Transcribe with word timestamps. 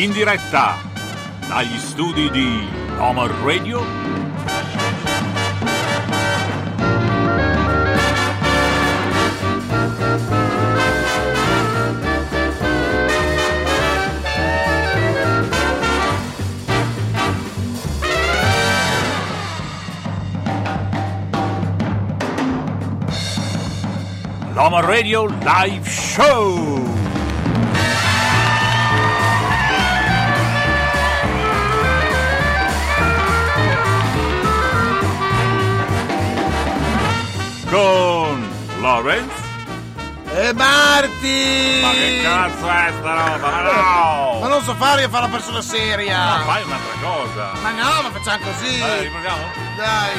In 0.00 0.12
diretta 0.12 0.78
dagli 1.46 1.76
studi 1.76 2.30
di 2.30 2.66
Omar 2.96 3.30
Radio. 3.42 3.84
L'Omar 24.54 24.84
Radio 24.84 25.26
Live 25.26 25.86
Show! 25.86 26.99
Con 37.70 38.48
Lawrence. 38.80 39.48
E 40.32 40.52
Marti! 40.54 41.80
Ma 41.82 41.90
che 41.90 42.20
cazzo 42.22 42.68
è 42.68 42.92
sta 42.98 43.14
roba? 43.14 43.50
Ma 43.50 43.62
no! 43.62 44.38
Ma 44.40 44.48
non 44.48 44.62
so 44.62 44.74
fare 44.74 45.02
io 45.02 45.08
fare 45.08 45.24
la 45.24 45.28
persona 45.28 45.60
seria! 45.60 46.36
No, 46.36 46.44
fai 46.44 46.62
un'altra 46.62 46.94
cosa! 47.00 47.52
Ma 47.62 47.70
no, 47.70 48.02
ma 48.02 48.10
facciamo 48.12 48.44
così! 48.44 48.78
Dai, 48.78 49.02
riproviamo? 49.02 49.42
Dai! 49.76 50.12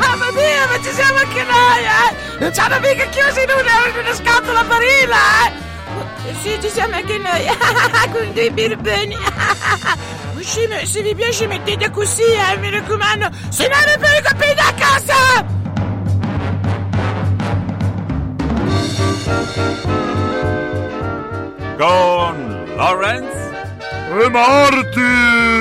Mamma 0.00 0.30
mia, 0.32 0.66
ma 0.66 0.82
ci 0.82 0.92
siamo 0.92 1.18
anche 1.18 1.42
noi, 1.44 1.84
eh! 1.84 2.38
Non 2.38 2.52
ci 2.52 2.60
hanno 2.60 2.78
mica 2.80 3.04
chiusi 3.06 3.42
in 3.42 3.50
una, 3.50 3.86
in 3.88 3.98
una 4.04 4.14
scatola 4.14 4.64
barilla, 4.64 5.46
eh! 5.46 5.66
Sì, 6.42 6.58
ci 6.60 6.68
siamo 6.68 6.94
anche 6.94 7.16
noi, 7.16 7.46
con 8.12 8.32
dei 8.34 8.50
birboni. 8.50 9.16
Sì, 10.48 10.66
ma 10.66 10.82
se 10.82 11.02
vi 11.02 11.14
piace 11.14 11.46
mettete 11.46 11.90
così, 11.90 12.22
eh, 12.22 12.56
mi 12.56 12.70
raccomando, 12.70 13.28
se 13.50 13.68
no 13.68 13.76
non 13.84 13.98
ve 13.98 14.08
lo 14.14 14.20
capite 14.22 14.62
a 14.62 14.72
casa! 14.72 15.44
Con 21.76 22.64
Lawrence. 22.76 23.36
E 24.22 24.28
Martin! 24.30 25.58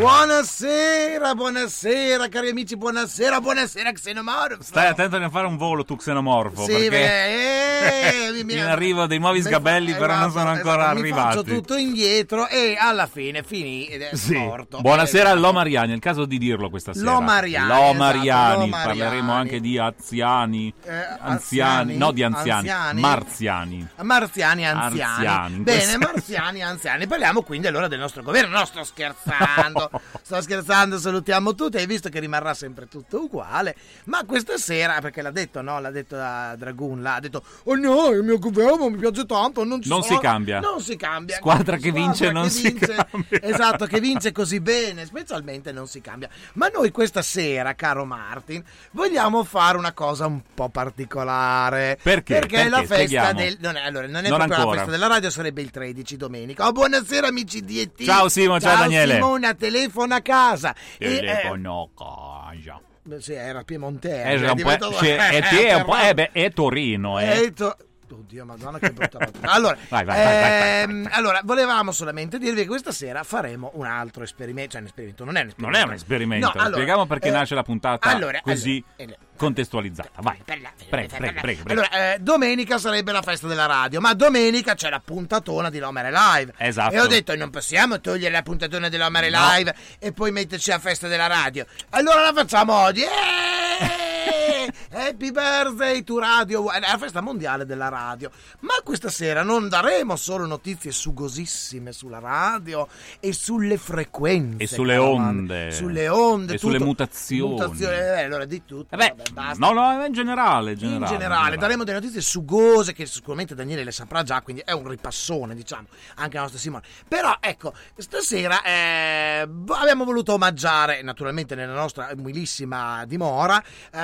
Buonasera, 0.00 1.34
buonasera 1.34 2.28
cari 2.30 2.48
amici, 2.48 2.74
buonasera, 2.74 3.38
buonasera 3.38 3.92
Xenomorph! 3.92 4.62
Stai 4.62 4.86
attento 4.86 5.16
a 5.16 5.18
non 5.18 5.30
fare 5.30 5.46
un 5.46 5.58
volo 5.58 5.84
tu 5.84 5.94
xenomorfo. 5.96 6.62
Sì, 6.64 6.72
perché 6.72 6.88
beh, 6.88 8.38
eh, 8.38 8.44
mi- 8.44 8.54
in 8.56 8.60
arrivo 8.64 9.04
dei 9.06 9.18
nuovi 9.18 9.42
sgabelli, 9.42 9.92
però 9.92 10.14
non 10.14 10.28
esatto, 10.28 10.38
sono 10.38 10.50
ancora 10.52 10.84
esatto, 10.84 11.00
Mi 11.02 11.08
faccio 11.10 11.20
arrivati. 11.40 11.54
tutto 11.54 11.74
indietro 11.76 12.48
e 12.48 12.78
alla 12.80 13.06
fine 13.06 13.42
finì 13.42 13.88
ed 13.88 14.00
è 14.00 14.16
Sì. 14.16 14.36
morto. 14.38 14.80
Buonasera 14.80 15.28
Eh, 15.28 15.32
all'Omariani, 15.32 15.92
è 15.92 15.94
il 15.96 16.00
caso 16.00 16.24
di 16.24 16.38
dirlo 16.38 16.70
questa 16.70 16.94
sera. 16.94 17.04
Lomariani, 17.12 17.66
Lomariani, 17.68 18.26
esatto, 18.28 18.58
Lomariani. 18.60 18.98
parleremo 18.98 19.32
anche 19.34 19.60
di 19.60 19.76
anziani, 19.76 20.72
Eh, 20.82 20.92
anziani, 21.20 21.96
no 21.98 22.10
di 22.12 22.22
anziani, 22.22 22.70
Anziani? 22.70 23.00
marziani. 23.02 23.88
Marziani 24.00 24.66
anziani. 24.66 25.54
In 25.56 25.62
Bene, 25.62 25.98
marziani 25.98 26.62
anziani. 26.62 27.06
Parliamo 27.06 27.42
quindi 27.42 27.66
allora 27.66 27.86
del 27.86 27.98
nostro 27.98 28.22
governo. 28.22 28.56
No, 28.56 28.64
sto 28.64 28.82
scherzando. 28.82 29.88
sto 30.22 30.40
scherzando, 30.42 30.98
salutiamo 30.98 31.54
tutti. 31.54 31.76
Hai 31.76 31.86
visto 31.86 32.08
che 32.08 32.20
rimarrà 32.20 32.54
sempre 32.54 32.86
tutto 32.88 33.22
uguale. 33.24 33.74
Ma 34.04 34.24
questa 34.24 34.56
sera, 34.56 35.00
perché 35.00 35.22
l'ha 35.22 35.30
detto, 35.30 35.60
no? 35.62 35.80
L'ha 35.80 35.90
detto 35.90 36.16
a 36.18 36.54
Dragoon, 36.56 37.02
l'ha 37.02 37.18
detto, 37.20 37.42
oh 37.64 37.74
no, 37.76 38.08
il 38.10 38.22
mio 38.22 38.38
governo 38.38 38.88
mi 38.88 38.96
piace 38.98 39.26
tanto. 39.26 39.64
Non, 39.64 39.80
Non 39.84 40.02
sono-" 40.02 40.16
si 40.16 40.18
cambia. 40.18 40.60
Non 40.60 40.80
si 40.80 40.96
cambia. 40.96 41.36
Squadra 41.36 41.76
che 41.76 41.88
Squadra 41.88 42.00
vince 42.02 42.26
che 42.26 42.32
non 42.32 42.50
si 42.50 42.62
vince- 42.70 42.86
cambia. 43.10 43.40
Esatto, 43.50 43.86
che 43.86 44.00
vince 44.00 44.32
così 44.32 44.60
bene, 44.60 45.04
specialmente 45.06 45.72
non 45.72 45.86
si 45.86 46.00
cambia. 46.00 46.28
Ma 46.54 46.68
noi 46.68 46.90
questa 46.90 47.22
sera, 47.22 47.74
caro 47.74 48.04
Martin, 48.04 48.62
vogliamo 48.92 49.44
fare 49.44 49.76
una 49.76 49.92
cosa 49.92 50.26
un 50.26 50.40
po' 50.54 50.68
particolare. 50.68 51.98
Perché? 52.02 52.34
Perché, 52.38 52.56
è 52.62 52.68
la 52.68 52.82
Perché? 52.82 53.08
festa 53.08 53.32
del. 53.32 53.56
Non 53.60 53.76
è, 53.76 53.80
allora, 53.84 54.06
non 54.06 54.24
è 54.24 54.28
Non 54.28 54.38
proprio 54.38 54.56
ancora. 54.58 54.64
la 54.64 54.82
festa 54.82 54.90
della 54.90 55.06
radio, 55.06 55.30
sarebbe 55.30 55.62
il 55.62 55.70
13 55.70 56.16
domenica. 56.16 56.66
Oh, 56.66 56.72
buonasera, 56.72 57.26
amici 57.28 57.64
di 57.64 57.80
ET. 57.80 58.02
Ciao, 58.04 58.28
Simo, 58.28 58.60
ciao, 58.60 58.76
Daniele. 58.78 59.14
Simona, 59.14 59.54
telefona 59.80 60.16
a 60.16 60.20
casa. 60.22 60.74
Eh, 60.98 61.16
Telefono 61.16 61.90
casa. 61.94 62.80
sì, 63.18 63.32
era 63.32 63.62
Piemontese. 63.64 64.22
Eh, 64.22 64.34
è 64.34 64.40
un 64.40 64.46
po'- 64.48 64.54
diventato- 64.54 64.92
cioè, 64.94 65.28
e 65.32 65.40
te 65.42 65.68
è 65.68 65.74
po', 65.84 65.96
eh, 65.98 66.14
beh, 66.14 66.30
è 66.32 66.50
Torino, 66.52 67.18
eh. 67.18 67.42
Eh, 67.44 67.52
to- 67.52 67.76
Oddio, 68.14 68.44
madonna, 68.44 68.78
che 68.78 68.90
brutta 68.90 69.18
battuta. 69.18 69.50
Allora, 69.50 69.76
Vai, 69.88 70.04
vai, 70.04 70.16
vai, 70.22 70.40
vai, 70.40 70.82
ehm, 70.82 71.08
allora, 71.12 71.40
volevamo 71.44 71.92
solamente 71.92 72.38
dirvi 72.38 72.62
che 72.62 72.66
questa 72.66 72.92
sera 72.92 73.22
faremo 73.22 73.70
un 73.74 73.86
altro 73.86 74.22
esperimento. 74.22 74.72
Cioè, 74.72 74.80
un 74.80 74.86
esperimento, 74.86 75.24
non 75.24 75.36
è 75.36 75.42
un 75.42 75.48
esperimento. 75.48 75.78
Non 75.78 75.88
è 75.88 75.88
un 75.88 75.94
esperimento. 75.94 76.46
No, 76.46 76.52
allora, 76.52 76.72
Spieghiamo 76.72 77.06
perché 77.06 77.28
eh, 77.28 77.32
nasce 77.32 77.54
la 77.54 77.62
puntata 77.62 78.08
allora, 78.08 78.40
così 78.42 78.82
eh, 78.96 79.16
contestualizzata. 79.36 80.20
Vai. 80.20 80.38
Prego, 80.44 80.68
prego, 80.88 81.16
prego, 81.16 81.40
prego. 81.40 81.62
Allora, 81.70 82.14
eh, 82.14 82.18
domenica 82.20 82.78
sarebbe 82.78 83.12
la 83.12 83.22
festa 83.22 83.46
della 83.46 83.66
radio, 83.66 84.00
ma 84.00 84.14
domenica 84.14 84.74
c'è 84.74 84.90
la 84.90 85.00
puntatona 85.00 85.70
di 85.70 85.78
Lomere 85.78 86.10
Live. 86.10 86.54
Esatto. 86.56 86.94
E 86.94 87.00
ho 87.00 87.06
detto, 87.06 87.34
non 87.36 87.50
possiamo 87.50 88.00
togliere 88.00 88.32
la 88.32 88.42
puntatona 88.42 88.88
di 88.88 88.96
Lomere 88.96 89.30
No. 89.30 89.38
Live 89.54 89.74
e 89.98 90.12
poi 90.12 90.32
metterci 90.32 90.70
la 90.70 90.78
festa 90.78 91.08
della 91.08 91.26
radio. 91.26 91.64
Allora 91.90 92.20
la 92.22 92.32
facciamo 92.32 92.74
oggi. 92.74 93.02
Eh! 93.02 94.09
Eh, 94.26 94.72
happy 94.92 95.30
birthday 95.30 96.02
to 96.04 96.18
Radio 96.18 96.70
È 96.70 96.78
la 96.80 96.98
festa 96.98 97.20
mondiale 97.20 97.64
della 97.64 97.88
radio. 97.88 98.30
Ma 98.60 98.74
questa 98.84 99.08
sera 99.08 99.42
non 99.42 99.68
daremo 99.68 100.16
solo 100.16 100.46
notizie 100.46 100.90
sugosissime 100.92 101.92
sulla 101.92 102.18
radio 102.18 102.86
e 103.20 103.32
sulle 103.32 103.78
frequenze. 103.78 104.62
E 104.64 104.66
sulle 104.66 104.96
onde. 104.96 105.58
Manu. 105.58 105.70
Sulle 105.72 106.08
onde. 106.08 106.54
E 106.54 106.58
sulle 106.58 106.74
tutto. 106.74 106.84
mutazioni. 106.86 107.52
Mutazioni, 107.52 107.94
eh, 107.94 108.22
allora 108.24 108.44
di 108.44 108.64
tutto. 108.64 108.94
Eh 108.94 108.98
beh, 108.98 109.14
vabbè, 109.32 109.56
no, 109.58 109.72
no, 109.72 110.04
in 110.04 110.12
generale, 110.12 110.72
in 110.72 110.76
In 110.78 110.82
generale. 110.82 111.12
generale, 111.16 111.56
daremo 111.56 111.84
delle 111.84 111.98
notizie 112.00 112.20
sugose 112.20 112.92
che 112.92 113.06
sicuramente 113.06 113.54
Daniele 113.54 113.84
le 113.84 113.92
saprà 113.92 114.22
già, 114.22 114.40
quindi 114.42 114.62
è 114.64 114.72
un 114.72 114.86
ripassone, 114.88 115.54
diciamo, 115.54 115.86
anche 116.16 116.36
la 116.36 116.42
nostra 116.42 116.58
Simone. 116.60 116.82
Però 117.08 117.36
ecco, 117.40 117.72
stasera 117.96 118.62
eh, 118.62 119.48
abbiamo 119.68 120.04
voluto 120.04 120.34
omaggiare, 120.34 121.02
naturalmente 121.02 121.54
nella 121.54 121.74
nostra 121.74 122.10
umilissima 122.16 123.04
dimora, 123.06 123.62
eh, 123.92 123.98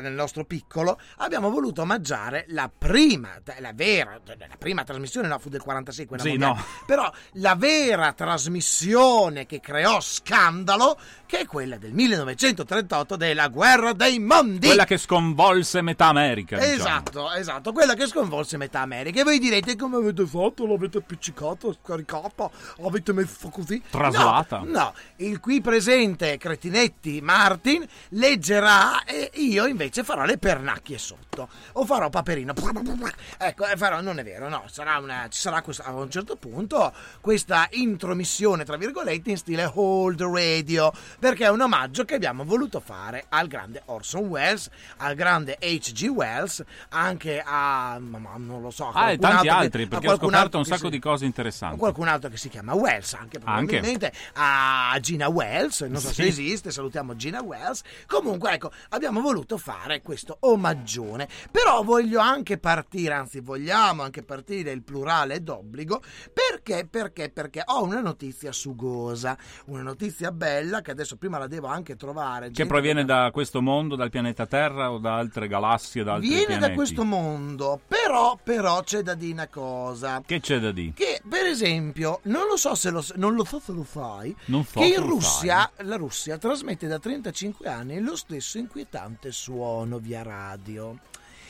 nel 0.00 0.12
nostro 0.12 0.44
piccolo, 0.44 0.98
abbiamo 1.18 1.50
voluto 1.50 1.82
omaggiare 1.82 2.44
la 2.48 2.70
prima, 2.76 3.30
la 3.58 3.72
vera, 3.74 4.18
la 4.24 4.56
prima 4.58 4.84
trasmissione, 4.84 5.28
no, 5.28 5.38
fu 5.38 5.48
del 5.48 5.62
46, 5.62 6.06
quella 6.06 6.22
Sì, 6.22 6.28
mondiale, 6.30 6.54
no. 6.54 6.64
però 6.86 7.10
la 7.34 7.54
vera 7.54 8.12
trasmissione 8.12 9.46
che 9.46 9.60
creò 9.60 10.00
scandalo, 10.00 10.98
che 11.30 11.38
è 11.38 11.46
quella 11.46 11.76
del 11.78 11.92
1938 11.92 13.14
della 13.14 13.46
Guerra 13.46 13.92
dei 13.92 14.18
Mondi. 14.18 14.66
Quella 14.66 14.84
che 14.84 14.98
sconvolse 14.98 15.80
metà 15.80 16.06
America. 16.06 16.56
diciamo. 16.58 16.74
Esatto, 16.74 17.32
esatto, 17.32 17.72
quella 17.72 17.94
che 17.94 18.08
sconvolse 18.08 18.56
metà 18.56 18.80
America. 18.80 19.20
E 19.20 19.22
voi 19.22 19.38
direte 19.38 19.76
come 19.76 19.98
avete 19.98 20.26
fatto? 20.26 20.66
L'avete 20.66 20.98
appiccicata, 20.98 21.68
scaricata, 21.84 22.50
avete 22.84 23.12
messo 23.12 23.48
così? 23.48 23.80
Traslata. 23.88 24.58
No, 24.64 24.70
no, 24.72 24.94
il 25.18 25.38
qui 25.38 25.60
presente 25.60 26.36
Cretinetti 26.36 27.20
Martin 27.20 27.86
leggerà 28.08 29.04
e 29.04 29.30
io 29.34 29.66
invece 29.66 30.02
farò 30.02 30.24
le 30.24 30.36
pernacchie 30.36 30.98
sotto. 30.98 31.48
O 31.74 31.84
farò 31.86 32.10
paperino. 32.10 32.52
Ecco, 33.38 33.66
eh, 33.66 33.76
farò, 33.76 34.00
non 34.00 34.18
è 34.18 34.24
vero, 34.24 34.48
no, 34.48 34.64
sarà 34.68 34.98
una, 34.98 35.28
ci 35.30 35.40
sarà 35.40 35.62
questa- 35.62 35.84
a 35.84 35.92
un 35.94 36.10
certo 36.10 36.34
punto 36.34 36.92
questa 37.20 37.68
intromissione, 37.70 38.64
tra 38.64 38.76
virgolette, 38.76 39.30
in 39.30 39.36
stile 39.36 39.70
Hold 39.72 40.20
Radio, 40.22 40.92
perché 41.20 41.44
è 41.44 41.50
un 41.50 41.60
omaggio 41.60 42.04
che 42.04 42.14
abbiamo 42.16 42.44
voluto 42.44 42.80
fare 42.80 43.26
al 43.28 43.46
grande 43.46 43.82
Orson 43.84 44.24
Welles, 44.24 44.68
al 44.96 45.14
grande 45.14 45.56
H.G. 45.60 46.08
Wells, 46.08 46.64
anche 46.88 47.40
a, 47.44 47.98
ma- 48.00 48.34
non 48.38 48.60
lo 48.62 48.70
so, 48.70 48.88
a 48.88 49.04
Ah, 49.04 49.10
e 49.12 49.18
tanti 49.18 49.42
che- 49.44 49.48
altri, 49.50 49.82
a 49.84 49.86
perché 49.86 50.08
ho 50.08 50.16
scoperto 50.16 50.56
un 50.56 50.62
che 50.64 50.68
sacco 50.70 50.84
si- 50.86 50.90
di 50.90 50.98
cose 50.98 51.24
a 51.24 51.26
interessanti. 51.26 51.78
qualcun 51.78 52.08
altro 52.08 52.28
che 52.30 52.36
si 52.38 52.48
chiama 52.48 52.74
Wells 52.74 53.12
anche 53.14 53.38
Anche. 53.44 53.76
probabilmente 53.76 54.12
a 54.34 54.96
Gina 55.00 55.28
Wells 55.28 55.80
non 55.82 56.00
so 56.00 56.08
Sì. 56.08 56.14
se 56.14 56.26
esiste 56.26 56.70
salutiamo 56.70 57.14
Gina 57.16 57.42
Wells 57.42 57.82
comunque 58.06 58.52
ecco 58.52 58.72
abbiamo 58.90 59.20
voluto 59.20 59.58
fare 59.58 60.00
questo 60.02 60.38
omaggione 60.40 61.28
però 61.50 61.82
voglio 61.82 62.18
anche 62.20 62.58
partire 62.58 63.14
anzi 63.14 63.40
vogliamo 63.40 64.02
anche 64.02 64.22
partire 64.22 64.70
il 64.70 64.82
plurale 64.82 65.42
d'obbligo 65.42 66.02
perché 66.32 66.86
perché 66.88 67.28
perché 67.30 67.62
ho 67.66 67.82
una 67.82 68.00
notizia 68.00 68.52
sugosa 68.52 69.36
una 69.66 69.82
notizia 69.82 70.32
bella 70.32 70.80
che 70.80 70.90
adesso 70.92 71.09
prima 71.16 71.38
la 71.38 71.46
devo 71.46 71.66
anche 71.68 71.96
trovare 71.96 72.50
Che 72.50 72.66
proviene 72.66 73.00
che- 73.00 73.06
da 73.06 73.30
questo 73.32 73.60
mondo, 73.62 73.96
dal 73.96 74.10
pianeta 74.10 74.46
Terra 74.46 74.90
o 74.92 74.98
da 74.98 75.16
altre 75.16 75.48
galassie, 75.48 76.02
da 76.04 76.14
altri 76.14 76.28
viene 76.28 76.44
pianeti? 76.46 76.68
da 76.68 76.74
questo 76.74 77.04
mondo 77.04 77.80
però 77.86 78.38
però 78.42 78.82
c'è 78.82 79.02
da 79.02 79.14
dire 79.14 79.32
una 79.32 79.48
cosa 79.48 80.22
Che 80.24 80.40
c'è 80.40 80.58
da 80.58 80.72
dire? 80.72 80.92
che 80.94 81.20
per 81.28 81.46
esempio 81.46 82.20
non 82.24 82.46
lo 82.48 82.56
so 82.56 82.74
se 82.74 82.90
lo, 82.90 83.04
non 83.16 83.34
lo 83.34 83.44
so 83.44 83.60
se 83.60 83.72
lo 83.72 83.84
sai 83.88 84.34
Non 84.46 84.64
so 84.64 84.80
che 84.80 84.86
in 84.86 85.00
Russia 85.06 85.70
la 85.78 85.96
Russia 85.96 86.38
trasmette 86.38 86.86
da 86.86 86.98
35 86.98 87.68
anni 87.68 88.00
lo 88.00 88.16
stesso 88.16 88.58
inquietante 88.58 89.32
suono 89.32 89.98
via 89.98 90.22
radio 90.22 90.96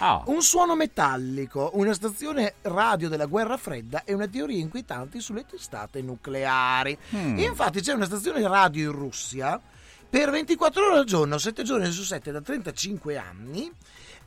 Ah, 0.02 0.22
un 0.26 0.40
suono 0.40 0.76
metallico, 0.76 1.72
una 1.74 1.92
stazione 1.92 2.54
radio 2.62 3.10
della 3.10 3.26
guerra 3.26 3.58
fredda 3.58 4.04
e 4.04 4.14
una 4.14 4.26
teoria 4.26 4.58
inquietanti 4.58 5.20
sulle 5.20 5.44
testate 5.44 6.00
nucleari. 6.00 6.96
Mm. 7.14 7.38
Infatti 7.38 7.82
c'è 7.82 7.92
una 7.92 8.06
stazione 8.06 8.40
radio 8.48 8.90
in 8.90 8.96
Russia 8.96 9.60
per 10.08 10.30
24 10.30 10.86
ore 10.86 10.98
al 10.98 11.04
giorno, 11.04 11.36
7 11.36 11.62
giorni 11.62 11.90
su 11.90 12.02
7 12.02 12.32
da 12.32 12.40
35 12.40 13.16
anni. 13.18 13.70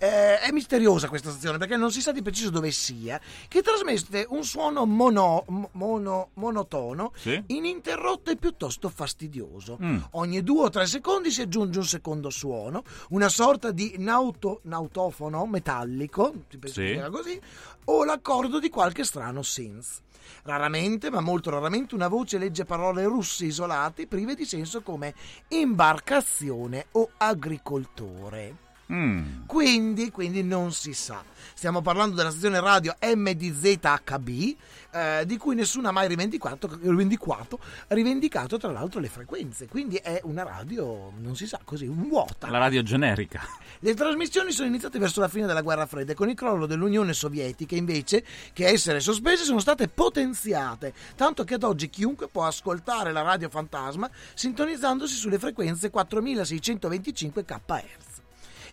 Eh, 0.03 0.39
è 0.41 0.51
misteriosa 0.51 1.07
questa 1.07 1.29
stazione 1.29 1.57
perché 1.57 1.77
non 1.77 1.89
si 1.89 2.01
sa 2.01 2.11
di 2.11 2.21
preciso 2.21 2.49
dove 2.49 2.71
sia, 2.71 3.21
che 3.47 3.61
trasmette 3.61 4.25
un 4.27 4.43
suono 4.43 4.85
mono- 4.85 5.45
mono- 5.71 6.31
monotono, 6.33 7.13
Sì. 7.15 7.41
ininterrotto 7.47 8.29
e 8.29 8.35
piuttosto 8.35 8.89
fastidioso. 8.89 9.77
Mm. 9.81 9.99
Ogni 10.11 10.43
due 10.43 10.65
o 10.65 10.69
tre 10.69 10.87
secondi 10.87 11.31
si 11.31 11.39
aggiunge 11.41 11.79
un 11.79 11.85
secondo 11.85 12.29
suono, 12.29 12.83
una 13.11 13.29
sorta 13.29 13.71
di 13.71 13.95
nauto- 13.99 14.59
nautofono 14.63 15.45
metallico, 15.45 16.33
Sì. 16.65 16.99
così, 17.09 17.39
o 17.85 18.03
l'accordo 18.03 18.59
di 18.59 18.67
qualche 18.67 19.05
strano 19.05 19.41
synth. 19.41 20.01
Raramente, 20.43 21.09
ma 21.11 21.21
molto 21.21 21.49
raramente, 21.49 21.95
una 21.95 22.09
voce 22.09 22.37
legge 22.37 22.65
parole 22.65 23.05
russe 23.05 23.45
isolate, 23.45 24.07
prive 24.07 24.35
di 24.35 24.43
senso 24.43 24.81
come 24.81 25.13
imbarcazione 25.47 26.87
o 26.91 27.09
agricoltore. 27.15 28.71
Mm. 28.93 29.45
Quindi, 29.45 30.11
quindi 30.11 30.43
non 30.43 30.71
si 30.71 30.93
sa. 30.93 31.23
Stiamo 31.53 31.81
parlando 31.81 32.15
della 32.15 32.31
stazione 32.31 32.59
radio 32.59 32.95
MDZHB, 32.99 34.55
eh, 34.91 35.23
di 35.25 35.37
cui 35.37 35.55
nessuno 35.55 35.87
ha 35.87 35.91
mai 35.91 36.07
rivendicato, 36.07 36.69
rivendicato, 36.81 37.59
rivendicato 37.89 38.57
tra 38.57 38.71
l'altro 38.71 38.99
le 38.99 39.09
frequenze. 39.09 39.67
Quindi 39.67 39.95
è 39.97 40.19
una 40.23 40.43
radio, 40.43 41.11
non 41.19 41.35
si 41.35 41.47
sa, 41.47 41.59
così, 41.63 41.87
vuota. 41.87 42.49
la 42.49 42.57
radio 42.57 42.83
generica. 42.83 43.41
Le 43.79 43.93
trasmissioni 43.95 44.51
sono 44.51 44.67
iniziate 44.67 44.97
verso 44.99 45.19
la 45.19 45.27
fine 45.27 45.45
della 45.45 45.61
guerra 45.61 45.85
fredda 45.85 46.13
e 46.13 46.15
con 46.15 46.29
il 46.29 46.35
crollo 46.35 46.65
dell'Unione 46.65 47.13
Sovietica 47.13 47.75
invece 47.75 48.23
che 48.53 48.67
essere 48.67 48.99
sospese 48.99 49.43
sono 49.43 49.59
state 49.59 49.87
potenziate, 49.89 50.93
tanto 51.15 51.43
che 51.43 51.55
ad 51.55 51.63
oggi 51.63 51.89
chiunque 51.89 52.27
può 52.29 52.45
ascoltare 52.45 53.11
la 53.11 53.21
radio 53.21 53.49
fantasma 53.49 54.09
sintonizzandosi 54.33 55.15
sulle 55.15 55.39
frequenze 55.39 55.89
4625 55.89 57.43
kHz. 57.43 58.12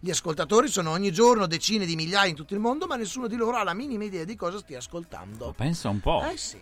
Gli 0.03 0.11
ascoltatori 0.11 0.69
sono 0.69 0.91
ogni 0.91 1.13
giorno 1.13 1.47
decine 1.47 1.85
di 1.85 1.95
migliaia 1.95 2.31
in 2.31 2.35
tutto 2.35 2.55
il 2.55 2.61
mondo, 2.61 2.87
ma 2.87 2.97
nessuno 2.97 3.27
di 3.27 3.37
loro 3.37 3.57
ha 3.59 3.65
la 3.65 3.75
minima 3.75 4.05
idea 4.05 4.25
di 4.25 4.35
cosa 4.35 4.57
stia 4.59 4.79
ascoltando. 4.79 5.53
Pensa 5.55 5.91
un 5.91 6.01
po'. 6.01 6.25
Eh 6.25 6.39
sì. 6.39 6.59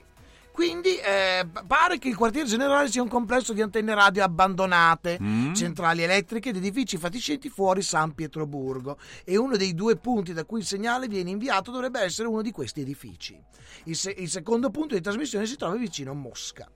Quindi 0.51 0.97
eh, 0.97 1.47
pare 1.69 1.99
che 1.99 2.09
il 2.09 2.17
quartiere 2.17 2.49
generale 2.49 2.91
sia 2.91 3.01
un 3.01 3.07
complesso 3.09 3.53
di 3.53 3.63
antenne 3.63 3.95
radio 3.95 4.25
abbandonate, 4.25 5.17
Mm. 5.23 5.55
centrali 5.55 6.03
elettriche 6.03 6.49
ed 6.49 6.57
edifici 6.57 6.97
fatiscenti 6.97 7.49
fuori 7.49 7.81
San 7.81 8.13
Pietroburgo 8.13 8.99
e 9.23 9.37
uno 9.37 9.57
dei 9.57 9.73
due 9.73 9.95
punti 9.95 10.33
da 10.33 10.45
cui 10.45 10.59
il 10.59 10.67
segnale 10.67 11.07
viene 11.07 11.31
inviato 11.31 11.71
dovrebbe 11.71 12.01
essere 12.01 12.27
uno 12.27 12.43
di 12.43 12.51
questi 12.51 12.81
edifici. 12.81 13.41
Il, 13.85 13.95
se- 13.95 14.17
il 14.19 14.29
secondo 14.29 14.71
punto 14.71 14.97
di 14.97 15.01
trasmissione 15.01 15.47
si 15.47 15.55
trova 15.57 15.77
vicino 15.77 16.11
a 16.11 16.15
Mosca. 16.15 16.69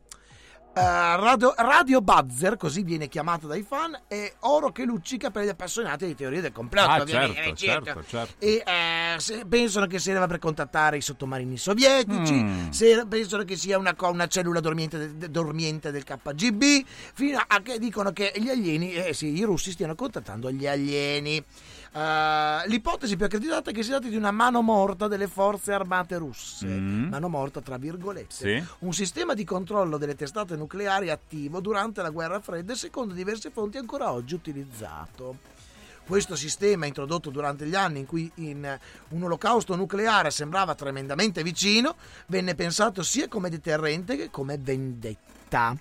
Eh, 0.75 0.81
radio, 0.81 1.53
radio 1.59 2.01
Buzzer, 2.01 2.57
così 2.57 2.83
viene 2.83 3.07
chiamato 3.09 3.47
dai 3.47 3.63
fan, 3.63 3.95
è 4.09 4.33
oro 4.41 4.73
che 4.73 4.85
luccica 4.85 5.31
per 5.31 5.45
gli 5.45 5.49
appassionati 5.49 6.07
di 6.07 6.15
teorie 6.15 6.41
del 6.41 6.51
complotto. 6.53 6.91
Ah, 6.91 7.01
ovviamente, 7.03 7.55
certo, 7.57 7.85
certo, 7.85 8.05
certo. 8.09 8.35
E 8.39 8.63
eh, 8.65 9.21
se- 9.21 9.45
pensano 9.47 9.87
che 9.87 9.99
serva 9.99 10.27
per 10.27 10.39
contattare 10.39 10.97
i 10.97 11.03
sottomarini 11.03 11.59
sovietici, 11.59 12.43
Mm. 12.43 12.71
se- 12.71 13.05
pensano 13.07 13.45
che 13.45 13.57
sia 13.57 13.77
una, 13.77 13.95
una 13.99 14.27
cellula 14.29 14.61
dormiente, 14.61 15.15
de- 15.19 15.31
dormiente 15.31 15.91
del 15.91 16.05
KGB, 16.05 16.63
fino 17.13 17.39
a 17.47 17.61
che 17.61 17.79
dicono 17.79 18.11
che 18.13 18.33
gli 18.37 18.49
alieni, 18.49 18.95
eh 18.95 19.13
sì, 19.13 19.37
i 19.37 19.43
russi 19.43 19.73
stiano 19.73 19.95
contattando 19.95 20.51
gli 20.51 20.67
alieni. 20.67 21.45
Eh, 21.95 22.69
l'ipotesi 22.69 23.17
più 23.17 23.27
accreditata 23.27 23.71
è 23.71 23.73
che 23.75 23.83
si 23.83 23.91
tratti 23.91 24.09
di 24.09 24.17
una 24.17 24.31
mano 24.31 24.63
morta 24.63 25.09
delle 25.09 25.29
forze 25.29 25.73
armate 25.73 26.17
russe, 26.17 26.67
Mm. 26.67 27.09
mano 27.11 27.29
morta 27.29 27.61
tra 27.61 27.77
virgolette, 27.77 28.35
Sì. 28.35 28.65
un 28.81 28.93
sistema 28.95 29.35
di 29.35 29.45
controllo 29.45 29.99
delle 29.99 30.15
testate 30.15 30.57
nucleari 30.57 31.11
attivo 31.11 31.61
durante 31.61 32.01
la 32.01 32.09
guerra 32.11 32.41
fredda 32.41 32.73
e 32.73 32.77
secondo 32.77 33.13
diverse 33.13 33.51
fonti 33.51 33.77
ancora 33.77 34.11
oggi 34.11 34.35
utilizzato. 34.35 35.37
Questo 36.07 36.35
sistema, 36.35 36.87
introdotto 36.87 37.31
durante 37.31 37.65
gli 37.67 37.75
anni 37.77 38.01
in 38.01 38.07
cui 38.07 38.29
in 38.37 38.79
un 39.11 39.23
olocausto 39.23 39.77
nucleare 39.77 40.31
sembrava 40.31 40.75
tremendamente 40.75 41.43
vicino, 41.45 41.95
venne 42.27 42.55
pensato 42.55 43.03
sia 43.03 43.29
come 43.29 43.51
deterrente 43.51 44.17
che 44.17 44.29
come 44.31 44.57
vendetta. 44.59 45.77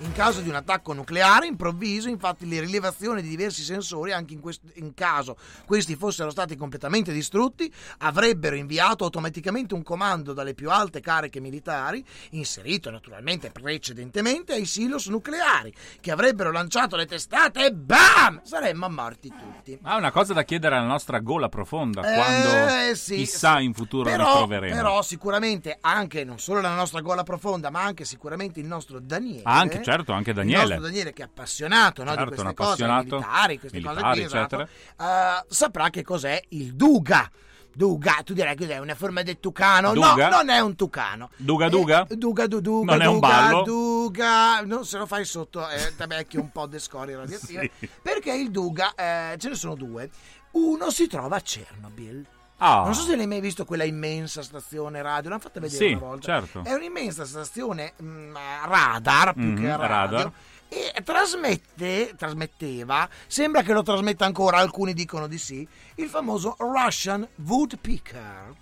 In 0.00 0.12
caso 0.12 0.42
di 0.42 0.50
un 0.50 0.54
attacco 0.54 0.92
nucleare 0.92 1.46
improvviso, 1.46 2.10
infatti, 2.10 2.46
le 2.46 2.60
rilevazioni 2.60 3.22
di 3.22 3.28
diversi 3.30 3.62
sensori, 3.62 4.12
anche 4.12 4.34
in, 4.34 4.40
quest- 4.40 4.72
in 4.74 4.92
caso 4.92 5.38
questi 5.64 5.96
fossero 5.96 6.28
stati 6.28 6.54
completamente 6.54 7.12
distrutti, 7.14 7.72
avrebbero 7.98 8.56
inviato 8.56 9.04
automaticamente 9.04 9.72
un 9.72 9.82
comando 9.82 10.34
dalle 10.34 10.52
più 10.52 10.70
alte 10.70 11.00
cariche 11.00 11.40
militari, 11.40 12.04
inserito 12.32 12.90
naturalmente 12.90 13.50
precedentemente 13.50 14.52
ai 14.52 14.66
silos 14.66 15.06
nucleari, 15.06 15.72
che 16.00 16.10
avrebbero 16.10 16.52
lanciato 16.52 16.94
le 16.96 17.06
testate 17.06 17.64
e 17.64 17.72
BAM! 17.72 18.42
Saremmo 18.44 18.90
morti 18.90 19.30
tutti. 19.30 19.78
Ah, 19.80 19.96
una 19.96 20.12
cosa 20.12 20.34
da 20.34 20.44
chiedere 20.44 20.76
alla 20.76 20.86
nostra 20.86 21.20
gola 21.20 21.48
profonda 21.48 22.02
Eh, 22.02 22.14
quando 22.14 22.94
sì. 22.96 23.16
chissà 23.16 23.60
in 23.60 23.72
futuro 23.72 24.10
però, 24.10 24.32
ritroveremo. 24.32 24.74
Però 24.74 25.00
sicuramente 25.00 25.78
anche 25.80 26.22
non 26.22 26.38
solo 26.38 26.60
la 26.60 26.74
nostra 26.74 27.00
gola 27.00 27.22
profonda, 27.22 27.70
ma 27.70 27.82
anche 27.82 28.04
sicuramente 28.04 28.60
il 28.60 28.66
nostro 28.66 29.00
Daniele. 29.00 29.40
Anche 29.44 29.84
certo, 29.90 30.12
anche 30.12 30.30
Il 30.30 30.36
Daniele. 30.36 30.62
nostro 30.62 30.80
Daniele 30.80 31.12
che 31.12 31.22
è 31.22 31.24
appassionato 31.26 32.02
no, 32.02 32.10
Certo, 32.10 32.24
di 32.24 32.36
queste 32.36 32.54
cose 32.54 32.86
militari, 32.86 33.58
queste 33.58 33.78
militari, 33.78 34.02
cose 34.02 34.12
qui, 34.14 34.22
esatto, 34.24 34.60
eh, 34.62 35.44
saprà 35.48 35.90
che 35.90 36.02
cos'è 36.02 36.42
il 36.50 36.74
Duga. 36.74 37.30
Duga, 37.72 38.22
tu 38.24 38.32
direi 38.32 38.56
che 38.56 38.66
è 38.68 38.78
una 38.78 38.94
forma 38.94 39.22
del 39.22 39.38
tucano. 39.38 39.92
Duga? 39.92 40.30
No, 40.30 40.36
non 40.36 40.48
è 40.48 40.60
un 40.60 40.74
tucano. 40.76 41.28
Duga 41.36 41.68
Duga? 41.68 42.06
Eh, 42.08 42.16
duga 42.16 42.46
du 42.46 42.60
duga, 42.60 42.92
Non 42.92 43.02
è 43.02 43.06
un 43.06 43.14
duga, 43.16 43.28
ballo? 43.28 43.62
Duga, 43.64 44.60
non 44.62 44.86
se 44.86 44.96
lo 44.96 45.04
fai 45.04 45.26
sotto, 45.26 45.68
eh, 45.68 45.92
ti 45.94 46.06
becchi 46.06 46.38
un 46.38 46.50
po' 46.50 46.66
di 46.66 46.78
scorie 46.78 47.16
radioattive. 47.16 47.70
Sì. 47.78 47.88
Perché 48.00 48.32
il 48.32 48.50
Duga, 48.50 48.94
eh, 48.94 49.36
ce 49.38 49.50
ne 49.50 49.54
sono 49.54 49.74
due. 49.74 50.08
Uno 50.52 50.90
si 50.90 51.06
trova 51.06 51.36
a 51.36 51.40
Chernobyl. 51.40 52.26
Ah. 52.58 52.82
Non 52.84 52.94
so 52.94 53.02
se 53.02 53.16
l'hai 53.16 53.26
mai 53.26 53.40
visto 53.40 53.64
quella 53.64 53.84
immensa 53.84 54.42
stazione 54.42 55.02
radio, 55.02 55.28
l'hanno 55.28 55.40
fatta 55.42 55.60
vedere 55.60 55.86
Sì, 55.86 55.92
una 55.92 56.00
volta. 56.06 56.22
certo. 56.40 56.62
È 56.64 56.72
un'immensa 56.72 57.24
stazione 57.26 57.92
mm, 58.02 58.34
radar, 58.64 59.34
più 59.34 59.42
Mhm, 59.42 59.56
che 59.56 59.66
radio. 59.76 59.86
radar. 59.86 60.32
E 60.68 60.92
trasmette, 61.04 62.14
trasmetteva, 62.16 63.08
sembra 63.26 63.62
che 63.62 63.72
lo 63.72 63.82
trasmetta 63.82 64.24
ancora, 64.24 64.56
alcuni 64.58 64.94
dicono 64.94 65.26
di 65.28 65.38
sì, 65.38 65.66
il 65.96 66.08
famoso 66.08 66.56
Russian 66.58 67.26
Woodpecker. 67.46 68.54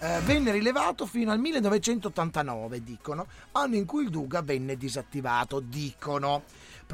Eh, 0.00 0.20
venne 0.24 0.50
rilevato 0.50 1.06
fino 1.06 1.30
al 1.30 1.38
1989, 1.38 2.82
dicono, 2.82 3.26
anno 3.52 3.76
in 3.76 3.84
cui 3.86 4.02
il 4.04 4.10
Duga 4.10 4.42
venne 4.42 4.76
disattivato, 4.76 5.60
dicono 5.60 6.42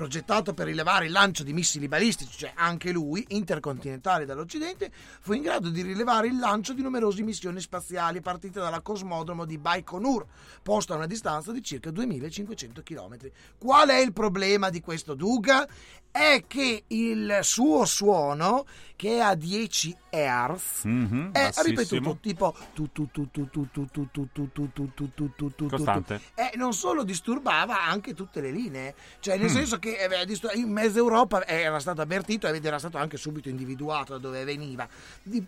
progettato 0.01 0.55
per 0.55 0.65
rilevare 0.65 1.05
il 1.05 1.13
lancio 1.13 1.45
di 1.45 1.53
missili 1.53 1.87
balistici, 1.87 2.39
cioè 2.39 2.53
anche 2.55 2.91
lui, 2.91 3.23
intercontinentale 3.29 4.25
dall'Occidente, 4.25 4.91
fu 5.21 5.35
in 5.35 5.43
grado 5.43 5.69
di 5.69 5.83
rilevare 5.83 6.29
il 6.29 6.39
lancio 6.39 6.73
di 6.73 6.81
numerose 6.81 7.23
missioni 7.23 7.61
spaziali 7.61 8.23
partite 8.23 8.61
dalla 8.61 8.81
cosmodromo 8.81 9.45
di 9.45 9.59
Baikonur, 9.59 10.25
posto 10.63 10.95
a 10.95 10.97
una 10.97 11.07
distanza 11.07 11.53
di 11.53 11.63
circa 11.63 11.91
2500 11.91 12.83
km. 12.83 13.31
Qual 13.59 13.91
è 13.91 13.99
il 13.99 14.15
problema 14.15 14.71
di 14.71 14.81
questo 14.81 15.13
Duga? 15.13 15.69
È 16.13 16.43
che 16.49 16.85
il 16.89 17.39
suo 17.43 17.85
suono, 17.85 18.67
che 18.97 19.19
è 19.19 19.21
a 19.21 19.37
10 19.37 19.97
Hz, 20.11 20.83
è 21.31 21.51
ripetuto 21.63 22.19
tipo 22.21 22.53
costante. 25.69 26.21
E 26.35 26.51
non 26.57 26.73
solo 26.73 27.05
disturbava 27.05 27.85
anche 27.85 28.13
tutte 28.13 28.41
le 28.41 28.51
linee, 28.51 28.97
cioè 29.21 29.39
nel 29.39 29.51
senso 29.51 29.79
che 29.79 29.90
eh, 29.99 30.27
distur- 30.27 30.55
in 30.55 30.71
mezza 30.71 30.99
Europa 30.99 31.47
era 31.47 31.79
stato 31.81 32.01
avvertito 32.03 32.47
ed 32.47 32.65
era 32.65 32.79
stato 32.79 32.99
anche 32.99 33.17
subito 33.17 33.49
individuato 33.49 34.13
da 34.15 34.19
dove 34.19 34.45
veniva 34.45 34.89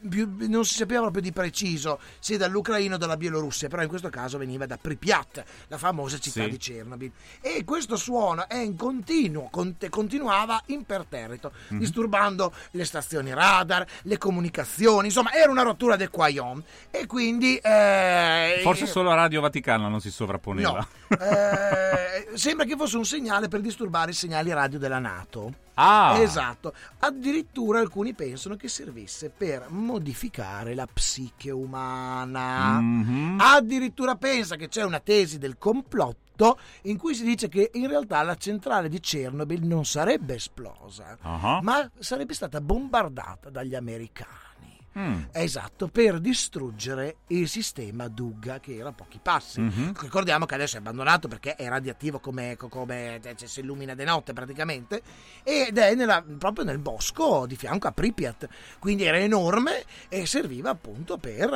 più- 0.09 0.37
non 0.49 0.65
si 0.65 0.75
sapeva 0.75 1.03
proprio 1.03 1.23
di 1.23 1.33
preciso 1.33 1.99
se 2.19 2.37
dall'Ucraina 2.37 2.95
o 2.95 2.99
dalla 2.99 3.17
Bielorussia 3.17 3.69
però 3.69 3.83
in 3.83 3.89
questo 3.89 4.09
caso 4.11 4.39
veniva 4.39 4.67
da 4.67 4.77
Pripyat 4.77 5.45
la 5.69 5.79
famosa 5.79 6.19
città 6.19 6.45
Sì. 6.45 6.51
di 6.51 6.57
Chernobyl 6.57 7.11
e 7.41 7.65
questo 7.65 7.97
suono 7.97 8.49
è 8.49 8.57
in 8.57 8.77
continuo 8.77 9.51
continuava 9.91 10.61
imperterrito 10.67 11.53
Mhm. 11.69 11.79
disturbando 11.79 12.53
le 12.73 12.85
stazioni 12.85 13.33
radar 13.33 13.87
le 14.03 14.19
comunicazioni 14.19 15.07
insomma 15.07 15.33
era 15.33 15.51
una 15.51 15.63
rottura 15.63 15.97
del 15.97 16.11
Quayon 16.11 16.63
e 16.91 17.07
quindi 17.07 17.57
eh, 17.57 18.61
Forse 18.63 18.87
solo 18.87 19.15
Radio 19.15 19.41
Vaticana 19.41 19.89
non 19.89 20.01
si 20.01 20.11
sovrapponeva. 20.11 20.71
No, 20.73 20.87
Eh, 21.19 22.29
sembra 22.35 22.65
che 22.65 22.77
fosse 22.77 22.97
un 22.97 23.05
segnale 23.05 23.49
per 23.49 23.61
disturbare 23.61 24.13
segnali 24.23 24.53
radio 24.53 24.79
della 24.79 25.01
Nato. 25.01 25.53
Ah, 25.75 26.17
Esatto, 26.19 26.75
addirittura 27.01 27.81
alcuni 27.81 28.13
pensano 28.15 28.55
che 28.57 28.69
servisse 28.69 29.31
per 29.31 29.67
modificare 29.71 30.75
la 30.75 30.87
psiche 30.87 31.51
umana. 31.51 32.79
Mhm. 32.81 33.39
Addirittura 33.41 34.15
pensa 34.17 34.55
che 34.57 34.69
c'è 34.69 34.85
una 34.85 35.01
tesi 35.01 35.39
del 35.39 35.57
complotto 35.59 36.59
in 36.83 36.97
cui 36.99 37.15
si 37.15 37.25
dice 37.25 37.49
che 37.49 37.71
in 37.75 37.89
realtà 37.89 38.23
la 38.23 38.37
centrale 38.37 38.89
di 38.89 39.01
Chernobyl 39.01 39.65
non 39.67 39.85
sarebbe 39.85 40.35
esplosa, 40.35 41.17
Ah. 41.23 41.61
ma 41.63 41.91
sarebbe 41.99 42.35
stata 42.35 42.61
bombardata 42.61 43.51
dagli 43.51 43.75
americani. 43.75 44.51
Mm. 44.99 45.23
Esatto, 45.33 45.89
per 45.89 46.21
distruggere 46.21 47.17
il 47.29 47.49
sistema 47.49 48.09
Dugga 48.09 48.61
che 48.61 48.77
era 48.77 48.91
a 48.91 48.93
pochi 48.93 49.19
passi. 49.23 49.61
Mhm. 49.61 49.95
Ricordiamo 49.99 50.45
che 50.45 50.55
adesso 50.55 50.77
è 50.77 50.81
abbandonato 50.81 51.29
perché 51.29 51.55
è 51.57 51.67
radioattivo 51.67 52.19
come, 52.19 52.57
come 52.59 53.19
cioè, 53.23 53.49
si 53.49 53.61
illumina 53.61 53.95
di 53.95 54.05
notte 54.05 54.35
praticamente 54.35 55.01
ed 55.43 55.79
è 55.79 55.95
nella- 55.95 56.23
proprio 56.39 56.65
nel 56.65 56.79
bosco 56.79 57.47
di 57.47 57.57
fianco 57.57 57.89
a 57.89 57.93
Pripyat, 57.93 58.49
quindi 58.79 59.05
era 59.05 59.17
enorme 59.19 59.83
e 60.09 60.27
serviva 60.27 60.71
appunto 60.71 61.17
per, 61.17 61.51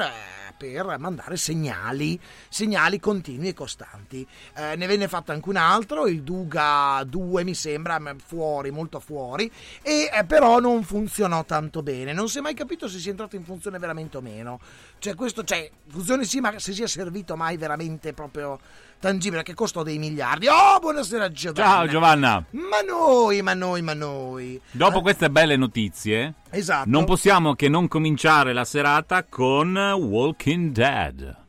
per 0.57 0.97
mandare 0.99 1.37
segnali, 1.37 2.19
segnali 2.49 2.99
continui 2.99 3.49
e 3.49 3.55
costanti. 3.55 4.27
Eh, 4.55 4.77
ne 4.77 4.87
venne 4.87 5.09
fatto 5.09 5.33
anche 5.33 5.49
un 5.51 5.57
altro, 5.57 6.07
il 6.07 6.23
Duga 6.23 7.05
2 7.07 7.45
mi 7.45 7.55
sembra, 7.55 8.01
fuori, 8.25 8.71
molto 8.71 8.99
fuori, 8.99 9.51
e 9.83 10.11
eh, 10.11 10.25
però 10.25 10.59
non 10.59 10.83
funzionò 10.85 11.45
tanto 11.45 11.83
bene. 11.83 12.15
Non 12.15 12.29
si 12.31 12.39
è 12.39 12.41
mai 12.41 12.55
capito 12.55 12.89
se 12.89 12.99
sia 12.99 13.13
entrato 13.27 13.37
in 13.37 13.45
funzione 13.45 13.79
veramente 13.79 14.17
o 14.17 14.21
meno. 14.21 14.59
Cioè, 14.99 15.15
questo, 15.15 15.45
cioè, 15.45 15.71
funzione 15.89 16.25
sì, 16.25 16.41
ma 16.41 16.59
se 16.59 16.73
sia 16.73 16.87
servito 16.87 17.37
mai 17.37 17.57
veramente 17.57 18.13
proprio 18.13 18.59
tangibile, 18.99 19.43
che 19.43 19.55
costò 19.55 19.83
dei 19.83 19.99
miliardi. 19.99 20.47
Oh, 20.49 20.79
buonasera 20.81 21.31
Giovanna. 21.31 21.71
Ciao 21.71 21.87
Giovanna. 21.87 22.45
Ma 22.51 22.81
noi, 22.87 23.43
ma 23.43 23.55
noi, 23.55 23.83
ma 23.83 23.93
noi. 23.95 24.61
Dopo 24.71 24.99
Eh, 24.99 25.03
queste 25.03 25.31
belle 25.31 25.57
notizie, 25.57 26.35
Esatto. 26.51 26.89
non 26.89 27.05
possiamo 27.05 27.55
che 27.55 27.69
non 27.69 27.89
cominciare 27.89 28.53
la 28.53 28.65
serata 28.65 29.25
con 29.25 29.77
Walking 29.77 30.73
Dead. 30.73 31.45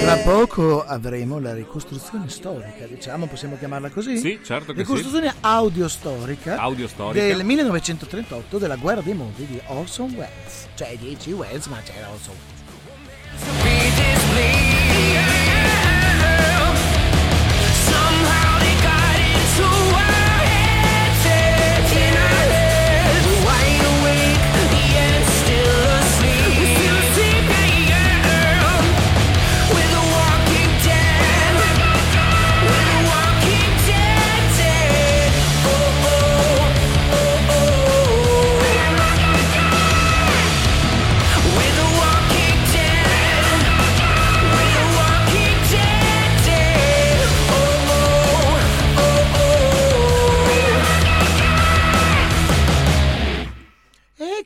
Tra 0.00 0.16
poco 0.18 0.84
avremo 0.84 1.38
la 1.40 1.54
ricostruzione 1.54 2.28
storica, 2.28 2.84
diciamo, 2.86 3.26
possiamo 3.26 3.56
chiamarla 3.56 3.88
così? 3.88 4.18
Sì, 4.18 4.38
certo 4.44 4.74
che 4.74 4.84
sì. 4.84 4.92
Ricostruzione 4.92 5.34
audiostorica 5.40 6.58
Audiostorica. 6.58 7.24
del 7.24 7.42
1938 7.44 8.58
della 8.58 8.76
guerra 8.76 9.00
dei 9.00 9.14
mondi 9.14 9.46
di 9.46 9.58
Orson 9.68 10.12
Welles. 10.12 10.68
Cioè 10.74 10.98
di 10.98 11.16
H.G. 11.18 11.32
Wells, 11.32 11.66
ma 11.68 11.78
c'era 11.82 12.10
Orson 12.10 12.34
Welles. 12.34 13.73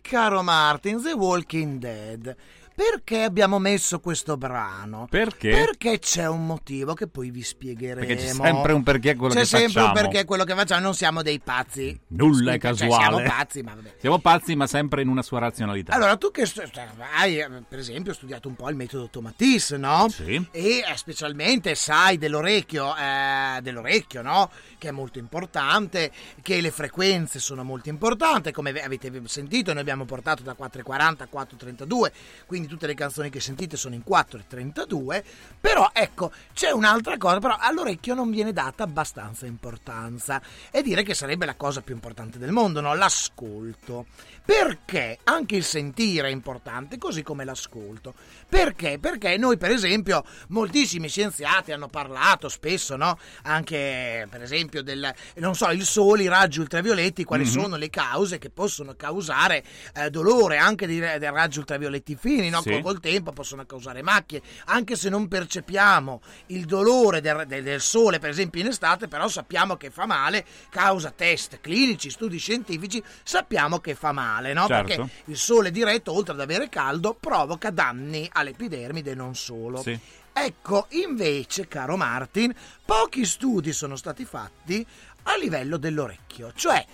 Caro 0.08 0.42
Martin, 0.42 1.02
The 1.02 1.12
Walking 1.12 1.78
Dead, 1.78 2.34
perché 2.78 3.24
abbiamo 3.24 3.58
messo 3.58 3.98
questo 3.98 4.36
brano? 4.36 5.08
Perché? 5.10 5.50
Perché 5.50 5.98
c'è 5.98 6.28
un 6.28 6.46
motivo 6.46 6.94
che 6.94 7.08
poi 7.08 7.32
vi 7.32 7.42
spiegheremo. 7.42 8.06
Perché 8.06 8.22
c'è 8.22 8.32
sempre 8.32 8.72
un 8.72 8.84
perché 8.84 9.16
quello 9.16 9.34
C'è 9.34 9.40
che 9.40 9.46
sempre 9.46 9.66
un 9.66 9.72
facciamo. 9.88 9.92
perché 9.94 10.24
quello 10.24 10.44
che 10.44 10.54
facciamo, 10.54 10.80
non 10.82 10.94
siamo 10.94 11.22
dei 11.22 11.40
pazzi. 11.40 11.98
Nulla 12.10 12.52
è 12.52 12.58
Cioè, 12.60 12.70
casuale. 12.70 13.02
siamo 13.02 13.22
pazzi, 13.22 13.62
ma 13.62 13.74
vabbè. 13.74 13.94
Siamo 13.98 14.18
pazzi, 14.20 14.54
ma 14.54 14.68
sempre 14.68 15.02
in 15.02 15.08
una 15.08 15.22
sua 15.22 15.40
razionalità. 15.40 15.92
Allora, 15.92 16.16
tu 16.16 16.30
che 16.30 16.46
cioè, 16.46 16.70
hai, 17.16 17.40
eh, 17.40 17.48
per 17.68 17.80
esempio, 17.80 18.12
studiato 18.12 18.46
un 18.46 18.54
po' 18.54 18.70
il 18.70 18.76
metodo 18.76 19.08
Tomatis, 19.08 19.72
no? 19.72 20.06
Sì. 20.08 20.34
E 20.52 20.76
eh, 20.78 20.84
specialmente 20.94 21.74
sai 21.74 22.16
dell'orecchio, 22.16 22.94
eh, 22.94 23.58
dell'orecchio, 23.60 24.22
no? 24.22 24.52
Che 24.78 24.86
è 24.86 24.92
molto 24.92 25.18
importante, 25.18 26.12
che 26.42 26.60
le 26.60 26.70
frequenze 26.70 27.40
sono 27.40 27.64
molto 27.64 27.88
importanti, 27.88 28.52
come 28.52 28.70
ve- 28.70 28.84
avete 28.84 29.10
sentito, 29.24 29.72
noi 29.72 29.80
abbiamo 29.80 30.04
portato 30.04 30.44
da 30.44 30.54
4,40 30.56 31.22
a 31.24 31.28
4,32, 31.28 32.12
quindi 32.46 32.66
tutte 32.68 32.86
le 32.86 32.94
canzoni 32.94 33.30
che 33.30 33.40
sentite 33.40 33.76
sono 33.76 33.94
in 33.94 34.02
4,32, 34.08 35.24
però 35.60 35.90
ecco, 35.92 36.30
c'è 36.52 36.70
un'altra 36.70 37.16
cosa, 37.16 37.38
però 37.38 37.56
all'orecchio 37.58 38.14
non 38.14 38.30
viene 38.30 38.52
data 38.52 38.84
abbastanza 38.84 39.46
importanza, 39.46 40.40
e 40.70 40.82
dire 40.82 41.02
che 41.02 41.14
sarebbe 41.14 41.46
la 41.46 41.56
cosa 41.56 41.80
più 41.80 41.94
importante 41.94 42.38
del 42.38 42.52
mondo, 42.52 42.80
no? 42.80 42.94
L'ascolto. 42.94 44.06
Perché 44.48 45.18
anche 45.24 45.56
il 45.56 45.62
sentire 45.62 46.28
è 46.28 46.30
importante, 46.30 46.96
così 46.96 47.22
come 47.22 47.44
l'ascolto. 47.44 48.14
Perché? 48.48 48.98
Perché 48.98 49.36
noi, 49.36 49.58
per 49.58 49.70
esempio, 49.70 50.24
moltissimi 50.48 51.06
scienziati 51.10 51.70
hanno 51.70 51.88
parlato 51.88 52.48
spesso, 52.48 52.96
no? 52.96 53.18
Anche, 53.42 54.26
per 54.30 54.40
esempio, 54.40 54.82
del, 54.82 55.12
non 55.34 55.54
so, 55.54 55.68
il 55.70 55.84
sole, 55.84 56.22
i 56.22 56.28
raggi 56.28 56.60
ultravioletti, 56.60 57.24
quali 57.24 57.44
Mhm. 57.44 57.50
sono 57.50 57.76
le 57.76 57.90
cause 57.90 58.38
che 58.38 58.48
possono 58.48 58.94
causare 58.94 59.62
eh, 59.94 60.08
dolore, 60.08 60.56
anche 60.56 60.86
dei, 60.86 60.98
dei 60.98 61.18
raggi 61.30 61.58
ultravioletti 61.58 62.16
fini, 62.18 62.48
no? 62.48 62.62
Sì. 62.62 62.70
Col, 62.70 62.80
col 62.82 63.00
tempo 63.00 63.32
possono 63.32 63.66
causare 63.66 64.00
macchie, 64.00 64.40
anche 64.64 64.96
se 64.96 65.10
non 65.10 65.28
percepiamo 65.28 66.22
il 66.46 66.64
dolore 66.64 67.20
del, 67.20 67.44
del- 67.46 67.62
del 67.62 67.82
sole, 67.82 68.18
per 68.18 68.30
esempio 68.30 68.62
in 68.62 68.68
estate, 68.68 69.08
però 69.08 69.28
sappiamo 69.28 69.76
che 69.76 69.90
fa 69.90 70.06
male, 70.06 70.42
causa 70.70 71.10
test 71.14 71.60
clinici, 71.60 72.08
studi 72.08 72.38
scientifici, 72.38 73.02
sappiamo 73.22 73.78
che 73.80 73.94
fa 73.94 74.10
male, 74.12 74.36
no? 74.40 74.66
Certo. 74.66 74.86
Perché 74.86 75.10
il 75.26 75.36
sole 75.36 75.70
diretto, 75.70 76.12
oltre 76.12 76.34
ad 76.34 76.40
avere 76.40 76.68
caldo, 76.68 77.16
provoca 77.18 77.70
danni 77.70 78.28
all'epidermide 78.32 79.12
e 79.12 79.14
non 79.14 79.34
solo. 79.34 79.82
Sì. 79.82 79.98
Ecco, 80.32 80.86
invece, 80.90 81.66
caro 81.66 81.96
Martin, 81.96 82.54
pochi 82.84 83.24
studi 83.24 83.72
sono 83.72 83.96
stati 83.96 84.24
fatti 84.24 84.86
a 85.24 85.36
livello 85.36 85.76
dell'orecchio, 85.76 86.52
cioè 86.54 86.84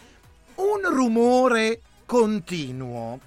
un 0.57 0.81
rumore 0.83 1.81
continuo 2.07 3.19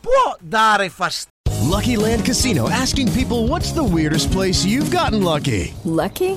può 0.00 0.36
dare 0.40 0.88
fastidio. 0.88 1.30
Lucky 1.68 1.94
Land 1.96 2.24
Casino 2.24 2.68
asking 2.68 3.10
people 3.12 3.46
what's 3.46 3.72
the 3.72 3.82
weirdest 3.82 4.30
place 4.32 4.64
you've 4.64 4.90
gotten 4.90 5.22
lucky? 5.22 5.72
Lucky? 5.84 6.36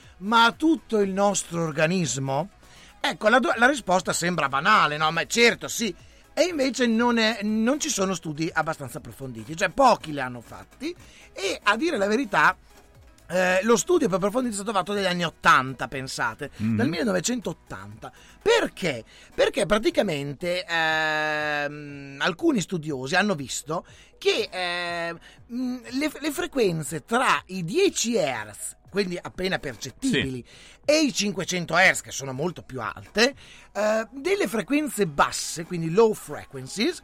ma 0.21 0.45
a 0.45 0.51
tutto 0.53 0.99
il 0.99 1.11
nostro 1.11 1.61
organismo? 1.63 2.49
Ecco, 2.99 3.29
la, 3.29 3.39
do- 3.39 3.53
la 3.55 3.67
risposta 3.67 4.13
sembra 4.13 4.47
banale, 4.49 4.97
no? 4.97 5.11
Ma 5.11 5.25
certo, 5.25 5.67
sì. 5.67 5.93
E 6.33 6.43
invece 6.43 6.85
non, 6.87 7.17
è- 7.17 7.39
non 7.43 7.79
ci 7.79 7.89
sono 7.89 8.13
studi 8.13 8.49
abbastanza 8.53 8.99
approfonditi, 8.99 9.55
cioè 9.55 9.69
pochi 9.69 10.11
li 10.13 10.19
hanno 10.21 10.39
fatti 10.41 10.95
e 11.33 11.59
a 11.61 11.75
dire 11.75 11.97
la 11.97 12.07
verità 12.07 12.55
eh, 13.27 13.59
lo 13.63 13.77
studio 13.77 14.07
più 14.07 14.17
approfondito 14.17 14.53
è 14.53 14.57
stato 14.57 14.73
fatto 14.73 14.91
negli 14.93 15.05
anni 15.05 15.23
80, 15.23 15.87
pensate, 15.87 16.51
Mhm. 16.57 16.75
dal 16.75 16.87
1980. 16.89 18.11
Perché? 18.41 19.03
Perché 19.33 19.65
praticamente 19.65 20.65
ehm, 20.65 22.17
alcuni 22.19 22.61
studiosi 22.61 23.15
hanno 23.15 23.35
visto 23.35 23.85
che 24.17 24.49
ehm, 24.51 25.17
le, 25.47 26.11
le 26.19 26.31
frequenze 26.31 27.05
tra 27.05 27.41
i 27.47 27.63
10 27.63 28.13
Hz, 28.17 28.75
quindi 28.91 29.17
appena 29.19 29.57
percettibili, 29.57 30.45
e 30.83 30.99
i 31.01 31.13
500 31.13 31.73
Hz, 31.73 32.01
che 32.01 32.11
sono 32.11 32.33
molto 32.33 32.61
più 32.61 32.81
alte, 32.81 33.33
eh, 33.71 34.07
delle 34.11 34.47
frequenze 34.47 35.07
basse, 35.07 35.63
quindi 35.63 35.89
low 35.89 36.13
frequencies, 36.13 37.01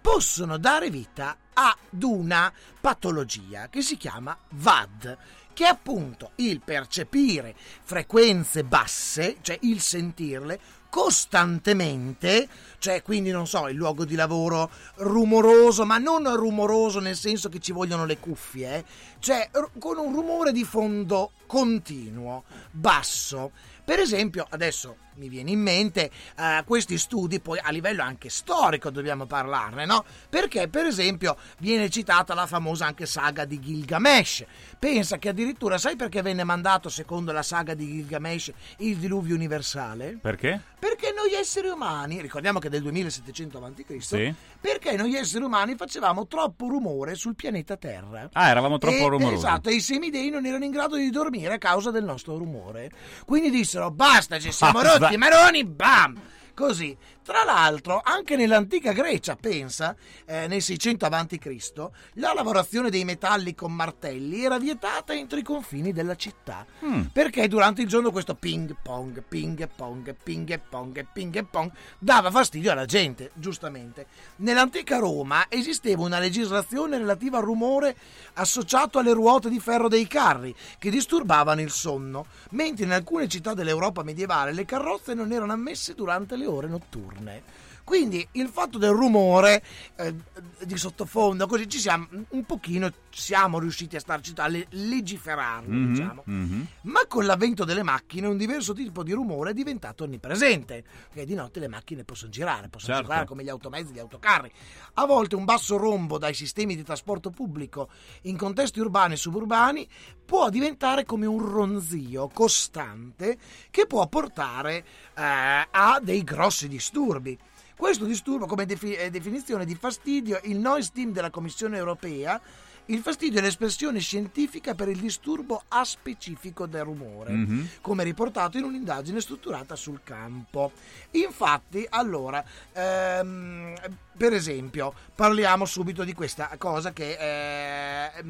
possono 0.00 0.58
dare 0.58 0.90
vita 0.90 1.36
ad 1.54 2.02
una 2.02 2.52
patologia 2.80 3.68
che 3.70 3.80
si 3.80 3.96
chiama 3.96 4.36
VAD, 4.50 5.18
che 5.54 5.64
è 5.64 5.68
appunto 5.68 6.32
il 6.36 6.60
percepire 6.60 7.54
frequenze 7.56 8.62
basse, 8.62 9.38
cioè 9.40 9.58
il 9.62 9.80
sentirle 9.80 10.60
costantemente, 10.90 12.48
cioè 12.80 13.02
quindi 13.02 13.30
non 13.30 13.46
so, 13.46 13.68
il 13.68 13.76
luogo 13.76 14.06
di 14.06 14.14
lavoro 14.14 14.70
rumoroso, 14.96 15.84
ma 15.84 15.98
non 15.98 16.34
rumoroso 16.34 16.98
nel 16.98 17.14
senso 17.14 17.50
che 17.50 17.60
ci 17.60 17.72
vogliono 17.72 18.06
le 18.06 18.18
cuffie, 18.18 18.76
eh, 18.78 18.84
cioè 19.18 19.50
con 19.78 19.98
un 19.98 20.14
rumore 20.14 20.50
di 20.50 20.64
fondo 20.64 21.32
continuo, 21.46 22.44
basso. 22.70 23.52
Per 23.84 23.98
esempio, 23.98 24.46
adesso 24.48 24.96
mi 25.16 25.28
viene 25.28 25.50
in 25.50 25.60
mente 25.60 26.10
eh, 26.38 26.62
questi 26.64 26.96
studi, 26.96 27.40
poi 27.40 27.58
a 27.60 27.70
livello 27.70 28.02
anche 28.02 28.30
storico 28.30 28.88
dobbiamo 28.88 29.26
parlarne, 29.26 29.84
no? 29.84 30.04
Perché, 30.28 30.68
per 30.68 30.86
esempio, 30.86 31.36
viene 31.58 31.90
citata 31.90 32.32
la 32.32 32.46
famosa 32.46 32.86
anche 32.86 33.04
saga 33.04 33.44
di 33.44 33.60
Gilgamesh. 33.60 34.44
Pensa 34.78 35.18
che 35.18 35.28
addirittura, 35.28 35.76
sai 35.76 35.96
perché 35.96 36.22
venne 36.22 36.44
mandato, 36.44 36.88
secondo 36.88 37.32
la 37.32 37.42
saga 37.42 37.74
di 37.74 37.86
Gilgamesh, 37.86 38.52
il 38.78 38.96
diluvio 38.96 39.34
universale? 39.34 40.18
Perché? 40.20 40.58
Perché 40.78 41.12
noi 41.14 41.34
esseri 41.34 41.68
umani, 41.68 42.22
ricordiamo 42.22 42.58
che 42.58 42.69
del 42.70 42.80
2700 42.82 43.58
a.C., 43.62 43.96
Sì. 44.02 44.34
perché 44.58 44.96
noi 44.96 45.14
esseri 45.16 45.44
umani 45.44 45.74
facevamo 45.76 46.26
troppo 46.26 46.68
rumore 46.68 47.14
sul 47.16 47.34
pianeta 47.34 47.76
Terra. 47.76 48.30
Ah, 48.32 48.48
eravamo 48.48 48.78
troppo 48.78 48.96
E- 48.96 49.08
rumorosi. 49.08 49.34
Esatto, 49.34 49.68
e 49.68 49.74
i 49.74 49.80
semidei 49.80 50.30
non 50.30 50.46
erano 50.46 50.64
in 50.64 50.70
grado 50.70 50.96
di 50.96 51.10
dormire 51.10 51.54
a 51.54 51.58
causa 51.58 51.90
del 51.90 52.04
nostro 52.04 52.38
rumore. 52.38 52.90
Quindi 53.26 53.50
dissero: 53.50 53.90
basta, 53.90 54.38
ci 54.38 54.50
siamo 54.52 54.80
Basta. 54.80 54.98
rotti 54.98 55.14
i 55.14 55.18
maroni, 55.18 55.64
bam! 55.66 56.18
Così. 56.54 56.96
Tra 57.22 57.44
l'altro, 57.44 58.00
anche 58.02 58.34
nell'antica 58.34 58.92
Grecia, 58.92 59.36
pensa, 59.36 59.94
eh, 60.24 60.46
nel 60.46 60.62
600 60.62 61.04
a.C., 61.04 61.88
la 62.14 62.32
lavorazione 62.32 62.88
dei 62.88 63.04
metalli 63.04 63.54
con 63.54 63.74
martelli 63.74 64.42
era 64.42 64.58
vietata 64.58 65.12
entro 65.12 65.38
i 65.38 65.42
confini 65.42 65.92
della 65.92 66.16
città. 66.16 66.64
Mm. 66.84 67.02
Perché 67.12 67.46
durante 67.46 67.82
il 67.82 67.88
giorno 67.88 68.10
questo 68.10 68.34
ping 68.34 68.74
pong, 68.82 69.22
ping 69.22 69.68
pong, 69.76 70.14
ping 70.22 70.60
pong, 70.68 71.06
ping 71.12 71.44
pong 71.44 71.70
dava 71.98 72.30
fastidio 72.30 72.72
alla 72.72 72.86
gente, 72.86 73.30
giustamente. 73.34 74.06
Nell'antica 74.36 74.96
Roma 74.96 75.44
esisteva 75.50 76.02
una 76.02 76.18
legislazione 76.18 76.96
relativa 76.96 77.36
al 77.36 77.44
rumore 77.44 77.96
associato 78.34 78.98
alle 78.98 79.12
ruote 79.12 79.50
di 79.50 79.60
ferro 79.60 79.88
dei 79.88 80.06
carri 80.06 80.54
che 80.78 80.90
disturbavano 80.90 81.60
il 81.60 81.70
sonno, 81.70 82.26
mentre 82.50 82.86
in 82.86 82.92
alcune 82.92 83.28
città 83.28 83.52
dell'Europa 83.52 84.02
medievale 84.02 84.52
le 84.52 84.64
carrozze 84.64 85.12
non 85.12 85.32
erano 85.32 85.52
ammesse 85.52 85.94
durante 85.94 86.36
le 86.36 86.46
ore 86.46 86.66
notturne. 86.66 87.09
turne 87.10 87.42
Quindi 87.90 88.24
il 88.34 88.46
fatto 88.46 88.78
del 88.78 88.92
rumore 88.92 89.64
eh, 89.96 90.14
di 90.62 90.76
sottofondo, 90.78 91.48
così 91.48 91.68
ci 91.68 91.80
siamo 91.80 92.06
un 92.28 92.44
pochino 92.44 92.88
siamo 93.10 93.58
riusciti 93.58 93.96
a 93.96 93.98
starci 93.98 94.32
a 94.36 94.46
le- 94.46 94.68
legiferarlo, 94.70 95.72
Mhm, 95.74 95.92
diciamo. 95.92 96.22
mhm. 96.24 96.66
Ma 96.82 97.00
con 97.08 97.26
l'avvento 97.26 97.64
delle 97.64 97.82
macchine 97.82 98.28
un 98.28 98.36
diverso 98.36 98.74
tipo 98.74 99.02
di 99.02 99.10
rumore 99.10 99.50
è 99.50 99.54
diventato 99.54 100.04
onnipresente, 100.04 100.84
perché 101.08 101.26
di 101.26 101.34
notte 101.34 101.58
le 101.58 101.66
macchine 101.66 102.04
possono 102.04 102.30
girare, 102.30 102.68
possono 102.68 102.94
Certo. 102.94 103.08
girare 103.10 103.26
come 103.26 103.42
gli 103.42 103.48
automezzi, 103.48 103.92
gli 103.92 103.98
autocarri. 103.98 104.52
A 104.94 105.04
volte 105.06 105.34
un 105.34 105.44
basso 105.44 105.76
rombo 105.76 106.16
dai 106.16 106.32
sistemi 106.34 106.76
di 106.76 106.84
trasporto 106.84 107.30
pubblico 107.30 107.88
in 108.22 108.36
contesti 108.36 108.78
urbani 108.78 109.14
e 109.14 109.16
suburbani 109.16 109.88
può 110.24 110.48
diventare 110.48 111.04
come 111.04 111.26
un 111.26 111.44
ronzio 111.44 112.28
costante 112.32 113.36
che 113.68 113.86
può 113.88 114.06
portare 114.06 114.76
eh, 115.16 115.66
a 115.68 115.98
dei 116.00 116.22
grossi 116.22 116.68
disturbi. 116.68 117.36
Questo 117.80 118.04
disturbo, 118.04 118.44
come 118.44 118.66
defi- 118.66 118.92
eh, 118.92 119.08
definizione 119.08 119.64
di 119.64 119.74
fastidio, 119.74 120.38
il 120.44 120.58
noise 120.58 120.90
team 120.92 121.12
della 121.12 121.30
Commissione 121.30 121.78
europea, 121.78 122.38
il 122.86 122.98
fastidio 122.98 123.38
è 123.38 123.42
l'espressione 123.42 124.00
scientifica 124.00 124.74
per 124.74 124.88
il 124.88 124.98
disturbo 124.98 125.62
aspecifico 125.68 126.66
del 126.66 126.84
rumore, 126.84 127.32
Mhm. 127.32 127.68
come 127.80 128.04
riportato 128.04 128.58
in 128.58 128.64
un'indagine 128.64 129.18
strutturata 129.22 129.76
sul 129.76 130.02
campo. 130.04 130.72
Infatti, 131.12 131.86
allora, 131.88 132.44
ehm, 132.70 133.74
per 134.14 134.34
esempio, 134.34 134.92
parliamo 135.14 135.64
subito 135.64 136.04
di 136.04 136.12
questa 136.12 136.54
cosa 136.58 136.92
che 136.92 137.16
è 137.16 138.22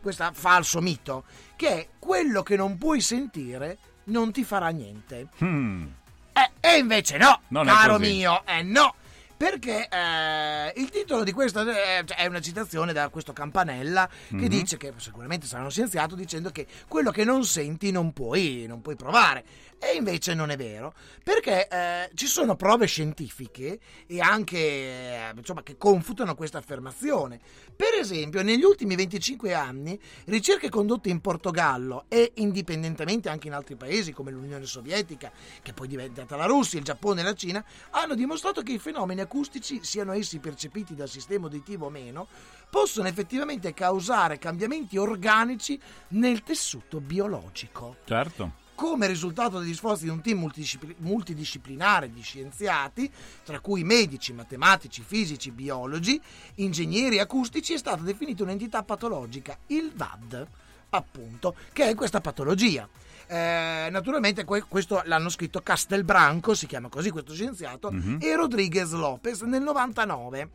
questo 0.00 0.30
falso 0.32 0.80
mito, 0.80 1.24
che 1.56 1.68
è 1.68 1.88
quello 1.98 2.44
che 2.44 2.54
non 2.54 2.78
puoi 2.78 3.00
sentire 3.00 3.78
non 4.04 4.30
ti 4.30 4.44
farà 4.44 4.68
niente. 4.68 5.26
Hmm. 5.42 5.86
Eh, 6.32 6.50
e 6.60 6.78
invece 6.78 7.18
no, 7.18 7.40
Non 7.48 7.66
caro 7.66 7.98
mio, 7.98 8.42
eh 8.46 8.62
no. 8.62 8.94
Perché 9.36 9.88
eh, 9.88 10.72
il 10.76 10.88
titolo 10.90 11.24
di 11.24 11.32
questa 11.32 11.62
eh, 11.62 12.04
cioè, 12.06 12.16
è 12.16 12.26
una 12.26 12.40
citazione 12.40 12.92
da 12.92 13.08
questo 13.08 13.32
Campanella 13.32 14.08
che 14.28 14.36
Mhm. 14.36 14.46
dice 14.46 14.76
che 14.76 14.92
sicuramente 14.98 15.46
sarà 15.48 15.62
uno 15.62 15.70
scienziato 15.70 16.14
dicendo 16.14 16.50
che 16.50 16.64
quello 16.86 17.10
che 17.10 17.24
non 17.24 17.44
senti 17.44 17.90
non 17.90 18.12
puoi, 18.12 18.66
non 18.68 18.80
puoi 18.82 18.94
provare. 18.94 19.44
E 19.84 19.96
invece 19.96 20.32
non 20.32 20.50
è 20.50 20.56
vero, 20.56 20.94
perché 21.24 21.66
eh, 21.66 22.10
ci 22.14 22.26
sono 22.26 22.54
prove 22.54 22.86
scientifiche 22.86 23.80
e 24.06 24.20
anche 24.20 24.56
eh, 24.56 25.32
insomma, 25.34 25.64
che 25.64 25.76
confutano 25.76 26.36
questa 26.36 26.58
affermazione. 26.58 27.40
Per 27.74 27.92
esempio, 27.98 28.44
negli 28.44 28.62
ultimi 28.62 28.94
25 28.94 29.52
anni, 29.52 30.00
ricerche 30.26 30.68
condotte 30.68 31.08
in 31.08 31.20
Portogallo 31.20 32.04
e 32.06 32.30
indipendentemente 32.36 33.28
anche 33.28 33.48
in 33.48 33.54
altri 33.54 33.74
paesi 33.74 34.12
come 34.12 34.30
l'Unione 34.30 34.66
Sovietica, 34.66 35.32
che 35.60 35.72
poi 35.72 35.86
è 35.86 35.90
diventata 35.90 36.36
la 36.36 36.46
Russia, 36.46 36.78
il 36.78 36.84
Giappone 36.84 37.22
e 37.22 37.24
la 37.24 37.34
Cina, 37.34 37.64
hanno 37.90 38.14
dimostrato 38.14 38.62
che 38.62 38.70
i 38.70 38.78
fenomeni 38.78 39.20
acustici, 39.20 39.82
siano 39.82 40.12
essi 40.12 40.38
percepiti 40.38 40.94
dal 40.94 41.08
sistema 41.08 41.46
uditivo 41.46 41.86
o 41.86 41.90
meno, 41.90 42.28
possono 42.70 43.08
effettivamente 43.08 43.74
causare 43.74 44.38
cambiamenti 44.38 44.96
organici 44.96 45.76
nel 46.10 46.44
tessuto 46.44 47.00
biologico. 47.00 47.96
Certo. 48.04 48.61
Come 48.74 49.06
risultato 49.06 49.58
degli 49.60 49.74
sforzi 49.74 50.04
di 50.04 50.08
un 50.10 50.20
team 50.20 50.38
multidiscipli- 50.38 50.96
multidisciplinare 50.98 52.10
di 52.10 52.20
scienziati, 52.22 53.10
tra 53.44 53.60
cui 53.60 53.84
medici, 53.84 54.32
matematici, 54.32 55.02
fisici, 55.06 55.50
biologi, 55.50 56.20
ingegneri 56.56 57.18
acustici, 57.20 57.74
è 57.74 57.78
stata 57.78 58.02
definita 58.02 58.42
un'entità 58.42 58.82
patologica, 58.82 59.56
il 59.68 59.92
VAD, 59.94 60.46
appunto, 60.90 61.54
che 61.72 61.88
è 61.90 61.94
questa 61.94 62.20
patologia. 62.20 62.88
Eh, 63.26 63.88
naturalmente 63.90 64.44
que- 64.44 64.64
questo 64.66 65.00
l'hanno 65.04 65.28
scritto 65.28 65.60
Castelbranco, 65.60 66.54
si 66.54 66.66
chiama 66.66 66.88
così 66.88 67.10
questo 67.10 67.34
scienziato, 67.34 67.90
Mhm. 67.92 68.18
e 68.20 68.34
Rodriguez 68.34 68.90
Lopez 68.92 69.42
nel 69.42 69.62
99. 69.62 70.50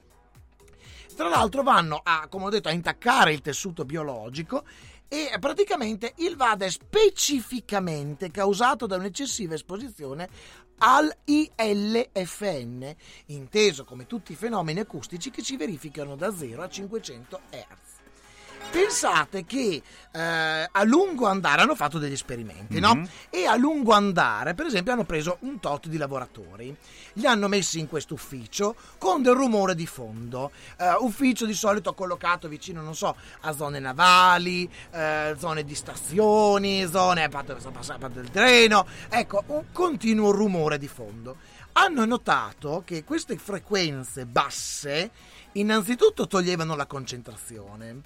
Tra 1.15 1.29
l'altro 1.29 1.63
vanno 1.63 1.99
a, 2.03 2.27
come 2.29 2.45
ho 2.45 2.49
detto, 2.49 2.67
a 2.67 2.71
intaccare 2.71 3.33
il 3.33 3.41
tessuto 3.41 3.85
biologico 3.85 4.63
e 5.07 5.35
praticamente 5.39 6.13
il 6.17 6.35
VAD 6.35 6.63
è 6.63 6.69
specificamente 6.69 8.29
causato 8.31 8.85
da 8.85 8.97
un'eccessiva 8.97 9.53
esposizione 9.53 10.29
al 10.79 11.11
ILFN, 11.25 12.95
inteso 13.27 13.83
come 13.83 14.05
tutti 14.05 14.33
i 14.33 14.35
fenomeni 14.35 14.79
acustici 14.79 15.31
che 15.31 15.43
si 15.43 15.57
verificano 15.57 16.15
da 16.15 16.35
0 16.35 16.61
a 16.61 16.69
500 16.69 17.41
Hz. 17.49 17.86
Pensate 18.69 19.45
che 19.45 19.81
eh, 20.11 20.69
a 20.71 20.83
lungo 20.83 21.25
andare 21.25 21.61
hanno 21.61 21.75
fatto 21.75 21.99
degli 21.99 22.13
esperimenti, 22.13 22.79
no? 22.79 22.95
Mhm. 22.95 23.09
E 23.29 23.45
a 23.45 23.55
lungo 23.55 23.93
andare, 23.93 24.53
per 24.53 24.65
esempio, 24.65 24.93
hanno 24.93 25.03
preso 25.03 25.37
un 25.41 25.59
tot 25.59 25.87
di 25.87 25.97
lavoratori, 25.97 26.75
li 27.13 27.25
hanno 27.25 27.47
messi 27.47 27.79
in 27.79 27.87
questo 27.87 28.13
ufficio 28.13 28.75
con 28.97 29.21
del 29.21 29.33
rumore 29.33 29.73
di 29.73 29.85
fondo. 29.87 30.51
Eh, 30.77 30.95
ufficio 30.99 31.45
di 31.45 31.53
solito 31.53 31.93
collocato 31.93 32.47
vicino, 32.47 32.81
non 32.81 32.95
so, 32.95 33.15
a 33.41 33.51
zone 33.53 33.79
navali, 33.79 34.69
eh, 34.91 35.35
zone 35.37 35.63
di 35.63 35.75
stazioni, 35.75 36.87
zone 36.87 37.23
a 37.23 37.29
parte, 37.29 37.53
a 37.53 37.97
parte 37.97 38.21
del 38.21 38.29
treno. 38.31 38.85
Ecco, 39.09 39.43
un 39.47 39.65
continuo 39.71 40.31
rumore 40.31 40.77
di 40.77 40.87
fondo. 40.87 41.37
Hanno 41.73 42.05
notato 42.05 42.81
che 42.85 43.03
queste 43.03 43.37
frequenze 43.37 44.25
basse 44.25 45.11
innanzitutto 45.53 46.27
toglievano 46.27 46.75
la 46.75 46.85
concentrazione, 46.85 48.01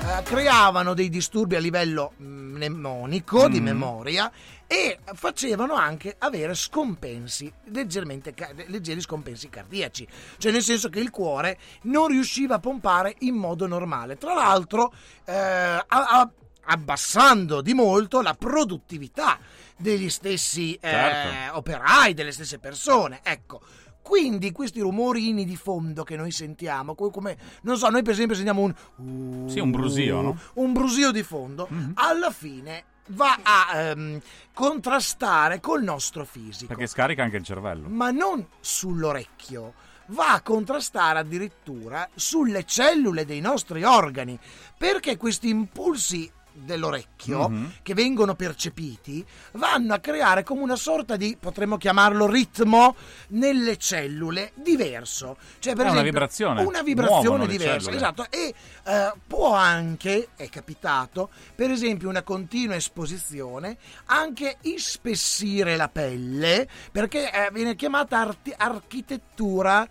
eh, 0.00 0.22
creavano 0.22 0.94
dei 0.94 1.08
disturbi 1.08 1.56
a 1.56 1.60
livello 1.60 2.12
mm, 2.20 2.54
mnemonico, 2.54 3.48
di 3.48 3.60
Mm. 3.60 3.64
memoria 3.64 4.32
e 4.66 4.98
facevano 5.14 5.74
anche 5.74 6.14
avere 6.18 6.54
scompensi, 6.54 7.52
leggeri 7.66 9.00
scompensi 9.00 9.48
cardiaci, 9.48 10.06
cioè 10.38 10.52
nel 10.52 10.62
senso 10.62 10.88
che 10.88 11.00
il 11.00 11.10
cuore 11.10 11.58
non 11.82 12.08
riusciva 12.08 12.56
a 12.56 12.58
pompare 12.60 13.14
in 13.20 13.34
modo 13.34 13.66
normale. 13.66 14.16
Tra 14.16 14.34
l'altro, 14.34 14.92
eh, 15.24 15.32
a- 15.34 15.84
a- 15.86 16.30
abbassando 16.66 17.60
di 17.60 17.74
molto 17.74 18.22
la 18.22 18.34
produttività 18.34 19.38
degli 19.76 20.08
stessi 20.08 20.74
eh, 20.74 20.88
Certo. 20.88 21.56
operai, 21.58 22.14
delle 22.14 22.32
stesse 22.32 22.58
persone. 22.58 23.20
Ecco. 23.22 23.60
Quindi 24.04 24.52
questi 24.52 24.80
rumorini 24.80 25.46
di 25.46 25.56
fondo 25.56 26.02
che 26.04 26.14
noi 26.14 26.30
sentiamo, 26.30 26.94
co- 26.94 27.08
come 27.08 27.38
non 27.62 27.78
so, 27.78 27.88
noi 27.88 28.02
per 28.02 28.12
esempio 28.12 28.34
sentiamo 28.36 28.60
un 28.60 28.74
uh, 28.96 29.48
Sì, 29.48 29.60
un 29.60 29.70
brusio, 29.70 30.20
no? 30.20 30.38
un 30.56 30.74
brusio 30.74 31.10
di 31.10 31.22
fondo, 31.22 31.66
alla 31.94 32.30
fine 32.30 32.84
va 33.08 33.38
a 33.42 33.78
ehm, 33.80 34.20
contrastare 34.52 35.58
col 35.60 35.82
nostro 35.82 36.24
fisico 36.26 36.66
Perché 36.68 36.86
scarica 36.86 37.22
anche 37.22 37.38
il 37.38 37.44
cervello. 37.44 37.88
ma 37.88 38.10
non 38.10 38.46
sull'orecchio. 38.60 39.72
Va 40.08 40.34
a 40.34 40.42
contrastare 40.42 41.20
addirittura 41.20 42.06
sulle 42.14 42.64
cellule 42.66 43.24
dei 43.24 43.40
nostri 43.40 43.84
organi, 43.84 44.38
perché 44.76 45.16
questi 45.16 45.48
impulsi 45.48 46.30
dell'orecchio 46.56 47.48
Mhm. 47.48 47.72
che 47.82 47.94
vengono 47.94 48.34
percepiti 48.34 49.24
vanno 49.52 49.92
a 49.94 49.98
creare 49.98 50.44
come 50.44 50.62
una 50.62 50.76
sorta 50.76 51.16
di 51.16 51.36
potremmo 51.38 51.76
chiamarlo 51.76 52.26
ritmo 52.30 52.94
nelle 53.30 53.76
cellule 53.76 54.52
diverso 54.54 55.36
cioè 55.58 55.74
per 55.74 55.86
È 55.86 55.90
una 55.90 55.98
esempio, 56.00 56.12
vibrazione. 56.12 56.62
una 56.62 56.82
vibrazione 56.82 57.20
Muovono 57.22 57.44
le 57.46 57.50
diversa 57.50 57.90
esatto 57.90 58.26
e 58.30 58.54
eh, 58.84 59.12
può 59.26 59.52
anche 59.54 60.28
è 60.36 60.48
capitato 60.48 61.30
per 61.54 61.70
esempio 61.70 62.08
una 62.08 62.22
continua 62.22 62.76
esposizione 62.76 63.76
anche 64.06 64.58
ispessire 64.62 65.76
la 65.76 65.88
pelle 65.88 66.68
perché 66.92 67.32
eh, 67.32 67.50
viene 67.52 67.74
chiamata 67.74 68.18
arti- 68.20 68.54
architettura 68.56 69.86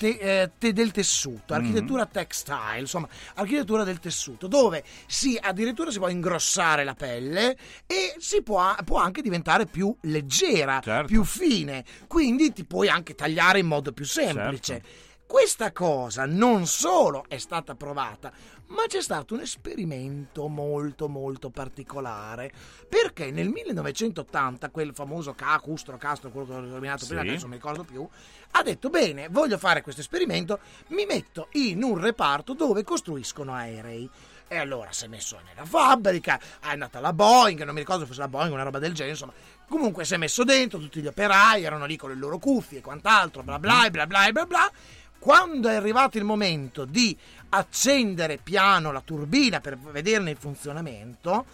te- 0.00 0.16
eh, 0.42 0.50
te- 0.56 0.72
del 0.72 0.92
tessuto, 0.92 1.52
Mhm. 1.52 1.60
architettura 1.60 2.06
textile, 2.06 2.78
insomma, 2.78 3.06
architettura 3.34 3.84
del 3.84 3.98
tessuto, 3.98 4.46
dove 4.46 4.82
si 5.06 5.38
addirittura 5.38 5.90
si 5.90 5.98
può 5.98 6.08
ingrossare 6.08 6.84
la 6.84 6.94
pelle 6.94 7.54
e 7.86 8.14
si 8.18 8.40
può, 8.42 8.74
può 8.82 8.96
anche 8.98 9.20
diventare 9.20 9.66
più 9.66 9.94
leggera, 10.02 10.80
Certo. 10.82 11.06
più 11.06 11.22
fine, 11.24 11.84
quindi 12.06 12.50
ti 12.54 12.64
puoi 12.64 12.88
anche 12.88 13.14
tagliare 13.14 13.58
in 13.58 13.66
modo 13.66 13.92
più 13.92 14.06
semplice. 14.06 14.72
Certo. 14.72 14.88
Questa 15.26 15.70
cosa 15.70 16.24
non 16.24 16.66
solo 16.66 17.26
è 17.28 17.36
stata 17.36 17.74
provata, 17.74 18.32
ma 18.70 18.84
c'è 18.86 19.00
stato 19.02 19.34
un 19.34 19.40
esperimento 19.40 20.48
molto 20.48 21.08
molto 21.08 21.50
particolare, 21.50 22.52
perché 22.88 23.30
nel 23.30 23.48
1980 23.48 24.70
quel 24.70 24.92
famoso 24.94 25.34
K, 25.34 25.60
Custro, 25.60 25.96
Castro, 25.96 26.30
quello 26.30 26.46
che 26.46 26.52
ho 26.54 26.60
nominato 26.60 27.06
prima, 27.06 27.22
Sì. 27.22 27.28
adesso 27.28 27.42
non 27.42 27.50
mi 27.50 27.56
ricordo 27.56 27.84
più, 27.84 28.06
ha 28.52 28.62
detto 28.62 28.88
bene, 28.90 29.28
voglio 29.30 29.58
fare 29.58 29.82
questo 29.82 30.00
esperimento, 30.00 30.58
mi 30.88 31.04
metto 31.06 31.48
in 31.52 31.82
un 31.82 31.98
reparto 31.98 32.54
dove 32.54 32.82
costruiscono 32.82 33.52
aerei. 33.54 34.08
E 34.52 34.56
allora 34.56 34.90
si 34.90 35.04
è 35.04 35.06
messo 35.08 35.38
nella 35.46 35.64
fabbrica, 35.64 36.36
è 36.60 36.70
andata 36.70 36.98
la 36.98 37.12
Boeing, 37.12 37.62
non 37.62 37.72
mi 37.72 37.78
ricordo 37.80 38.02
se 38.02 38.08
fosse 38.08 38.18
la 38.20 38.26
Boeing, 38.26 38.52
una 38.52 38.64
roba 38.64 38.80
del 38.80 38.92
genere, 38.94 39.10
insomma, 39.12 39.32
Comunque 39.68 40.04
si 40.04 40.14
è 40.14 40.16
messo 40.16 40.42
dentro, 40.42 40.80
tutti 40.80 41.00
gli 41.00 41.06
operai 41.06 41.62
erano 41.62 41.84
lì 41.86 41.96
con 41.96 42.10
le 42.10 42.16
loro 42.16 42.38
cuffie 42.38 42.78
e 42.78 42.82
quant'altro, 42.82 43.44
bla 43.44 43.60
bla 43.60 43.88
bla 43.88 44.04
bla 44.08 44.32
bla 44.32 44.44
bla. 44.44 44.72
Quando 45.20 45.68
è 45.68 45.76
arrivato 45.76 46.18
il 46.18 46.24
momento 46.24 46.84
di 46.84 47.16
accendere 47.50 48.38
piano 48.42 48.92
la 48.92 49.00
turbina 49.00 49.60
per 49.60 49.78
vederne 49.78 50.30
il 50.30 50.36
funzionamento, 50.36 51.44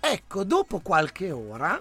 ecco, 0.00 0.44
dopo 0.44 0.80
qualche 0.80 1.30
ora, 1.30 1.80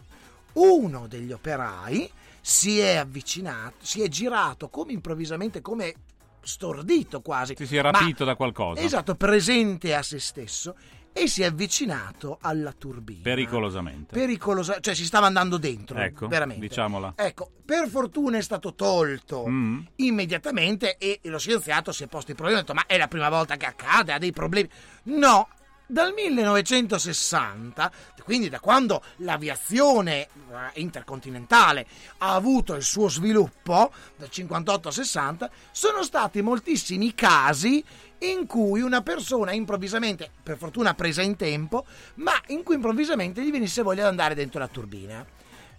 uno 0.53 1.07
degli 1.07 1.31
operai 1.31 2.09
si 2.41 2.79
è 2.79 2.95
avvicinato, 2.95 3.77
si 3.81 4.01
è 4.01 4.07
girato 4.07 4.69
come 4.69 4.91
improvvisamente, 4.93 5.61
come 5.61 5.93
stordito 6.41 7.21
quasi. 7.21 7.55
Ti 7.55 7.65
si 7.65 7.75
è 7.75 7.81
rapito 7.81 8.23
da 8.23 8.35
qualcosa. 8.35 8.81
Esatto, 8.81 9.15
presente 9.15 9.95
a 9.95 10.03
se 10.03 10.19
stesso 10.19 10.75
e 11.17 11.27
si 11.29 11.43
è 11.43 11.45
avvicinato 11.45 12.39
alla 12.41 12.73
turbina. 12.73 13.21
Pericolosamente. 13.23 14.13
Pericolosa, 14.13 14.81
cioè 14.81 14.93
si 14.93 15.05
stava 15.05 15.27
andando 15.27 15.55
dentro, 15.57 15.97
Ecco, 15.97 16.27
veramente. 16.27 16.67
diciamola. 16.67 17.13
Ecco, 17.15 17.49
per 17.63 17.87
fortuna 17.87 18.37
è 18.37 18.41
stato 18.41 18.73
tolto 18.75 19.47
Mm. 19.47 19.79
immediatamente 19.95 20.97
e 20.97 21.21
lo 21.23 21.37
scienziato 21.39 21.93
si 21.93 22.03
è 22.03 22.07
posto 22.07 22.31
il 22.31 22.35
problema, 22.35 22.59
ha 22.59 22.63
detto 22.63 22.73
ma 22.73 22.85
è 22.85 22.97
la 22.97 23.07
prima 23.07 23.29
volta 23.29 23.55
che 23.55 23.65
accade, 23.65 24.11
ha 24.11 24.17
dei 24.17 24.33
problemi. 24.33 24.69
No, 25.03 25.47
dal 25.87 26.11
1960, 26.13 27.91
quindi 28.23 28.49
da 28.49 28.59
quando 28.59 29.03
l'aviazione 29.17 30.21
eh, 30.23 30.27
intercontinentale 30.81 31.85
ha 32.19 32.33
avuto 32.33 32.73
il 32.73 32.83
suo 32.83 33.07
sviluppo, 33.07 33.91
dal 34.17 34.29
58 34.29 34.87
al 34.87 34.93
60, 34.93 35.49
sono 35.71 36.03
stati 36.03 36.41
moltissimi 36.41 37.13
casi 37.13 37.83
in 38.19 38.45
cui 38.45 38.81
una 38.81 39.01
persona 39.01 39.51
improvvisamente, 39.51 40.29
per 40.41 40.57
fortuna 40.57 40.93
presa 40.93 41.21
in 41.21 41.35
tempo, 41.35 41.85
ma 42.15 42.33
in 42.47 42.63
cui 42.63 42.75
improvvisamente 42.75 43.43
gli 43.43 43.51
venisse 43.51 43.81
voglia 43.81 44.03
di 44.03 44.09
andare 44.09 44.35
dentro 44.35 44.59
la 44.59 44.67
turbina 44.67 45.25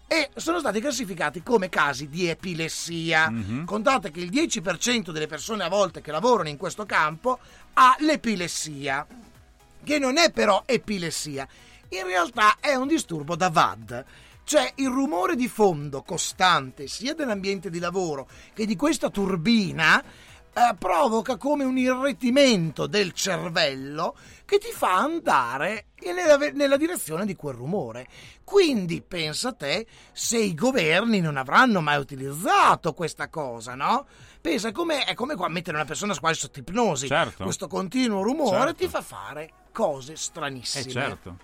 e 0.08 0.30
sono 0.36 0.60
stati 0.60 0.80
classificati 0.80 1.42
come 1.42 1.68
casi 1.68 2.08
di 2.08 2.28
epilessia. 2.28 3.32
Contate 3.64 4.10
che 4.10 4.20
il 4.20 4.30
10% 4.30 5.10
delle 5.10 5.26
persone 5.26 5.64
a 5.64 5.68
volte 5.68 6.00
che 6.00 6.12
lavorano 6.12 6.48
in 6.48 6.56
questo 6.56 6.86
campo 6.86 7.38
ha 7.74 7.96
l'epilessia, 7.98 9.04
che 9.82 9.98
non 9.98 10.16
è 10.16 10.30
però 10.30 10.62
epilessia, 10.64 11.46
in 11.88 12.04
realtà 12.04 12.56
è 12.60 12.74
un 12.74 12.86
disturbo 12.86 13.34
da 13.34 13.50
VAD. 13.50 14.04
Cioè 14.44 14.74
il 14.76 14.86
rumore 14.86 15.34
di 15.34 15.48
fondo 15.48 16.02
costante 16.02 16.86
sia 16.86 17.14
dell'ambiente 17.14 17.68
di 17.68 17.80
lavoro 17.80 18.28
che 18.54 18.64
di 18.64 18.76
questa 18.76 19.10
turbina 19.10 20.00
eh, 20.56 20.74
provoca 20.78 21.36
come 21.36 21.64
un 21.64 21.76
irretimento 21.76 22.86
del 22.86 23.12
cervello 23.12 24.16
che 24.46 24.56
ti 24.56 24.70
fa 24.72 24.96
andare 24.96 25.88
nella, 26.02 26.38
nella 26.54 26.78
direzione 26.78 27.26
di 27.26 27.36
quel 27.36 27.54
rumore. 27.54 28.06
Quindi 28.42 29.02
pensa 29.02 29.52
te 29.52 29.86
se 30.12 30.38
i 30.38 30.54
governi 30.54 31.20
non 31.20 31.36
avranno 31.36 31.82
mai 31.82 31.98
utilizzato 31.98 32.94
questa 32.94 33.28
cosa, 33.28 33.74
no? 33.74 34.06
Pensa 34.40 34.72
come, 34.72 35.04
è 35.04 35.12
come 35.12 35.34
qua 35.34 35.48
mettere 35.48 35.76
una 35.76 35.84
persona 35.84 36.18
quasi 36.18 36.40
sotto 36.40 36.60
ipnosi. 36.60 37.06
Certo. 37.06 37.44
Questo 37.44 37.68
continuo 37.68 38.22
rumore 38.22 38.56
Certo. 38.58 38.74
ti 38.76 38.88
fa 38.88 39.02
fare 39.02 39.50
cose 39.72 40.16
stranissime. 40.16 40.84
Eh 40.86 40.90
certo. 40.90 41.36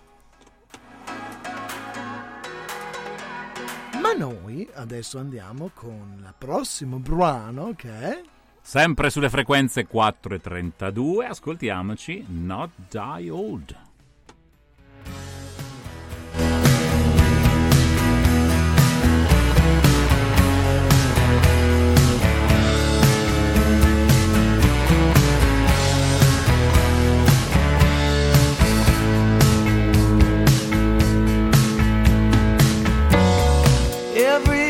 Ma 4.00 4.12
noi 4.14 4.66
adesso 4.74 5.18
andiamo 5.18 5.70
con 5.74 6.14
il 6.18 6.34
prossimo 6.38 6.98
brano 6.98 7.74
che 7.76 7.90
è 7.90 8.22
Sempre 8.64 9.10
sulle 9.10 9.28
frequenze 9.28 9.86
4 9.86 10.34
e 10.36 10.40
32, 10.40 11.26
ascoltiamoci 11.26 12.24
Not 12.28 12.70
Die 12.88 13.28
Old. 13.28 13.76
Everybody 34.14 34.61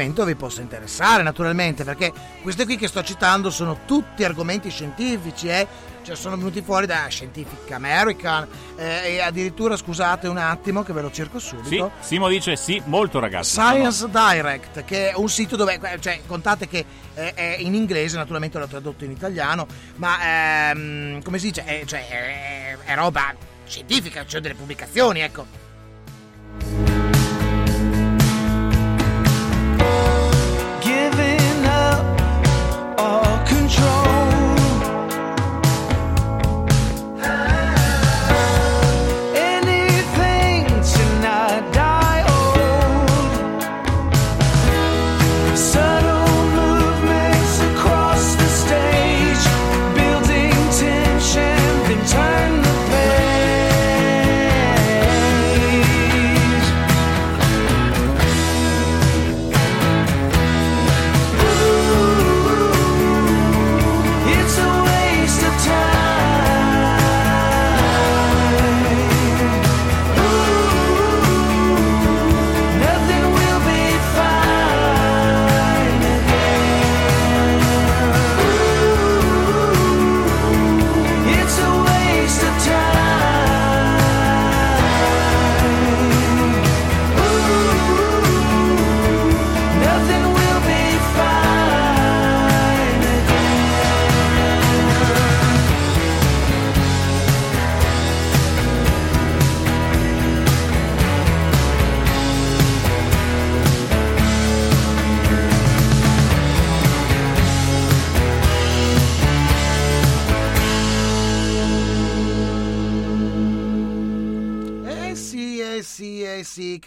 L'argomento 0.00 0.24
vi 0.24 0.34
possa 0.34 0.62
interessare, 0.62 1.22
naturalmente, 1.22 1.84
perché 1.84 2.10
questi 2.40 2.64
qui 2.64 2.76
che 2.76 2.88
sto 2.88 3.02
citando 3.02 3.50
sono 3.50 3.80
tutti 3.84 4.24
argomenti 4.24 4.70
scientifici, 4.70 5.48
eh? 5.48 5.66
Cioè 6.02 6.16
sono 6.16 6.36
venuti 6.36 6.62
fuori 6.62 6.86
da 6.86 7.06
Scientific 7.08 7.70
American 7.70 8.46
eh, 8.76 9.16
e 9.16 9.20
addirittura, 9.20 9.76
scusate 9.76 10.26
un 10.26 10.38
attimo 10.38 10.82
che 10.82 10.94
ve 10.94 11.02
lo 11.02 11.10
cerco 11.10 11.38
Sì, 11.38 11.48
subito. 11.48 11.90
Simo 12.00 12.28
dice 12.28 12.56
sì, 12.56 12.80
molto 12.86 13.18
ragazzi. 13.18 13.50
Science 13.50 14.08
Direct, 14.08 14.84
che 14.84 15.10
è 15.10 15.14
un 15.14 15.28
sito 15.28 15.56
dove, 15.56 15.78
cioè, 16.00 16.20
contate 16.26 16.66
che 16.66 16.82
eh, 17.12 17.34
è 17.34 17.56
in 17.58 17.74
inglese, 17.74 18.16
naturalmente 18.16 18.58
l'ho 18.58 18.66
tradotto 18.66 19.04
in 19.04 19.10
italiano, 19.10 19.66
ma 19.96 20.70
ehm, 20.70 21.22
come 21.22 21.38
si 21.38 21.48
dice, 21.48 21.64
è, 21.64 21.82
cioè, 21.84 22.08
è, 22.08 22.76
è 22.82 22.94
roba 22.94 23.34
scientifica, 23.66 24.24
cioè 24.24 24.40
delle 24.40 24.54
pubblicazioni, 24.54 25.20
ecco. 25.20 26.88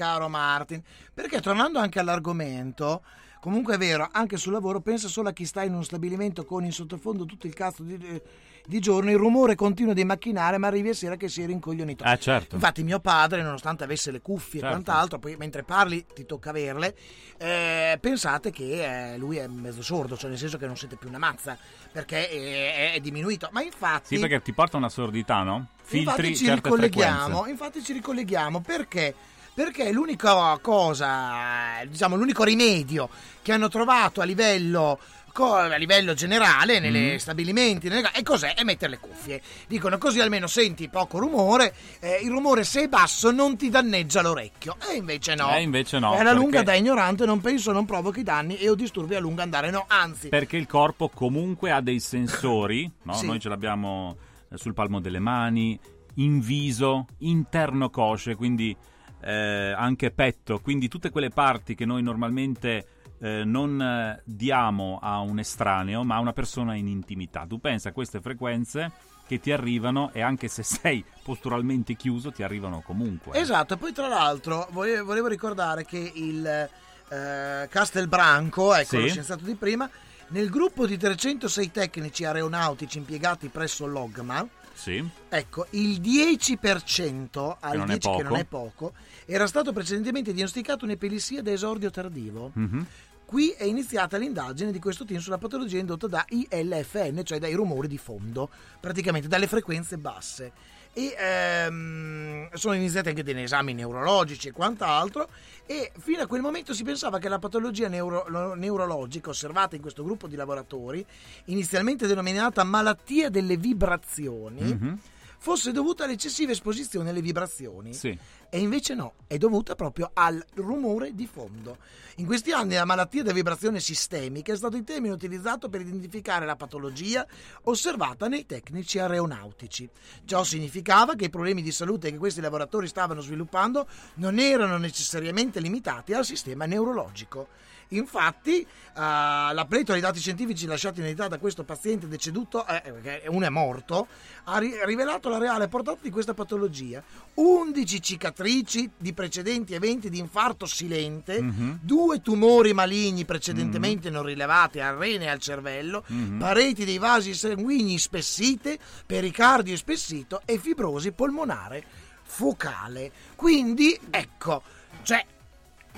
Caro 0.03 0.27
Martin. 0.27 0.81
Perché 1.13 1.39
tornando 1.39 1.79
anche 1.79 1.99
all'argomento, 1.99 3.03
comunque 3.39 3.75
è 3.75 3.77
vero, 3.77 4.09
anche 4.11 4.35
sul 4.37 4.51
lavoro 4.51 4.81
pensa 4.81 5.07
solo 5.07 5.29
a 5.29 5.33
chi 5.33 5.45
sta 5.45 5.63
in 5.63 5.73
uno 5.73 5.83
stabilimento 5.83 6.43
con 6.43 6.65
in 6.65 6.73
sottofondo 6.73 7.25
tutto 7.25 7.47
il 7.47 7.53
cazzo 7.53 7.83
di, 7.83 8.21
di 8.65 8.79
giorno, 8.79 9.09
il 9.11 9.17
rumore 9.17 9.55
continuo 9.55 9.93
dei 9.93 10.03
macchinari, 10.03 10.57
ma 10.57 10.67
arrivi 10.67 10.89
a 10.89 10.93
sera 10.93 11.15
che 11.15 11.29
sei 11.29 11.45
rincoglionito. 11.45 12.03
Eh, 12.03 12.19
certo. 12.19 12.55
Infatti 12.55 12.83
mio 12.83 12.99
padre, 12.99 13.41
nonostante 13.43 13.85
avesse 13.85 14.11
le 14.11 14.19
cuffie 14.19 14.59
Certo. 14.59 14.65
e 14.65 14.69
quant'altro, 14.69 15.19
poi 15.19 15.35
mentre 15.37 15.63
parli 15.63 16.05
ti 16.13 16.25
tocca 16.25 16.49
averle, 16.49 16.95
eh, 17.37 17.97
pensate 18.01 18.51
che 18.51 19.13
eh, 19.13 19.17
lui 19.17 19.37
è 19.37 19.47
mezzo 19.47 19.81
sordo, 19.81 20.17
cioè 20.17 20.29
nel 20.29 20.39
senso 20.39 20.57
che 20.57 20.65
non 20.65 20.75
sente 20.75 20.97
più 20.97 21.07
una 21.07 21.17
mazza, 21.17 21.57
perché 21.91 22.29
è, 22.29 22.93
è 22.93 22.99
diminuito. 22.99 23.47
Ma 23.51 23.61
infatti... 23.61 24.15
Sì, 24.15 24.19
perché 24.19 24.41
ti 24.41 24.53
porta 24.53 24.75
una 24.75 24.89
sordità, 24.89 25.43
no? 25.43 25.67
Filtri 25.81 26.27
infatti 26.29 26.35
ci 26.35 26.53
ricolleghiamo, 26.53 27.23
frequenze. 27.25 27.49
infatti 27.51 27.83
ci 27.83 27.93
ricolleghiamo 27.93 28.61
perché? 28.61 29.15
Perché 29.55 29.91
l'unica 29.91 30.57
cosa, 30.61 31.83
diciamo 31.87 32.15
l'unico 32.15 32.43
rimedio 32.43 33.07
che 33.41 33.51
hanno 33.51 33.69
trovato 33.69 34.21
a 34.21 34.23
livello 34.23 34.99
a 35.35 35.75
livello 35.77 36.13
generale 36.13 36.79
nei 36.79 37.13
Mm. 37.13 37.15
stabilimenti 37.15 37.89
nelle- 37.89 38.11
e 38.13 38.21
cos'è? 38.21 38.53
È 38.53 38.63
mettere 38.63 38.91
le 38.91 38.99
cuffie 38.99 39.41
dicono 39.67 39.97
così 39.97 40.19
almeno 40.19 40.45
senti 40.45 40.89
poco 40.89 41.17
rumore 41.17 41.73
eh, 42.01 42.19
il 42.21 42.29
rumore 42.29 42.63
se 42.63 42.83
è 42.83 42.87
basso 42.87 43.31
non 43.31 43.57
ti 43.57 43.69
danneggia 43.71 44.21
l'orecchio 44.21 44.75
e 44.91 44.95
invece 44.95 45.33
no 45.33 45.49
Eh, 45.55 45.61
invece 45.63 45.97
no, 45.97 46.13
e 46.13 46.19
alla 46.19 46.33
lunga 46.33 46.57
perché- 46.57 46.65
da 46.65 46.73
ignorante 46.75 47.25
non 47.25 47.41
penso 47.41 47.71
non 47.71 47.85
provochi 47.85 48.21
danni 48.21 48.57
e 48.57 48.69
o 48.69 48.75
disturbi 48.75 49.15
a 49.15 49.19
lungo 49.19 49.41
andare 49.41 49.71
no 49.71 49.85
anzi 49.87 50.29
Perché 50.29 50.55
il 50.57 50.67
corpo 50.67 51.09
comunque 51.09 51.71
ha 51.71 51.81
dei 51.81 51.99
sensori, 51.99 52.87
no? 53.01 53.13
Sì. 53.13 53.25
noi 53.25 53.39
ce 53.39 53.49
l'abbiamo 53.49 54.15
eh, 54.51 54.57
sul 54.59 54.75
palmo 54.75 54.99
delle 55.01 55.17
mani, 55.19 55.79
in 56.17 56.41
viso, 56.41 57.07
interno 57.21 57.89
cosce, 57.89 58.35
quindi 58.35 58.77
eh, 59.23 59.73
anche 59.75 60.11
petto, 60.11 60.59
quindi 60.59 60.87
tutte 60.87 61.09
quelle 61.09 61.29
parti 61.29 61.75
che 61.75 61.85
noi 61.85 62.01
normalmente 62.03 62.87
eh, 63.19 63.43
non 63.45 63.81
eh, 63.81 64.21
diamo 64.25 64.99
a 65.01 65.19
un 65.19 65.39
estraneo, 65.39 66.03
ma 66.03 66.15
a 66.15 66.19
una 66.19 66.33
persona 66.33 66.75
in 66.75 66.87
intimità. 66.87 67.45
Tu 67.47 67.59
pensa 67.59 67.89
a 67.89 67.91
queste 67.93 68.19
frequenze 68.21 68.91
che 69.25 69.39
ti 69.39 69.51
arrivano 69.51 70.11
e 70.11 70.21
anche 70.21 70.47
se 70.49 70.63
sei 70.63 71.03
posturalmente 71.23 71.95
chiuso 71.95 72.31
ti 72.31 72.43
arrivano 72.43 72.81
comunque. 72.81 73.39
Esatto, 73.39 73.75
e 73.75 73.77
poi 73.77 73.93
tra 73.93 74.07
l'altro 74.07 74.67
volevo, 74.71 75.05
volevo 75.05 75.27
ricordare 75.27 75.85
che 75.85 76.11
il 76.15 76.45
eh, 76.45 77.67
Castelbranco, 77.69 78.73
ecco 78.75 78.97
Sì. 78.97 79.01
lo 79.01 79.07
scienziato 79.07 79.45
di 79.45 79.55
prima, 79.55 79.89
nel 80.29 80.49
gruppo 80.49 80.85
di 80.85 80.97
306 80.97 81.71
tecnici 81.71 82.25
aeronautici 82.25 82.97
impiegati 82.97 83.47
presso 83.49 83.85
l'OGMA, 83.85 84.47
Sì. 84.73 85.07
ecco, 85.29 85.67
il 85.71 86.01
10%, 86.01 87.55
al 87.59 87.71
Che 87.71 87.77
non 87.77 87.91
è 87.91 87.97
10 87.97 88.17
che 88.17 88.23
non 88.23 88.35
è 88.35 88.45
poco, 88.45 88.93
era 89.25 89.47
stato 89.47 89.71
precedentemente 89.73 90.31
diagnosticato 90.33 90.85
un'epilessia 90.85 91.41
da 91.41 91.51
esordio 91.51 91.89
tardivo. 91.89 92.51
Mhm. 92.53 92.85
Qui 93.25 93.49
è 93.51 93.63
iniziata 93.63 94.17
l'indagine 94.17 94.71
di 94.71 94.79
questo 94.79 95.05
team 95.05 95.19
sulla 95.19 95.37
patologia 95.39 95.79
indotta 95.79 96.07
da 96.07 96.23
ILFN, 96.29 97.21
cioè 97.23 97.39
dai 97.39 97.53
rumori 97.53 97.87
di 97.87 97.97
fondo, 97.97 98.49
praticamente 98.79 99.27
dalle 99.27 99.47
frequenze 99.47 99.97
basse. 99.97 100.51
E 100.95 101.15
ehm, 101.17 102.49
sono 102.53 102.75
iniziati 102.75 103.09
anche 103.09 103.23
degli 103.23 103.39
esami 103.39 103.73
neurologici 103.73 104.49
e 104.49 104.51
quant'altro. 104.51 105.27
E 105.65 105.91
fino 105.97 106.21
a 106.21 106.27
quel 106.27 106.41
momento 106.41 106.73
si 106.73 106.83
pensava 106.83 107.17
che 107.17 107.29
la 107.29 107.39
patologia 107.39 107.87
neuro- 107.87 108.25
lo- 108.27 108.53
neurologica 108.53 109.29
osservata 109.31 109.75
in 109.75 109.81
questo 109.81 110.03
gruppo 110.03 110.27
di 110.27 110.35
lavoratori, 110.35 111.03
inizialmente 111.45 112.05
denominata 112.05 112.63
malattia 112.63 113.29
delle 113.29 113.57
vibrazioni, 113.57 114.61
Mhm. 114.61 114.99
Fosse 115.43 115.73
dovuta 115.73 116.05
all'eccessiva 116.05 116.53
esposizione 116.53 117.09
alle 117.09 117.21
vibrazioni. 117.21 117.93
Sì. 117.93 118.17
E 118.49 118.59
invece 118.59 118.93
no, 118.93 119.15
è 119.27 119.37
dovuta 119.37 119.75
proprio 119.75 120.11
al 120.13 120.41
rumore 120.53 121.13
di 121.13 121.27
fondo. 121.27 121.79
In 122.17 122.25
questi 122.25 122.53
anni 122.53 122.75
la 122.75 122.85
malattia 122.85 123.23
da 123.23 123.33
vibrazione 123.33 123.81
sistemica 123.81 124.53
è 124.53 124.55
stato 124.55 124.77
il 124.77 124.85
termine 124.85 125.13
utilizzato 125.13 125.67
per 125.67 125.81
identificare 125.81 126.45
la 126.45 126.55
patologia 126.55 127.27
osservata 127.63 128.29
nei 128.29 128.45
tecnici 128.45 128.99
aeronautici. 128.99 129.89
Ciò 130.23 130.45
significava 130.45 131.15
che 131.15 131.25
i 131.25 131.29
problemi 131.29 131.61
di 131.61 131.73
salute 131.73 132.09
che 132.09 132.17
questi 132.17 132.39
lavoratori 132.39 132.87
stavano 132.87 133.19
sviluppando 133.19 133.85
non 134.15 134.39
erano 134.39 134.77
necessariamente 134.77 135.59
limitati 135.59 136.13
al 136.13 136.23
sistema 136.23 136.65
neurologico. 136.65 137.49
Infatti, 137.97 138.61
eh, 138.61 138.67
la 138.95 139.65
pletora 139.67 139.95
di 139.95 140.01
dati 140.03 140.19
scientifici 140.19 140.65
lasciati 140.65 140.99
in 140.99 141.05
eredità 141.05 141.27
da 141.27 141.37
questo 141.37 141.63
paziente 141.63 142.07
deceduto, 142.07 142.65
eh, 142.67 142.81
perché 142.81 143.23
uno 143.27 143.45
è 143.45 143.49
morto, 143.49 144.07
ha 144.45 144.57
ri- 144.57 144.73
rivelato 144.85 145.29
la 145.29 145.37
reale 145.37 145.67
portata 145.67 145.99
di 146.01 146.09
questa 146.09 146.33
patologia. 146.33 147.01
11 147.35 148.01
cicatrici 148.01 148.89
di 148.97 149.13
precedenti 149.13 149.73
eventi 149.73 150.09
di 150.09 150.19
infarto 150.19 150.65
silente, 150.65 151.41
Mhm. 151.41 151.79
due 151.81 152.21
tumori 152.21 152.73
maligni 152.73 153.25
precedentemente 153.25 154.09
non 154.09 154.23
rilevati 154.23 154.79
al 154.79 154.95
rene 154.95 155.25
e 155.25 155.29
al 155.29 155.39
cervello, 155.39 156.03
Mhm. 156.07 156.39
pareti 156.39 156.85
dei 156.85 156.97
vasi 156.97 157.33
sanguigni 157.33 157.97
spessite, 157.97 158.77
pericardio 159.05 159.75
spessito 159.77 160.41
e 160.45 160.57
fibrosi 160.57 161.11
polmonare 161.11 161.83
focale. 162.23 163.11
Quindi, 163.35 163.97
ecco, 164.09 164.61
cioè, 165.03 165.23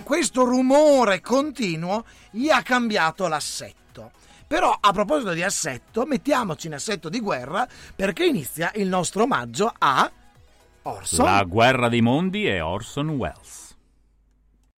questo 0.03 0.43
rumore 0.43 1.21
continuo 1.21 2.05
gli 2.31 2.49
ha 2.49 2.61
cambiato 2.61 3.27
l'assetto. 3.27 4.11
Però 4.47 4.77
a 4.79 4.91
proposito 4.91 5.33
di 5.33 5.41
assetto, 5.41 6.05
mettiamoci 6.05 6.67
in 6.67 6.73
assetto 6.73 7.09
di 7.09 7.19
guerra 7.19 7.67
perché 7.95 8.25
inizia 8.25 8.71
il 8.75 8.87
nostro 8.87 9.23
omaggio 9.23 9.73
a 9.77 10.11
Orson. 10.83 11.25
La 11.25 11.43
guerra 11.43 11.89
dei 11.89 12.01
mondi 12.01 12.45
è 12.45 12.63
Orson 12.63 13.09
Welles. 13.09 13.75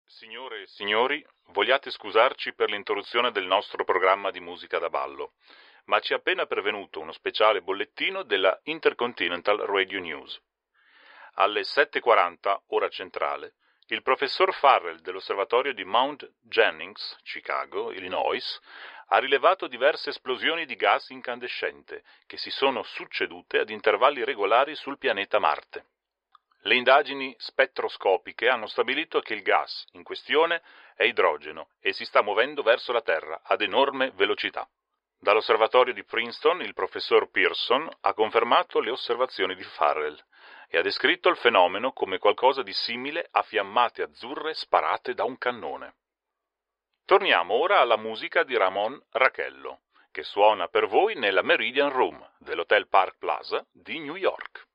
Signore 0.04 0.62
e 0.62 0.66
signori, 0.68 1.26
vogliate 1.46 1.90
scusarci 1.90 2.54
per 2.54 2.70
l'interruzione 2.70 3.32
del 3.32 3.46
nostro 3.46 3.82
programma 3.84 4.30
di 4.30 4.38
musica 4.38 4.78
da 4.78 4.88
ballo, 4.88 5.32
ma 5.86 5.98
ci 5.98 6.12
è 6.12 6.16
appena 6.16 6.46
pervenuto 6.46 7.00
uno 7.00 7.12
speciale 7.12 7.60
bollettino 7.60 8.22
della 8.22 8.56
Intercontinental 8.64 9.58
Radio 9.58 9.98
News. 9.98 10.40
Alle 11.34 11.62
7.40, 11.62 12.56
ora 12.68 12.88
centrale, 12.88 13.54
il 13.88 14.02
professor 14.02 14.52
Farrell 14.52 14.98
dell'osservatorio 15.00 15.72
di 15.72 15.84
Mount 15.84 16.28
Jennings, 16.40 17.18
Chicago, 17.22 17.92
Illinois, 17.92 18.60
ha 19.08 19.18
rilevato 19.18 19.68
diverse 19.68 20.10
esplosioni 20.10 20.66
di 20.66 20.74
gas 20.74 21.10
incandescente 21.10 22.02
che 22.26 22.36
si 22.36 22.50
sono 22.50 22.82
succedute 22.82 23.60
ad 23.60 23.70
intervalli 23.70 24.24
regolari 24.24 24.74
sul 24.74 24.98
pianeta 24.98 25.38
Marte. 25.38 25.84
Le 26.62 26.74
indagini 26.74 27.32
spettroscopiche 27.38 28.48
hanno 28.48 28.66
stabilito 28.66 29.20
che 29.20 29.34
il 29.34 29.42
gas 29.42 29.84
in 29.92 30.02
questione 30.02 30.62
è 30.96 31.04
idrogeno 31.04 31.68
e 31.78 31.92
si 31.92 32.04
sta 32.04 32.22
muovendo 32.22 32.62
verso 32.62 32.90
la 32.90 33.02
Terra 33.02 33.40
ad 33.44 33.60
enorme 33.60 34.10
velocità. 34.16 34.68
Dall'osservatorio 35.16 35.94
di 35.94 36.02
Princeton 36.02 36.60
il 36.62 36.74
professor 36.74 37.30
Pearson 37.30 37.88
ha 38.00 38.12
confermato 38.14 38.80
le 38.80 38.90
osservazioni 38.90 39.54
di 39.54 39.62
Farrell 39.62 40.20
e 40.68 40.78
ha 40.78 40.82
descritto 40.82 41.28
il 41.28 41.36
fenomeno 41.36 41.92
come 41.92 42.18
qualcosa 42.18 42.62
di 42.62 42.72
simile 42.72 43.26
a 43.30 43.42
fiammate 43.42 44.02
azzurre 44.02 44.54
sparate 44.54 45.14
da 45.14 45.24
un 45.24 45.38
cannone. 45.38 45.94
Torniamo 47.04 47.54
ora 47.54 47.80
alla 47.80 47.96
musica 47.96 48.42
di 48.42 48.56
Ramon 48.56 49.00
Rachello, 49.10 49.82
che 50.10 50.24
suona 50.24 50.66
per 50.68 50.86
voi 50.86 51.14
nella 51.14 51.42
Meridian 51.42 51.90
Room 51.90 52.18
dell'Hotel 52.38 52.88
Park 52.88 53.16
Plaza 53.18 53.64
di 53.70 54.00
New 54.00 54.16
York. 54.16 54.66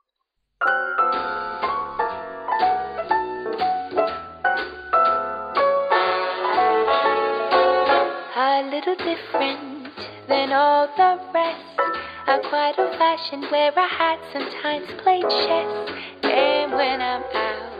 A 8.34 8.62
little 8.62 8.95
different 8.95 9.93
than 10.27 10.51
all 10.51 10.88
the 10.95 11.19
rest. 11.34 12.00
I'm 12.27 12.41
quite 12.49 12.73
old 12.77 12.95
fashioned 12.97 13.45
where 13.51 13.71
I 13.75 13.88
had 13.88 14.19
sometimes 14.31 14.88
played 15.01 15.23
chess. 15.23 15.91
And 16.23 16.71
when 16.71 17.01
I'm 17.01 17.23
out, 17.34 17.71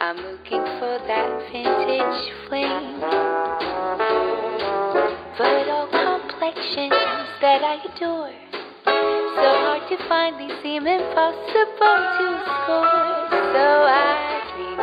I'm 0.00 0.16
looking 0.16 0.62
for 0.78 0.98
that 1.08 1.50
vintage 1.50 2.32
fling. 2.48 3.00
But 5.38 5.68
all 5.68 5.88
complexions 5.88 6.92
that 7.40 7.62
I 7.64 7.80
adore, 7.84 8.32
so 8.84 9.48
hard 9.64 9.88
to 9.88 9.96
find, 10.08 10.36
they 10.38 10.52
seem 10.62 10.86
impossible 10.86 11.96
to 12.16 12.26
score. 12.44 13.28
So 13.52 13.66
I 13.88 14.44
dream 14.54 14.80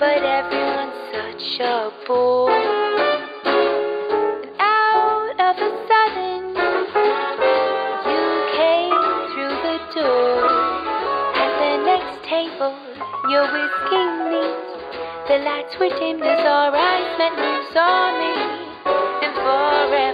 but 0.00 0.24
everyone's 0.24 0.96
such 1.12 1.60
a 1.60 1.92
bore. 2.06 2.48
And 2.48 3.20
out 4.58 5.36
of 5.38 5.56
a 5.60 5.70
sudden, 5.88 6.56
you 8.08 8.24
came 8.56 8.96
through 9.28 9.56
the 9.60 9.76
door. 9.92 10.48
At 11.36 11.52
the 11.60 11.84
next 11.84 12.16
table, 12.24 12.72
your 13.28 13.44
whiskey 13.52 14.00
neat. 14.32 14.56
The 15.28 15.44
lights 15.44 15.76
were 15.78 15.92
dimmed 16.00 16.22
as 16.22 16.46
our 16.48 16.72
eyes 16.74 17.18
met, 17.18 17.36
you 17.36 17.62
saw 17.74 18.10
me. 18.16 18.32
And 19.20 19.34
forevermore. 19.36 20.09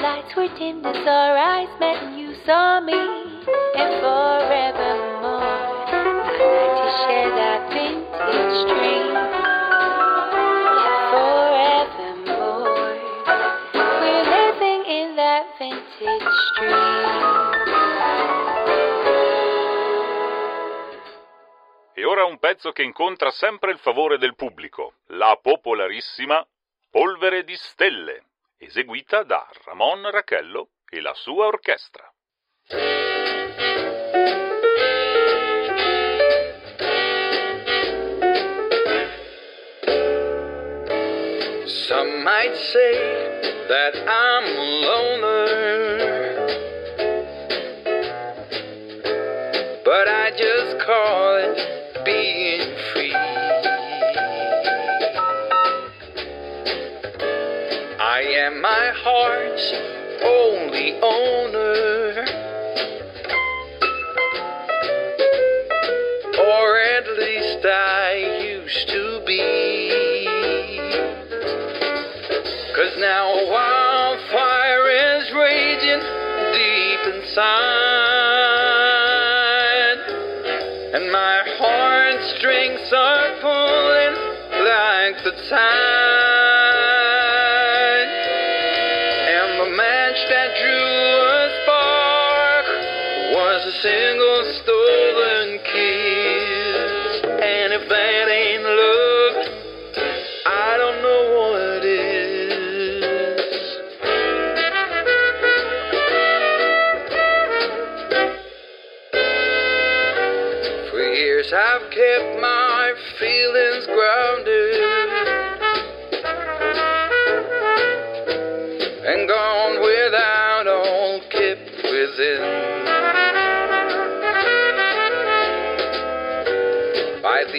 Lights 0.00 0.36
were 0.36 0.48
dimmed 0.58 0.84
as 0.84 1.06
our 1.06 1.36
eyes 1.36 1.68
met, 1.80 2.02
and 2.02 2.18
you 2.18 2.34
saw 2.44 2.80
me. 2.80 2.92
And 2.92 4.00
forevermore, 4.00 5.42
I 5.42 6.42
like 6.52 6.76
to 6.82 6.90
share 7.04 7.30
that 7.30 7.60
vintage 7.72 8.58
dream. 8.68 9.16
E 21.94 22.04
ora 22.04 22.24
un 22.26 22.38
pezzo 22.38 22.72
che 22.72 22.82
incontra 22.82 23.30
sempre 23.30 23.70
il 23.70 23.78
favore 23.78 24.18
del 24.18 24.34
pubblico, 24.34 24.92
la 25.06 25.38
popolarissima 25.40 26.46
Polvere 26.90 27.44
di 27.44 27.56
Stelle, 27.56 28.24
eseguita 28.58 29.22
da 29.22 29.46
Ramon 29.64 30.10
Racchello 30.10 30.70
e 30.88 31.00
la 31.00 31.14
sua 31.14 31.46
orchestra. 31.46 32.10
Some 41.88 42.22
might 42.24 42.56
say 42.72 42.92
that 43.68 43.94
I'm 44.08 44.44
a 44.56 44.64
loner, 44.86 45.46
but 49.84 50.08
I 50.08 50.30
just 50.36 50.78
call 50.84 51.25
heart's 59.18 59.72
only 60.24 60.92
owner, 61.00 62.20
or 66.38 66.78
at 66.78 67.06
least 67.16 67.64
I 67.64 68.42
used 68.44 68.88
to 68.88 69.22
be. 69.26 70.26
Cause 72.76 72.94
now 72.98 73.32
a 73.32 73.50
wildfire 73.50 74.86
is 74.90 75.32
raging 75.32 76.02
deep 76.52 77.14
inside. 77.14 77.75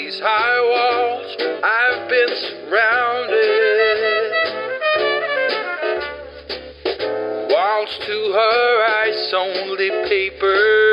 These 0.08 0.22
high 0.22 0.62
walls 0.62 1.36
I've 1.64 2.08
been 2.08 2.30
surrounded. 2.30 3.48
Walls 7.52 8.00
to 8.06 8.32
her 8.32 8.86
eyes 9.04 9.34
only 9.36 9.90
paper 10.08 10.87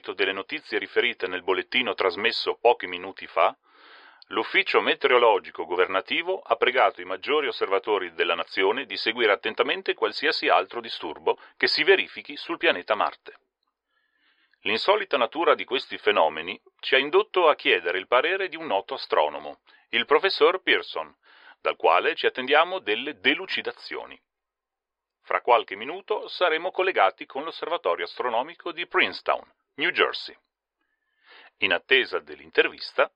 seguito 0.00 0.12
delle 0.14 0.32
notizie 0.32 0.78
riferite 0.78 1.26
nel 1.26 1.42
bollettino 1.42 1.94
trasmesso 1.94 2.56
pochi 2.58 2.86
minuti 2.86 3.26
fa, 3.26 3.54
l'ufficio 4.28 4.80
meteorologico 4.80 5.66
governativo 5.66 6.40
ha 6.40 6.56
pregato 6.56 7.02
i 7.02 7.04
maggiori 7.04 7.48
osservatori 7.48 8.14
della 8.14 8.34
nazione 8.34 8.86
di 8.86 8.96
seguire 8.96 9.32
attentamente 9.32 9.92
qualsiasi 9.94 10.48
altro 10.48 10.80
disturbo 10.80 11.38
che 11.58 11.68
si 11.68 11.84
verifichi 11.84 12.36
sul 12.36 12.56
pianeta 12.56 12.94
Marte. 12.94 13.34
L'insolita 14.60 15.18
natura 15.18 15.54
di 15.54 15.64
questi 15.64 15.98
fenomeni 15.98 16.58
ci 16.80 16.94
ha 16.94 16.98
indotto 16.98 17.48
a 17.48 17.54
chiedere 17.54 17.98
il 17.98 18.06
parere 18.06 18.48
di 18.48 18.56
un 18.56 18.66
noto 18.66 18.94
astronomo, 18.94 19.60
il 19.90 20.06
professor 20.06 20.62
Pearson, 20.62 21.14
dal 21.60 21.76
quale 21.76 22.14
ci 22.14 22.24
attendiamo 22.26 22.78
delle 22.78 23.20
delucidazioni. 23.20 24.18
Fra 25.22 25.42
qualche 25.42 25.76
minuto 25.76 26.26
saremo 26.28 26.70
collegati 26.70 27.26
con 27.26 27.44
l'osservatorio 27.44 28.04
astronomico 28.04 28.72
di 28.72 28.86
Princeton, 28.86 29.42
New 29.80 29.92
Jersey. 29.92 30.36
In 31.60 31.72
attesa 31.72 32.18
dell'intervista, 32.18 33.10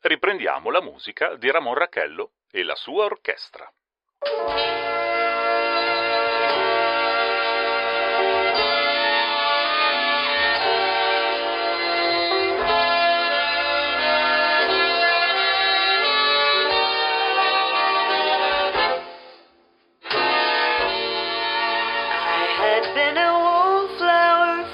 riprendiamo 0.00 0.68
la 0.70 0.82
musica 0.82 1.36
di 1.36 1.48
Ramon 1.48 1.74
Racchello 1.74 2.32
e 2.50 2.64
la 2.64 2.74
sua 2.74 3.04
orchestra. 3.04 3.72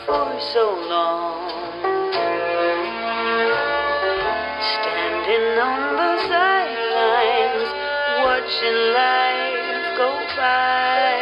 for 0.07 0.41
so 0.53 0.65
long. 0.89 1.49
Standing 4.75 5.59
on 5.69 5.81
the 6.01 6.13
sidelines, 6.29 7.69
watching 8.25 8.79
life 9.01 9.97
go 9.97 10.11
by. 10.37 11.15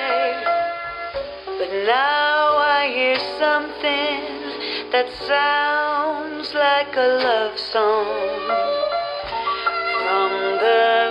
But 1.59 1.71
now 1.87 2.57
I 2.59 2.91
hear 2.93 3.19
something 3.39 4.91
that 4.91 5.09
sounds 5.29 6.53
like 6.55 6.97
a 6.97 7.09
love 7.29 7.59
song 7.59 8.07
from 10.03 10.31
the 10.65 11.02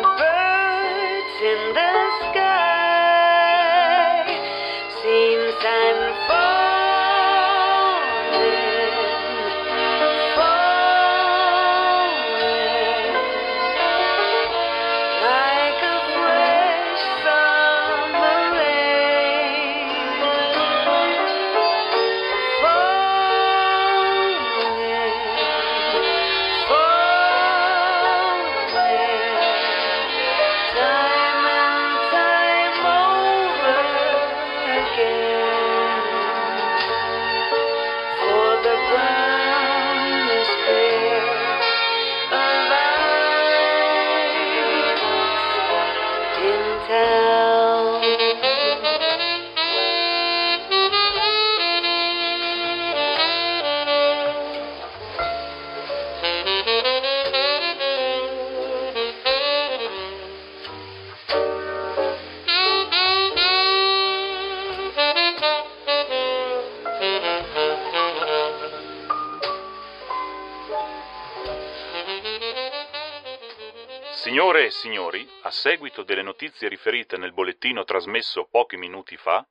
signori, 74.82 75.30
a 75.44 75.52
seguito 75.52 76.02
delle 76.02 76.24
notizie 76.24 76.68
riferite 76.68 77.16
nel 77.16 77.34
bollettino 77.34 77.84
trasmesso 77.84 78.48
pochi 78.50 78.78
minuti 78.78 79.16
fa, 79.16 79.46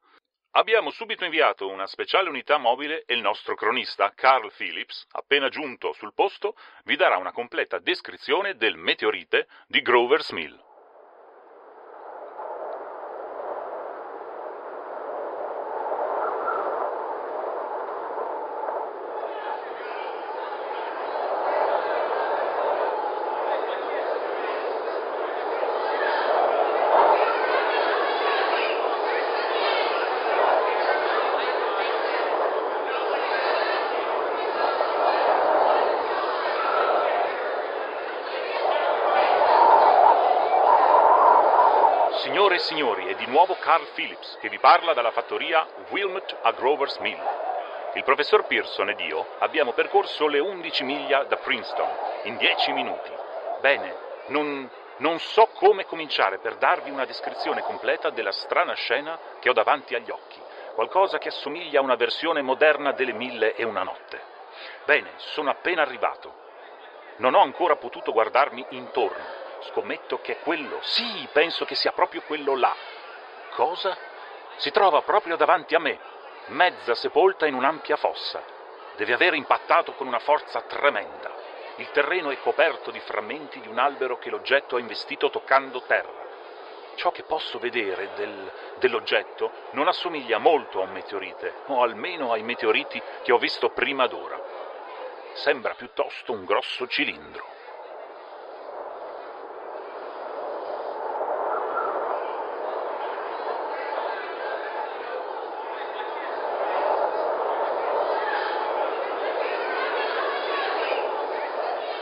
abbiamo 0.56 0.90
subito 0.90 1.24
inviato 1.24 1.68
una 1.68 1.86
speciale 1.86 2.28
unità 2.28 2.58
mobile 2.58 3.04
e 3.06 3.14
il 3.14 3.20
nostro 3.20 3.54
cronista, 3.54 4.12
Carl 4.12 4.50
Phillips, 4.52 5.06
appena 5.12 5.48
giunto 5.48 5.92
sul 5.92 6.14
posto, 6.14 6.56
vi 6.82 6.96
darà 6.96 7.16
una 7.16 7.30
completa 7.30 7.78
descrizione 7.78 8.56
del 8.56 8.76
meteorite 8.76 9.46
di 9.68 9.80
Grover's 9.82 10.30
Mill. 10.30 10.60
Signore 42.22 42.56
e 42.56 42.59
signori, 42.70 43.08
è 43.08 43.16
di 43.16 43.26
nuovo 43.26 43.56
Carl 43.56 43.84
Phillips 43.94 44.38
che 44.40 44.48
vi 44.48 44.60
parla 44.60 44.92
dalla 44.92 45.10
fattoria 45.10 45.66
Wilmot 45.88 46.36
a 46.40 46.52
Grover's 46.52 46.98
Mill. 46.98 47.18
Il 47.94 48.04
professor 48.04 48.46
Pearson 48.46 48.88
ed 48.90 49.00
io 49.00 49.26
abbiamo 49.40 49.72
percorso 49.72 50.28
le 50.28 50.38
11 50.38 50.84
miglia 50.84 51.24
da 51.24 51.36
Princeton 51.38 51.88
in 52.24 52.36
10 52.36 52.72
minuti. 52.72 53.10
Bene, 53.60 53.96
non, 54.26 54.70
non 54.98 55.18
so 55.18 55.48
come 55.54 55.84
cominciare 55.84 56.38
per 56.38 56.58
darvi 56.58 56.90
una 56.90 57.06
descrizione 57.06 57.62
completa 57.62 58.10
della 58.10 58.30
strana 58.30 58.74
scena 58.74 59.18
che 59.40 59.48
ho 59.48 59.52
davanti 59.52 59.96
agli 59.96 60.10
occhi, 60.10 60.40
qualcosa 60.74 61.18
che 61.18 61.28
assomiglia 61.28 61.80
a 61.80 61.82
una 61.82 61.96
versione 61.96 62.40
moderna 62.40 62.92
delle 62.92 63.12
Mille 63.12 63.56
e 63.56 63.64
una 63.64 63.82
notte. 63.82 64.20
Bene, 64.84 65.10
sono 65.16 65.50
appena 65.50 65.82
arrivato. 65.82 66.32
Non 67.16 67.34
ho 67.34 67.40
ancora 67.40 67.74
potuto 67.74 68.12
guardarmi 68.12 68.64
intorno. 68.70 69.39
Scommetto 69.62 70.20
che 70.20 70.32
è 70.32 70.40
quello. 70.40 70.78
Sì, 70.82 71.28
penso 71.32 71.64
che 71.64 71.74
sia 71.74 71.92
proprio 71.92 72.22
quello 72.22 72.56
là. 72.56 72.74
Cosa? 73.50 73.96
Si 74.56 74.70
trova 74.70 75.02
proprio 75.02 75.36
davanti 75.36 75.74
a 75.74 75.78
me, 75.78 75.98
mezza 76.46 76.94
sepolta 76.94 77.46
in 77.46 77.54
un'ampia 77.54 77.96
fossa. 77.96 78.42
Deve 78.96 79.12
aver 79.12 79.34
impattato 79.34 79.92
con 79.92 80.06
una 80.06 80.18
forza 80.18 80.60
tremenda. 80.62 81.30
Il 81.76 81.90
terreno 81.92 82.30
è 82.30 82.38
coperto 82.40 82.90
di 82.90 83.00
frammenti 83.00 83.60
di 83.60 83.68
un 83.68 83.78
albero 83.78 84.18
che 84.18 84.28
l'oggetto 84.28 84.76
ha 84.76 84.80
investito 84.80 85.30
toccando 85.30 85.82
terra. 85.82 86.28
Ciò 86.96 87.10
che 87.10 87.22
posso 87.22 87.58
vedere 87.58 88.10
del- 88.14 88.52
dell'oggetto 88.76 89.50
non 89.70 89.88
assomiglia 89.88 90.36
molto 90.38 90.80
a 90.80 90.84
un 90.84 90.92
meteorite, 90.92 91.54
o 91.66 91.82
almeno 91.82 92.32
ai 92.32 92.42
meteoriti 92.42 93.00
che 93.22 93.32
ho 93.32 93.38
visto 93.38 93.70
prima 93.70 94.06
d'ora. 94.06 94.38
Sembra 95.32 95.74
piuttosto 95.74 96.32
un 96.32 96.44
grosso 96.44 96.86
cilindro. 96.86 97.58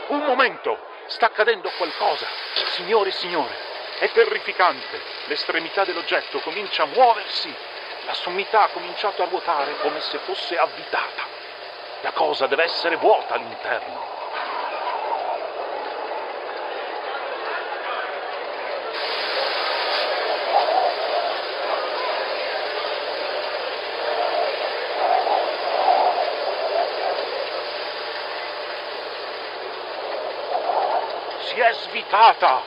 Un 0.09 0.25
momento! 0.39 0.77
Sta 1.07 1.25
accadendo 1.25 1.69
qualcosa! 1.75 2.25
Signore 2.69 3.09
e 3.09 3.11
signore, 3.11 3.53
è 3.99 4.09
terrificante! 4.11 5.01
L'estremità 5.25 5.83
dell'oggetto 5.83 6.39
comincia 6.39 6.83
a 6.83 6.85
muoversi! 6.85 7.53
La 8.05 8.13
sommità 8.13 8.63
ha 8.63 8.69
cominciato 8.69 9.21
a 9.21 9.25
ruotare 9.25 9.75
come 9.81 9.99
se 9.99 10.17
fosse 10.19 10.57
avvitata! 10.57 11.27
La 12.01 12.11
cosa 12.11 12.47
deve 12.47 12.63
essere 12.63 12.95
vuota 12.95 13.33
all'interno! 13.33 14.18
È 31.69 31.73
svitata! 31.73 32.61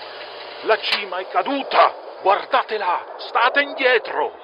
La 0.63 0.79
cima 0.79 1.19
è 1.19 1.29
caduta! 1.29 1.95
Guardatela! 2.23 3.15
State 3.17 3.61
indietro! 3.61 4.39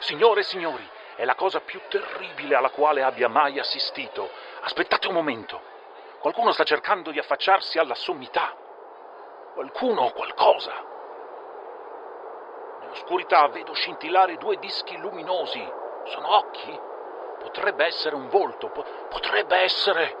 Signore 0.00 0.40
e 0.40 0.44
signori, 0.44 0.88
è 1.16 1.24
la 1.24 1.34
cosa 1.34 1.60
più 1.60 1.80
terribile 1.88 2.54
alla 2.54 2.70
quale 2.70 3.02
abbia 3.02 3.28
mai 3.28 3.58
assistito. 3.58 4.30
Aspettate 4.60 5.08
un 5.08 5.14
momento. 5.14 5.60
Qualcuno 6.20 6.52
sta 6.52 6.64
cercando 6.64 7.10
di 7.10 7.18
affacciarsi 7.18 7.78
alla 7.78 7.94
sommità. 7.94 8.54
Qualcuno 9.54 10.02
o 10.02 10.12
qualcosa. 10.12 10.72
Nell'oscurità 12.80 13.48
vedo 13.48 13.72
scintillare 13.72 14.36
due 14.36 14.56
dischi 14.58 14.96
luminosi. 14.96 15.72
Sono 16.04 16.36
occhi? 16.36 16.80
Potrebbe 17.40 17.84
essere 17.84 18.14
un 18.14 18.28
volto, 18.28 18.70
po- 18.70 18.84
potrebbe 19.08 19.56
essere... 19.58 20.16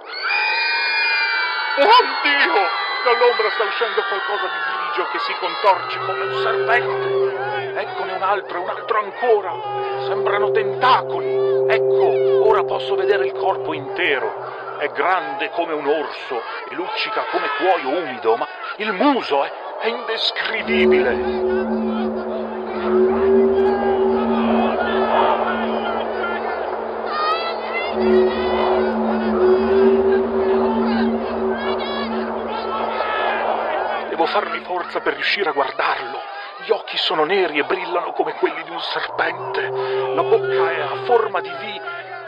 Oh 1.80 2.04
Dio! 2.22 2.86
Dall'ombra 3.04 3.50
sta 3.50 3.62
uscendo 3.62 4.02
qualcosa 4.08 4.46
di 4.50 4.58
grigio 4.66 5.08
che 5.12 5.18
si 5.20 5.32
contorce 5.38 5.98
come 6.00 6.24
un 6.24 6.34
serpente. 6.42 7.80
Eccone 7.80 8.12
un 8.12 8.22
altro 8.22 8.58
e 8.58 8.60
un 8.60 8.68
altro 8.68 8.98
ancora. 8.98 9.52
Sembrano 10.06 10.50
tentacoli. 10.50 11.66
Ecco, 11.68 12.48
ora 12.48 12.64
posso 12.64 12.96
vedere 12.96 13.26
il 13.26 13.32
corpo 13.32 13.72
intero. 13.72 14.76
È 14.78 14.88
grande 14.88 15.50
come 15.50 15.74
un 15.74 15.86
orso 15.86 16.42
e 16.68 16.74
luccica 16.74 17.26
come 17.30 17.48
cuoio 17.58 17.96
umido, 17.96 18.34
ma 18.34 18.48
il 18.76 18.92
muso 18.92 19.44
è, 19.44 19.52
è 19.78 19.86
indescrivibile. 19.86 21.77
Farmi 34.28 34.60
forza 34.60 35.00
per 35.00 35.14
riuscire 35.14 35.50
a 35.50 35.52
guardarlo. 35.52 36.20
Gli 36.64 36.70
occhi 36.70 36.96
sono 36.96 37.24
neri 37.24 37.58
e 37.58 37.64
brillano 37.64 38.12
come 38.12 38.34
quelli 38.34 38.62
di 38.64 38.70
un 38.70 38.80
serpente. 38.80 39.62
La 40.14 40.22
bocca 40.22 40.70
è 40.70 40.80
a 40.80 41.04
forma 41.04 41.40
di 41.40 41.50
V 41.50 41.80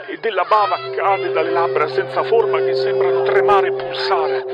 e 0.07 0.17
della 0.19 0.43
bava 0.43 0.77
cade 0.95 1.31
dalle 1.31 1.51
labbra 1.51 1.87
senza 1.87 2.23
forma 2.23 2.57
che 2.59 2.75
sembrano 2.75 3.23
tremare 3.23 3.67
e 3.67 3.73
pulsare. 3.73 4.45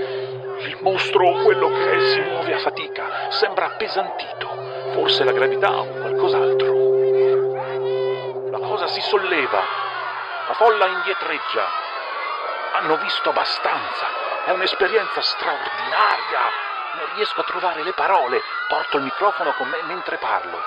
Il 0.60 0.78
mostro 0.82 1.28
o 1.28 1.44
quello 1.44 1.68
che 1.70 1.92
è 1.92 2.00
si 2.00 2.20
muove 2.22 2.54
a 2.54 2.60
fatica, 2.60 3.30
sembra 3.30 3.66
appesantito. 3.66 4.48
Forse 4.94 5.24
la 5.24 5.32
gravità 5.32 5.78
o 5.78 5.86
qualcos'altro. 5.86 6.76
La 8.50 8.60
cosa 8.60 8.88
si 8.88 9.02
solleva. 9.02 9.62
La 10.48 10.54
folla 10.54 10.88
indietreggia. 10.88 11.66
Hanno 12.74 12.98
visto 12.98 13.30
abbastanza. 13.30 14.08
È 14.46 14.52
un'esperienza 14.52 15.22
straordinaria. 15.22 16.68
Non 16.98 17.06
riesco 17.14 17.42
a 17.42 17.44
trovare 17.44 17.84
le 17.84 17.94
parole. 17.94 18.42
Porto 18.68 18.98
il 18.98 19.04
microfono 19.04 19.54
con 19.54 19.70
me 19.70 19.84
mentre 19.84 20.18
parlo. 20.18 20.58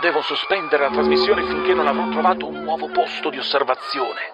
Devo 0.00 0.20
sospendere 0.22 0.82
la 0.82 0.90
trasmissione 0.90 1.44
finché 1.44 1.72
non 1.74 1.86
avrò 1.86 2.08
trovato 2.08 2.46
un 2.46 2.64
nuovo 2.64 2.88
posto 2.88 3.30
di 3.30 3.38
osservazione. 3.38 4.32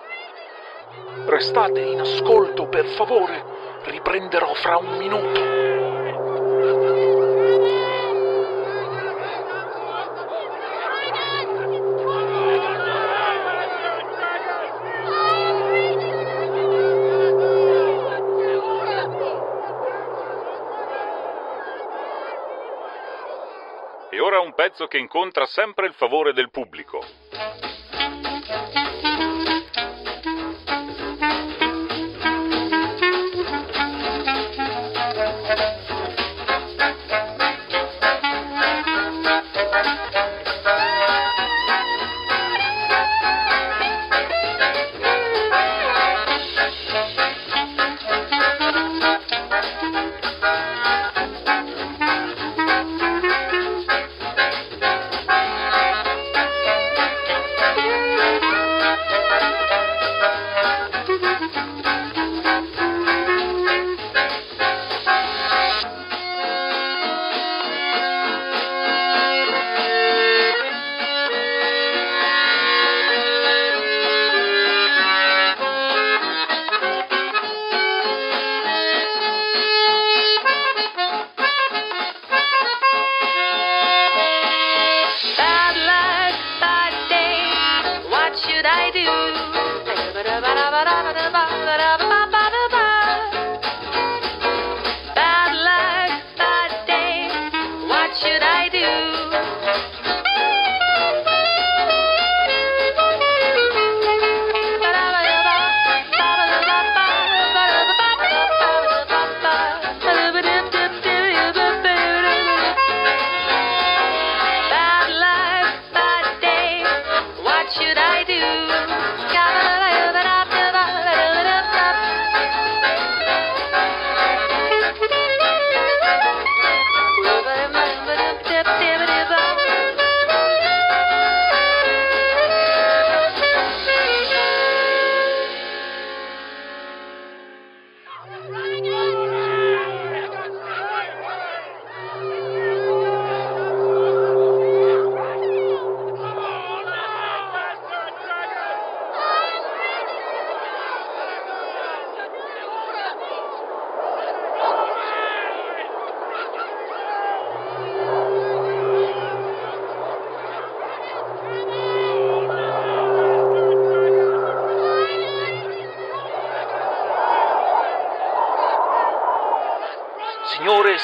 Restate 1.26 1.80
in 1.80 2.00
ascolto, 2.00 2.68
per 2.68 2.86
favore. 2.86 3.44
Riprenderò 3.84 4.54
fra 4.54 4.78
un 4.78 4.96
minuto. 4.96 5.89
Pezzo 24.60 24.88
che 24.88 24.98
incontra 24.98 25.46
sempre 25.46 25.86
il 25.86 25.94
favore 25.94 26.34
del 26.34 26.50
pubblico. 26.50 27.69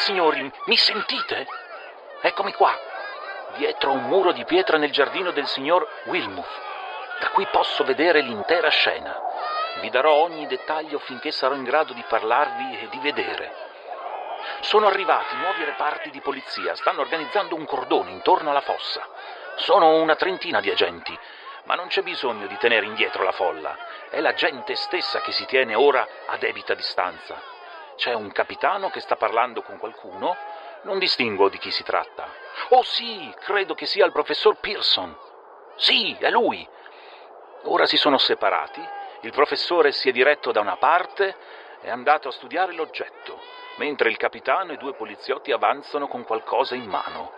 Signori, 0.07 0.48
mi 0.66 0.76
sentite? 0.76 1.48
Eccomi 2.20 2.52
qua, 2.52 2.72
dietro 3.57 3.90
un 3.90 4.04
muro 4.04 4.30
di 4.30 4.44
pietra 4.44 4.78
nel 4.78 4.92
giardino 4.92 5.32
del 5.32 5.48
signor 5.48 5.84
Wilmuth, 6.04 6.46
da 7.18 7.28
cui 7.30 7.44
posso 7.46 7.82
vedere 7.82 8.20
l'intera 8.20 8.68
scena. 8.68 9.20
Vi 9.80 9.90
darò 9.90 10.12
ogni 10.12 10.46
dettaglio 10.46 11.00
finché 11.00 11.32
sarò 11.32 11.54
in 11.54 11.64
grado 11.64 11.92
di 11.92 12.04
parlarvi 12.07 12.78
e 12.82 12.88
di 12.88 12.98
vedere. 13.00 13.52
Sono 14.61 14.86
arrivati 14.86 15.34
nuovi 15.38 15.64
reparti 15.64 16.11
di 16.11 16.20
polizia, 16.20 16.76
stanno 16.76 17.00
organizzando 17.00 17.57
un 17.57 17.64
cordone 17.64 18.12
intorno 18.12 18.50
alla 18.50 18.61
fossa. 18.61 19.04
Sono 19.57 19.96
una 19.96 20.14
trentina 20.14 20.61
di 20.61 20.70
agenti, 20.70 21.18
ma 21.64 21.74
non 21.74 21.88
c'è 21.88 22.02
bisogno 22.02 22.46
di 22.46 22.57
tenere 22.59 22.86
indietro 22.86 23.24
la 23.24 23.32
folla. 23.32 23.76
È 24.09 24.20
la 24.20 24.34
gente 24.34 24.76
stessa 24.76 25.20
che 25.20 25.32
si 25.32 25.46
tiene 25.46 25.74
ora 25.74 26.07
a 26.26 26.36
debita 26.36 26.74
distanza. 26.74 27.54
C'è 27.97 28.12
un 28.12 28.30
capitano 28.30 28.90
che 28.90 29.01
sta 29.01 29.16
parlando 29.16 29.62
con 29.62 29.78
qualcuno, 29.78 30.36
non 30.82 30.99
distingo 30.99 31.49
di 31.49 31.59
chi 31.59 31.70
si 31.70 31.82
tratta. 31.82 32.28
Oh 32.70 32.82
sì, 32.82 33.34
credo 33.40 33.74
che 33.74 33.86
sia 33.86 34.05
il 34.05 34.12
professor 34.12 34.57
Pearson. 34.57 35.16
Sì, 35.76 36.16
è 36.20 36.30
lui. 36.30 36.66
Ora 37.64 37.86
si 37.86 37.97
sono 37.97 38.18
separati, 38.18 38.86
il 39.22 39.32
professore 39.32 39.92
si 39.92 40.09
è 40.09 40.12
diretto 40.12 40.53
da 40.53 40.61
una 40.61 40.76
parte 40.76 41.36
e 41.80 41.86
è 41.86 41.90
andato 41.90 42.28
a 42.28 42.32
studiare 42.32 42.72
l'oggetto, 42.72 43.40
mentre 43.76 44.11
il 44.11 44.16
capitano 44.16 44.72
e 44.72 44.76
due 44.76 44.94
poliziotti 44.94 45.51
avanzano 45.51 46.07
con 46.07 46.24
qualcosa 46.24 46.74
in 46.74 46.84
mano. 46.84 47.32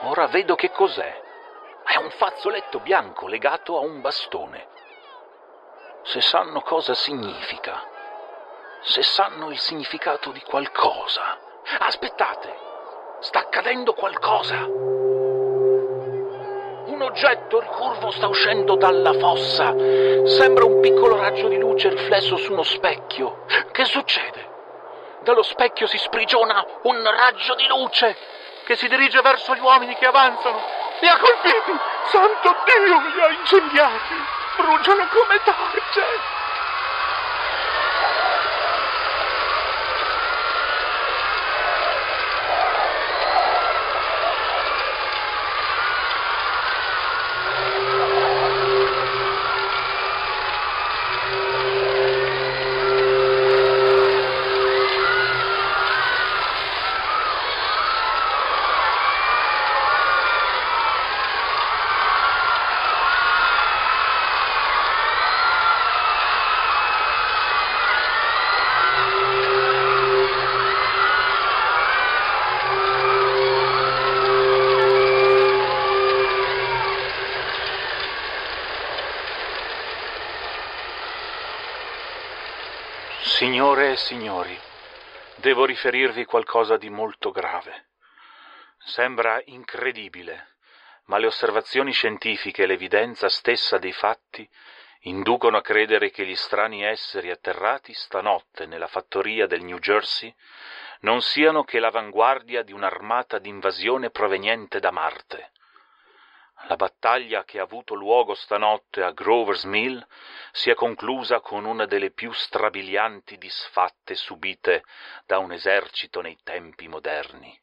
Ora 0.00 0.26
vedo 0.26 0.54
che 0.54 0.70
cos'è. 0.70 1.22
È 1.82 1.96
un 1.96 2.10
fazzoletto 2.10 2.78
bianco 2.80 3.26
legato 3.26 3.76
a 3.76 3.80
un 3.80 4.00
bastone. 4.00 4.68
Se 6.02 6.20
sanno 6.20 6.60
cosa 6.62 6.94
significa, 6.94 7.93
se 8.84 9.02
sanno 9.02 9.50
il 9.50 9.58
significato 9.58 10.30
di 10.30 10.40
qualcosa. 10.42 11.38
Aspettate, 11.78 12.54
sta 13.20 13.38
accadendo 13.40 13.94
qualcosa. 13.94 14.56
Un 16.86 17.00
oggetto 17.00 17.60
ricurvo 17.60 18.10
sta 18.10 18.28
uscendo 18.28 18.76
dalla 18.76 19.14
fossa. 19.14 19.74
Sembra 20.26 20.66
un 20.66 20.80
piccolo 20.80 21.16
raggio 21.16 21.48
di 21.48 21.58
luce 21.58 21.88
riflesso 21.88 22.36
su 22.36 22.52
uno 22.52 22.62
specchio. 22.62 23.46
Che 23.72 23.84
succede? 23.86 24.52
Dallo 25.22 25.42
specchio 25.42 25.86
si 25.86 25.96
sprigiona 25.96 26.64
un 26.82 27.02
raggio 27.02 27.54
di 27.54 27.66
luce 27.66 28.14
che 28.64 28.76
si 28.76 28.86
dirige 28.88 29.22
verso 29.22 29.54
gli 29.54 29.60
uomini 29.60 29.94
che 29.96 30.06
avanzano. 30.06 30.60
Li 31.00 31.08
ha 31.08 31.18
colpiti! 31.18 31.72
Santo 32.10 32.54
Dio, 32.64 33.00
li 33.00 33.20
ha 33.22 33.28
incendiati! 33.30 34.14
Bruciano 34.56 35.08
come 35.08 35.40
torce! 35.42 36.42
E 83.94 83.96
signori, 83.96 84.58
devo 85.36 85.64
riferirvi 85.64 86.24
qualcosa 86.24 86.76
di 86.76 86.90
molto 86.90 87.30
grave. 87.30 87.90
Sembra 88.78 89.40
incredibile, 89.46 90.56
ma 91.04 91.18
le 91.18 91.26
osservazioni 91.26 91.92
scientifiche 91.92 92.64
e 92.64 92.66
l'evidenza 92.66 93.28
stessa 93.28 93.78
dei 93.78 93.92
fatti 93.92 94.48
inducono 95.02 95.58
a 95.58 95.62
credere 95.62 96.10
che 96.10 96.26
gli 96.26 96.34
strani 96.34 96.82
esseri 96.82 97.30
atterrati 97.30 97.92
stanotte 97.94 98.66
nella 98.66 98.88
fattoria 98.88 99.46
del 99.46 99.62
New 99.62 99.78
Jersey 99.78 100.34
non 101.00 101.22
siano 101.22 101.62
che 101.62 101.78
l'avanguardia 101.78 102.62
di 102.62 102.72
un'armata 102.72 103.38
d'invasione 103.38 104.10
proveniente 104.10 104.80
da 104.80 104.90
Marte. 104.90 105.52
La 106.66 106.76
battaglia 106.76 107.44
che 107.44 107.58
ha 107.58 107.62
avuto 107.62 107.94
luogo 107.94 108.34
stanotte 108.34 109.02
a 109.02 109.10
Grover's 109.10 109.64
Mill 109.64 110.04
si 110.50 110.70
è 110.70 110.74
conclusa 110.74 111.40
con 111.40 111.66
una 111.66 111.84
delle 111.84 112.10
più 112.10 112.32
strabilianti 112.32 113.36
disfatte 113.36 114.14
subite 114.14 114.84
da 115.26 115.38
un 115.38 115.52
esercito 115.52 116.22
nei 116.22 116.38
tempi 116.42 116.88
moderni. 116.88 117.60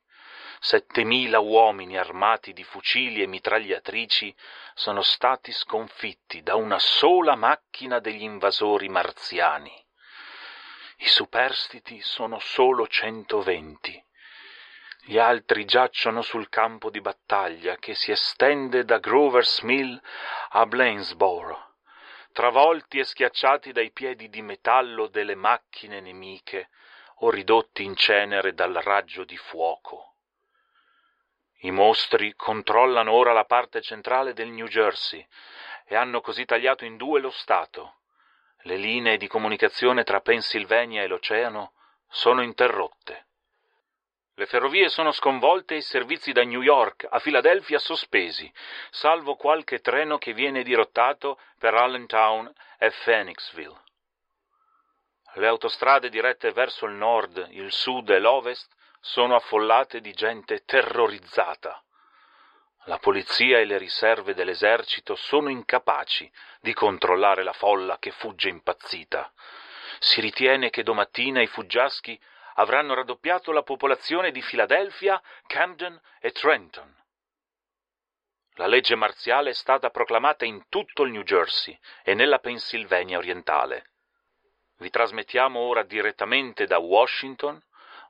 Settemila 0.59 1.39
uomini 1.39 1.97
armati 1.97 2.53
di 2.53 2.63
fucili 2.63 3.23
e 3.23 3.25
mitragliatrici 3.25 4.35
sono 4.75 5.01
stati 5.01 5.51
sconfitti 5.51 6.43
da 6.43 6.53
una 6.53 6.77
sola 6.77 7.35
macchina 7.35 7.97
degli 7.97 8.21
invasori 8.21 8.87
marziani. 8.87 9.73
I 10.97 11.07
superstiti 11.07 11.99
sono 12.01 12.37
solo 12.37 12.85
120. 12.85 14.05
Gli 15.03 15.17
altri 15.17 15.65
giacciono 15.65 16.21
sul 16.21 16.47
campo 16.47 16.91
di 16.91 17.01
battaglia 17.01 17.75
che 17.77 17.95
si 17.95 18.11
estende 18.11 18.85
da 18.85 18.99
Grover's 18.99 19.61
Mill 19.61 19.99
a 20.49 20.67
Blainsboro, 20.67 21.77
travolti 22.31 22.99
e 22.99 23.03
schiacciati 23.03 23.71
dai 23.71 23.89
piedi 23.91 24.29
di 24.29 24.43
metallo 24.43 25.07
delle 25.07 25.33
macchine 25.33 26.01
nemiche 26.01 26.69
o 27.23 27.31
ridotti 27.31 27.83
in 27.83 27.95
cenere 27.95 28.53
dal 28.53 28.73
raggio 28.73 29.23
di 29.23 29.37
fuoco. 29.37 30.17
I 31.61 31.71
mostri 31.71 32.35
controllano 32.35 33.11
ora 33.11 33.33
la 33.33 33.45
parte 33.45 33.81
centrale 33.81 34.33
del 34.33 34.49
New 34.49 34.67
Jersey 34.67 35.25
e 35.85 35.95
hanno 35.95 36.21
così 36.21 36.45
tagliato 36.45 36.85
in 36.85 36.97
due 36.97 37.19
lo 37.19 37.31
Stato. 37.31 38.01
Le 38.61 38.77
linee 38.77 39.17
di 39.17 39.27
comunicazione 39.27 40.03
tra 40.03 40.21
Pennsylvania 40.21 41.01
e 41.01 41.07
l'oceano 41.07 41.73
sono 42.07 42.43
interrotte. 42.43 43.25
Le 44.35 44.45
ferrovie 44.45 44.89
sono 44.89 45.11
sconvolte 45.11 45.73
e 45.73 45.77
i 45.77 45.81
servizi 45.81 46.31
da 46.31 46.43
New 46.43 46.61
York 46.61 47.05
a 47.09 47.19
Filadelfia 47.19 47.79
sospesi, 47.79 48.51
salvo 48.89 49.35
qualche 49.35 49.79
treno 49.81 50.17
che 50.17 50.33
viene 50.33 50.63
dirottato 50.63 51.39
per 51.59 51.73
Allentown 51.73 52.51
e 52.77 52.91
Phoenixville. 53.03 53.79
Le 55.33 55.47
autostrade 55.47 56.09
dirette 56.09 56.51
verso 56.51 56.85
il 56.85 56.93
nord, 56.93 57.47
il 57.51 57.71
sud 57.71 58.09
e 58.09 58.19
l'ovest 58.19 58.73
sono 58.99 59.35
affollate 59.35 59.99
di 59.99 60.13
gente 60.13 60.63
terrorizzata. 60.65 61.81
La 62.85 62.97
polizia 62.97 63.59
e 63.59 63.65
le 63.65 63.77
riserve 63.77 64.33
dell'esercito 64.33 65.15
sono 65.15 65.49
incapaci 65.49 66.29
di 66.59 66.73
controllare 66.73 67.43
la 67.43 67.53
folla 67.53 67.97
che 67.99 68.11
fugge 68.11 68.49
impazzita. 68.49 69.31
Si 69.99 70.19
ritiene 70.19 70.69
che 70.69 70.83
domattina 70.83 71.41
i 71.41 71.47
fuggiaschi 71.47 72.19
avranno 72.55 72.93
raddoppiato 72.93 73.51
la 73.51 73.63
popolazione 73.63 74.31
di 74.31 74.41
Filadelfia, 74.41 75.21
Camden 75.47 75.99
e 76.19 76.31
Trenton. 76.31 76.95
La 78.55 78.67
legge 78.67 78.95
marziale 78.95 79.51
è 79.51 79.53
stata 79.53 79.89
proclamata 79.89 80.45
in 80.45 80.65
tutto 80.67 81.03
il 81.03 81.11
New 81.11 81.23
Jersey 81.23 81.77
e 82.03 82.13
nella 82.13 82.39
Pennsylvania 82.39 83.17
orientale. 83.17 83.91
Vi 84.77 84.89
trasmettiamo 84.89 85.59
ora 85.59 85.83
direttamente 85.83 86.65
da 86.65 86.77
Washington 86.79 87.61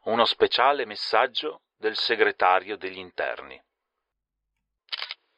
uno 0.03 0.25
speciale 0.25 0.85
messaggio 0.85 1.61
del 1.77 1.95
segretario 1.95 2.75
degli 2.75 2.97
interni. 2.97 3.61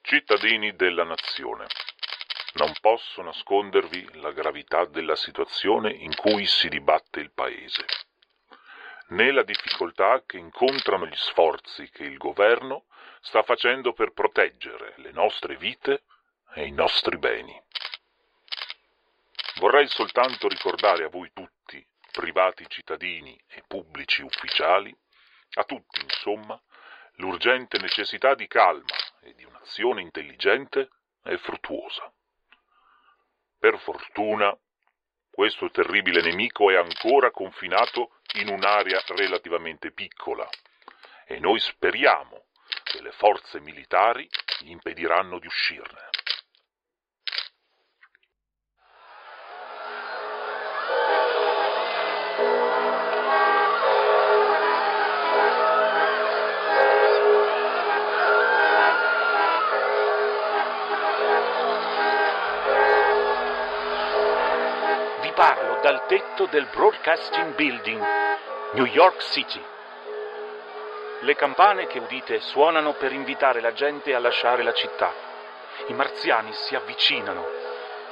Cittadini 0.01 0.75
della 0.75 1.03
nazione, 1.03 1.67
non 2.53 2.71
posso 2.79 3.21
nascondervi 3.21 4.19
la 4.19 4.31
gravità 4.31 4.85
della 4.85 5.15
situazione 5.15 5.91
in 5.91 6.15
cui 6.15 6.45
si 6.45 6.69
dibatte 6.69 7.19
il 7.19 7.31
Paese, 7.31 7.85
né 9.13 9.31
la 9.31 9.43
difficoltà 9.43 10.23
che 10.25 10.37
incontrano 10.37 11.05
gli 11.05 11.15
sforzi 11.15 11.89
che 11.91 12.03
il 12.03 12.17
governo 12.17 12.85
sta 13.21 13.43
facendo 13.43 13.93
per 13.93 14.11
proteggere 14.11 14.95
le 14.97 15.11
nostre 15.11 15.55
vite 15.55 16.03
e 16.55 16.65
i 16.65 16.71
nostri 16.71 17.17
beni. 17.17 17.59
Vorrei 19.57 19.87
soltanto 19.87 20.47
ricordare 20.47 21.03
a 21.03 21.09
voi 21.09 21.31
tutti, 21.31 21.85
privati 22.11 22.65
cittadini 22.67 23.39
e 23.47 23.63
pubblici 23.67 24.23
ufficiali, 24.23 24.95
a 25.55 25.63
tutti, 25.63 26.01
insomma, 26.01 26.59
l'urgente 27.17 27.77
necessità 27.77 28.33
di 28.33 28.47
calma 28.47 28.95
e 29.21 29.35
di 29.35 29.43
un'azione 29.43 30.01
intelligente 30.01 30.89
e 31.23 31.37
fruttuosa. 31.37 32.11
Per 33.59 33.77
fortuna, 33.77 34.57
questo 35.33 35.71
terribile 35.71 36.21
nemico 36.21 36.69
è 36.69 36.75
ancora 36.75 37.31
confinato 37.31 38.11
in 38.35 38.49
un'area 38.49 39.01
relativamente 39.07 39.89
piccola 39.89 40.47
e 41.25 41.39
noi 41.39 41.59
speriamo 41.59 42.43
che 42.83 43.01
le 43.01 43.11
forze 43.11 43.59
militari 43.59 44.29
gli 44.59 44.69
impediranno 44.69 45.39
di 45.39 45.47
uscirne. 45.47 46.12
Parlo 65.33 65.79
dal 65.81 66.05
tetto 66.05 66.45
del 66.45 66.67
Broadcasting 66.67 67.55
Building, 67.55 68.03
New 68.73 68.85
York 68.85 69.21
City. 69.21 69.61
Le 71.21 71.35
campane 71.35 71.87
che 71.87 71.99
udite 71.99 72.39
suonano 72.39 72.93
per 72.93 73.11
invitare 73.11 73.59
la 73.59 73.73
gente 73.73 74.13
a 74.13 74.19
lasciare 74.19 74.61
la 74.61 74.73
città. 74.73 75.11
I 75.87 75.93
marziani 75.93 76.53
si 76.53 76.75
avvicinano. 76.75 77.45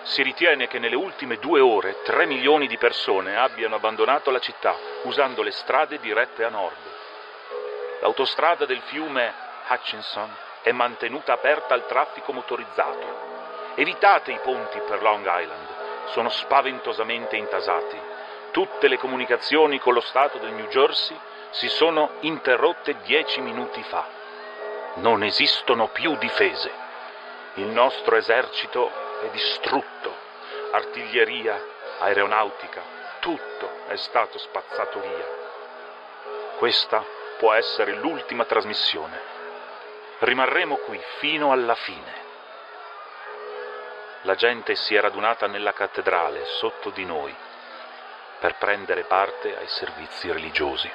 Si 0.04 0.24
ritiene 0.24 0.68
che 0.68 0.80
nelle 0.80 0.96
ultime 0.96 1.38
due 1.38 1.60
ore 1.60 2.02
tre 2.02 2.26
milioni 2.26 2.66
di 2.66 2.78
persone 2.78 3.38
abbiano 3.38 3.76
abbandonato 3.76 4.32
la 4.32 4.40
città 4.40 4.76
usando 5.04 5.44
le 5.44 5.52
strade 5.52 6.00
dirette 6.00 6.44
a 6.44 6.50
nord. 6.50 6.78
L'autostrada 8.00 8.66
del 8.66 8.82
fiume 8.86 9.32
Hutchinson 9.70 10.36
è 10.64 10.72
mantenuta 10.72 11.34
aperta 11.34 11.76
al 11.76 11.86
traffico 11.86 12.34
motorizzato. 12.34 13.30
Evitate 13.76 14.32
i 14.32 14.40
ponti 14.42 14.80
per 14.80 15.02
Long 15.04 15.24
Island, 15.24 15.71
sono 16.12 16.30
spaventosamente 16.30 17.36
intasati. 17.36 18.00
Tutte 18.52 18.88
le 18.88 18.98
comunicazioni 18.98 19.80
con 19.80 19.94
lo 19.94 20.02
Stato 20.02 20.38
del 20.38 20.52
New 20.52 20.68
Jersey 20.68 21.18
si 21.52 21.68
sono 21.70 22.12
interrotte 22.22 22.98
dieci 23.04 23.42
minuti 23.42 23.82
fa. 23.84 24.06
Non 24.96 25.24
esistono 25.24 25.88
più 25.88 26.16
difese. 26.18 26.72
Il 27.56 27.68
nostro 27.68 28.16
esercito 28.16 28.90
è 29.24 29.30
distrutto. 29.30 30.14
Artiglieria, 30.72 31.62
aeronautica, 32.00 32.82
tutto 33.20 33.70
è 33.88 33.96
stato 33.98 34.38
spazzato 34.38 35.00
via. 35.00 35.40
Questa 36.58 37.04
può 37.38 37.54
essere 37.54 37.94
l'ultima 37.94 38.46
trasmissione. 38.46 39.20
Rimarremo 40.20 40.76
qui 40.78 41.02
fino 41.20 41.52
alla 41.52 41.76
fine. 41.76 42.21
La 44.24 44.36
gente 44.36 44.76
si 44.76 44.94
è 44.94 45.02
radunata 45.02 45.48
nella 45.48 45.74
cattedrale 45.74 46.46
sotto 46.46 46.92
di 46.92 47.06
noi 47.06 47.36
per 48.40 48.56
prendere 48.58 49.04
parte 49.04 49.56
ai 49.58 49.68
servizi 49.68 50.32
religiosi. 50.32 50.92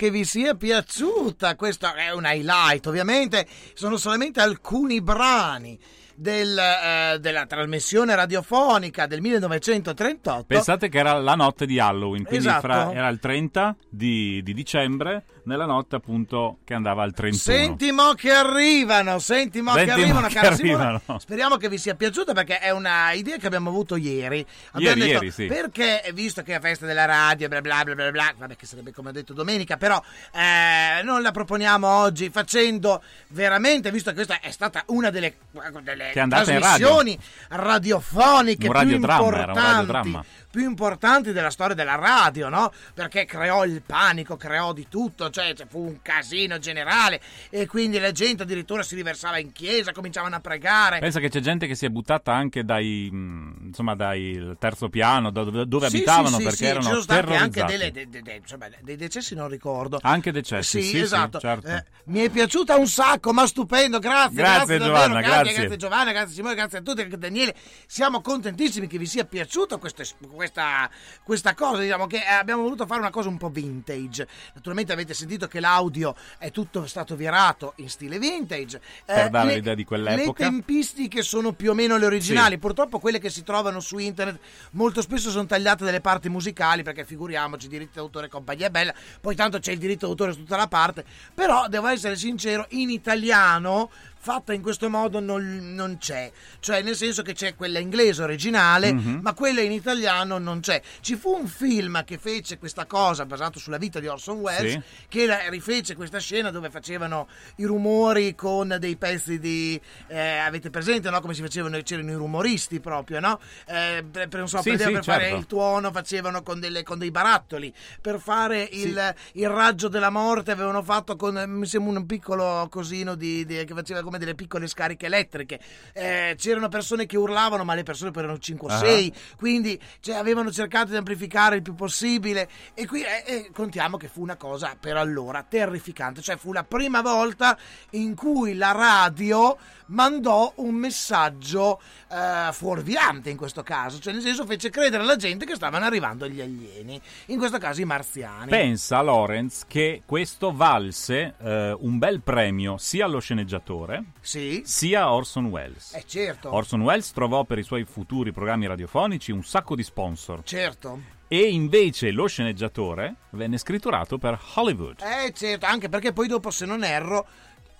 Che 0.00 0.10
vi 0.10 0.24
sia 0.24 0.54
piaciuta. 0.54 1.56
Questo 1.56 1.92
è 1.92 2.10
un 2.10 2.24
highlight, 2.24 2.86
ovviamente. 2.86 3.46
Sono 3.74 3.98
solamente 3.98 4.40
alcuni 4.40 5.02
brani 5.02 5.78
del, 6.20 6.58
eh, 6.58 7.18
della 7.18 7.46
trasmissione 7.46 8.14
radiofonica 8.14 9.06
del 9.06 9.22
1938. 9.22 10.44
Pensate 10.46 10.90
che 10.90 10.98
era 10.98 11.14
la 11.14 11.34
notte 11.34 11.64
di 11.64 11.78
Halloween, 11.78 12.24
quindi 12.24 12.46
Esatto. 12.46 12.60
fra- 12.60 12.92
era 12.92 13.08
il 13.08 13.18
30 13.18 13.74
di, 13.88 14.42
di 14.42 14.52
dicembre, 14.52 15.24
nella 15.44 15.64
notte 15.64 15.96
appunto 15.96 16.58
che 16.64 16.74
andava 16.74 17.02
al 17.02 17.14
31. 17.14 17.58
Senti 17.58 17.90
mo 17.90 18.12
che 18.12 18.30
arrivano, 18.30 19.18
senti 19.18 19.62
mo 19.62 19.72
che 19.72 19.86
mo 19.86 19.92
arrivano, 19.92 20.26
che 20.28 20.38
arrivano. 20.38 21.00
Speriamo 21.18 21.56
che 21.56 21.70
vi 21.70 21.78
sia 21.78 21.94
piaciuta 21.94 22.34
perché 22.34 22.58
è 22.58 22.70
una 22.70 23.12
idea 23.12 23.38
che 23.38 23.46
abbiamo 23.46 23.70
avuto 23.70 23.96
ieri. 23.96 24.44
Abbiamo 24.72 24.96
Ieri, 24.96 25.00
detto, 25.12 25.24
ieri, 25.24 25.30
sì. 25.30 25.46
Perché 25.46 26.10
visto 26.12 26.42
che 26.42 26.50
è 26.50 26.54
la 26.54 26.60
festa 26.60 26.84
della 26.84 27.06
radio, 27.06 27.48
bla 27.48 27.62
bla 27.62 27.82
bla 27.82 27.94
bla 27.94 28.10
bla, 28.10 28.34
vabbè 28.36 28.56
che 28.56 28.66
sarebbe 28.66 28.92
come 28.92 29.08
ho 29.08 29.12
detto 29.12 29.32
domenica, 29.32 29.78
però 29.78 30.00
eh, 30.32 31.02
non 31.02 31.22
la 31.22 31.30
proponiamo 31.30 31.88
oggi 31.88 32.28
facendo 32.28 33.02
veramente, 33.28 33.90
visto 33.90 34.10
che 34.10 34.16
questa 34.16 34.40
è 34.40 34.50
stata 34.50 34.82
una 34.88 35.08
delle, 35.08 35.36
delle 35.82 36.09
Che 36.12 36.18
è 36.18 36.22
andata 36.22 36.52
in 36.52 36.58
trasmissioni 36.60 37.18
radiofoniche 37.48 38.66
Un 38.68 38.72
più 38.78 38.90
importanti 38.94 40.18
più 40.50 40.64
importanti 40.64 41.32
della 41.32 41.50
storia 41.50 41.74
della 41.76 41.94
radio, 41.94 42.48
no? 42.48 42.72
Perché 42.92 43.24
creò 43.24 43.64
il 43.64 43.82
panico, 43.86 44.36
creò 44.36 44.72
di 44.72 44.86
tutto, 44.88 45.30
cioè 45.30 45.54
cioè, 45.54 45.66
fu 45.68 45.78
un 45.86 46.02
casino 46.02 46.58
generale 46.58 47.20
e 47.50 47.66
quindi 47.66 47.98
la 48.00 48.10
gente 48.10 48.42
addirittura 48.42 48.82
si 48.82 48.96
riversava 48.96 49.38
in 49.38 49.52
chiesa, 49.52 49.92
cominciavano 49.92 50.34
a 50.36 50.40
pregare. 50.40 50.98
Pensa 50.98 51.20
che 51.20 51.28
c'è 51.28 51.38
gente 51.40 51.68
che 51.68 51.76
si 51.76 51.86
è 51.86 51.88
buttata 51.88 52.32
anche 52.34 52.64
dai, 52.64 53.08
mh, 53.10 53.66
insomma, 53.66 53.94
dai 53.94 54.56
terzo 54.58 54.88
piano, 54.88 55.30
da 55.30 55.44
dove, 55.44 55.66
dove 55.68 55.88
Sì, 55.88 55.96
abitavano, 55.96 56.38
sì, 56.38 56.42
perché 56.42 56.56
sì, 56.56 56.64
erano 56.64 56.80
ci 56.82 56.88
sono 56.88 57.00
stati 57.02 57.34
anche 57.34 57.64
delle- 57.64 57.92
de- 57.92 58.08
de- 58.08 58.22
de- 58.22 58.34
insomma, 58.34 58.66
dei 58.80 58.96
decessi, 58.96 59.36
non 59.36 59.48
ricordo. 59.48 59.98
Anche 60.02 60.32
decessi, 60.32 60.82
Sì, 60.82 60.98
esatto. 60.98 61.38
certo. 61.38 61.68
Eh, 61.68 61.84
mi 62.06 62.20
è 62.20 62.28
piaciuta 62.28 62.74
un 62.74 62.88
sacco, 62.88 63.32
ma 63.32 63.46
stupendo. 63.46 64.00
Grazie, 64.00 64.34
Grazie, 64.34 64.78
davvero, 64.78 64.84
Giovanna, 64.84 65.20
grazie, 65.20 65.42
grazie. 65.42 65.54
grazie 65.60 65.76
Giovanna, 65.76 65.99
grazie 66.12 66.34
Simone, 66.34 66.54
grazie 66.54 66.78
a 66.78 66.82
tutti, 66.82 67.02
anche 67.02 67.18
Daniele. 67.18 67.54
Siamo 67.86 68.20
contentissimi 68.20 68.86
che 68.86 68.98
vi 68.98 69.06
sia 69.06 69.24
piaciuta 69.24 69.76
questa, 69.76 70.02
questa, 70.32 70.90
questa 71.22 71.54
cosa. 71.54 71.82
Diciamo 71.82 72.06
che 72.06 72.16
eh, 72.16 72.32
abbiamo 72.32 72.62
voluto 72.62 72.86
fare 72.86 73.00
una 73.00 73.10
cosa 73.10 73.28
un 73.28 73.36
po' 73.38 73.48
vintage. 73.50 74.26
Naturalmente 74.54 74.92
avete 74.92 75.14
sentito 75.14 75.46
che 75.46 75.60
l'audio 75.60 76.14
è 76.38 76.50
tutto 76.50 76.86
stato 76.86 77.14
virato 77.16 77.74
in 77.76 77.88
stile 77.90 78.18
vintage. 78.18 78.80
Per 79.04 79.26
Eh, 79.26 79.28
dare 79.30 79.46
le- 79.48 79.54
l'idea 79.56 79.74
di 79.74 79.84
quell'epoca. 79.84 80.44
Le 80.44 80.50
tempistiche 80.50 81.22
sono 81.22 81.52
più 81.52 81.70
o 81.70 81.74
meno 81.74 81.96
le 81.96 82.06
originali. 82.06 82.54
Sì. 82.54 82.58
Purtroppo 82.58 82.98
quelle 82.98 83.18
che 83.18 83.30
si 83.30 83.42
trovano 83.42 83.80
su 83.80 83.98
internet 83.98 84.38
molto 84.72 85.02
spesso 85.02 85.30
sono 85.30 85.46
tagliate 85.46 85.84
delle 85.84 86.00
parti 86.00 86.28
musicali 86.28 86.82
perché 86.82 87.04
figuriamoci, 87.04 87.68
diritto 87.68 88.00
d'autore 88.00 88.26
e 88.26 88.28
compagnia 88.28 88.70
bella. 88.70 88.94
Poi 89.20 89.34
tanto 89.34 89.58
c'è 89.58 89.72
il 89.72 89.78
diritto 89.78 90.06
d'autore 90.06 90.32
su 90.32 90.38
tutta 90.38 90.56
la 90.56 90.68
parte. 90.68 91.04
Però 91.34 91.66
devo 91.68 91.88
essere 91.88 92.16
sincero, 92.16 92.66
in 92.70 92.90
italiano 92.90 93.90
fatta 94.22 94.52
in 94.52 94.60
questo 94.60 94.90
modo 94.90 95.18
non, 95.18 95.74
non 95.74 95.96
c'è. 95.98 96.30
Cioè 96.60 96.82
nel 96.82 96.94
senso 96.94 97.22
che 97.22 97.32
c'è 97.32 97.54
quella 97.54 97.78
inglese 97.78 98.22
originale, 98.22 98.92
Mhm. 98.92 99.20
ma 99.22 99.32
quella 99.32 99.62
in 99.62 99.72
italiano 99.72 100.36
non 100.38 100.60
c'è. 100.60 100.80
Ci 101.00 101.16
fu 101.16 101.34
un 101.36 101.46
film 101.46 102.04
che 102.04 102.18
fece 102.18 102.58
questa 102.58 102.84
cosa 102.84 103.24
basato 103.24 103.58
sulla 103.58 103.78
vita 103.78 103.98
di 103.98 104.06
Orson 104.08 104.38
Welles 104.40 104.72
Sì. 104.72 104.82
che 105.08 105.26
la- 105.26 105.48
rifece 105.48 105.96
questa 105.96 106.18
scena 106.18 106.50
dove 106.50 106.68
facevano 106.70 107.28
i 107.56 107.64
rumori 107.64 108.34
con 108.34 108.76
dei 108.78 108.96
pezzi 108.96 109.38
di 109.38 109.80
eh, 110.08 110.36
avete 110.38 110.68
presente 110.70 111.08
no? 111.08 111.20
come 111.20 111.32
si 111.34 111.40
facevano 111.40 111.78
c'erano 111.82 112.10
i 112.10 112.14
rumoristi 112.14 112.78
proprio 112.80 113.20
no 113.20 113.40
Eh, 113.66 114.04
per, 114.10 114.28
per- 114.28 114.38
non 114.40 114.48
so, 114.48 114.60
Sì, 114.60 114.70
per, 114.70 114.80
sì, 114.86 114.92
per 114.92 115.04
fare 115.04 115.22
certo. 115.24 115.36
il 115.38 115.46
tuono 115.46 115.90
facevano 115.92 116.42
con, 116.42 116.60
delle- 116.60 116.82
con 116.82 116.98
dei 116.98 117.10
barattoli 117.10 117.72
per 118.00 118.20
fare 118.20 118.62
il, 118.70 119.14
il 119.32 119.48
raggio 119.48 119.88
della 119.88 120.10
morte 120.10 120.50
avevano 120.50 120.82
fatto 120.82 121.16
con 121.16 121.42
mi 121.46 121.66
sembra 121.66 121.98
un 121.98 122.06
piccolo 122.06 122.66
cosino 122.70 123.14
di, 123.14 123.44
di- 123.46 123.64
che 123.64 123.74
faceva 123.74 124.02
come 124.10 124.18
delle 124.18 124.34
piccole 124.34 124.66
scariche 124.66 125.06
elettriche 125.06 125.60
Eh, 125.92 126.34
c'erano 126.36 126.68
persone 126.68 127.06
che 127.06 127.16
urlavano 127.16 127.64
ma 127.64 127.74
le 127.74 127.84
persone 127.84 128.10
poi 128.10 128.24
erano 128.24 128.38
5 128.38 128.68
o 128.68 128.74
Ah. 128.74 128.78
6 128.78 129.14
quindi 129.36 129.80
cioè, 130.00 130.16
avevano 130.16 130.50
cercato 130.50 130.90
di 130.90 130.96
amplificare 130.96 131.56
il 131.56 131.62
più 131.62 131.74
possibile 131.74 132.48
e 132.74 132.86
qui 132.86 133.02
eh, 133.02 133.22
eh, 133.26 133.50
contiamo 133.52 133.96
che 133.96 134.08
fu 134.08 134.20
una 134.22 134.36
cosa 134.36 134.76
per 134.78 134.96
allora 134.96 135.44
terrificante, 135.48 136.20
cioè 136.22 136.36
fu 136.36 136.52
la 136.52 136.64
prima 136.64 137.00
volta 137.02 137.56
in 137.90 138.14
cui 138.14 138.54
la 138.54 138.72
radio 138.72 139.56
mandò 139.86 140.52
un 140.56 140.74
messaggio 140.74 141.80
eh, 142.10 142.52
fuorviante 142.52 143.30
in 143.30 143.36
questo 143.36 143.62
caso, 143.62 143.98
cioè 143.98 144.12
nel 144.12 144.22
senso 144.22 144.44
fece 144.46 144.70
credere 144.70 145.02
alla 145.02 145.16
gente 145.16 145.44
che 145.44 145.54
stavano 145.54 145.84
arrivando 145.84 146.28
gli 146.28 146.40
alieni, 146.40 147.00
in 147.26 147.38
questo 147.38 147.58
caso 147.58 147.80
i 147.80 147.84
marziani. 147.84 148.50
Pensa 148.50 149.00
Lorenz 149.02 149.64
che 149.66 150.02
questo 150.06 150.52
valse 150.52 151.34
eh, 151.40 151.76
un 151.78 151.98
bel 151.98 152.20
premio 152.22 152.76
sia 152.78 153.04
allo 153.04 153.20
sceneggiatore 153.20 153.99
Sì. 154.20 154.62
sia 154.64 155.12
Orson 155.12 155.46
Welles. 155.46 155.94
Eh 155.94 156.04
certo. 156.06 156.52
Orson 156.54 156.80
Welles 156.82 157.10
trovò 157.12 157.44
per 157.44 157.58
i 157.58 157.62
suoi 157.62 157.84
futuri 157.84 158.32
programmi 158.32 158.66
radiofonici 158.66 159.32
un 159.32 159.42
sacco 159.42 159.74
di 159.74 159.82
sponsor 159.82 160.42
Certo. 160.44 161.00
e 161.28 161.48
invece 161.48 162.10
lo 162.10 162.26
sceneggiatore 162.26 163.14
venne 163.30 163.58
scritturato 163.58 164.18
per 164.18 164.38
Hollywood. 164.54 165.00
Eh 165.00 165.32
certo, 165.32 165.66
anche 165.66 165.88
perché 165.88 166.12
poi 166.12 166.26
dopo 166.28 166.50
se 166.50 166.66
non 166.66 166.84
erro 166.84 167.26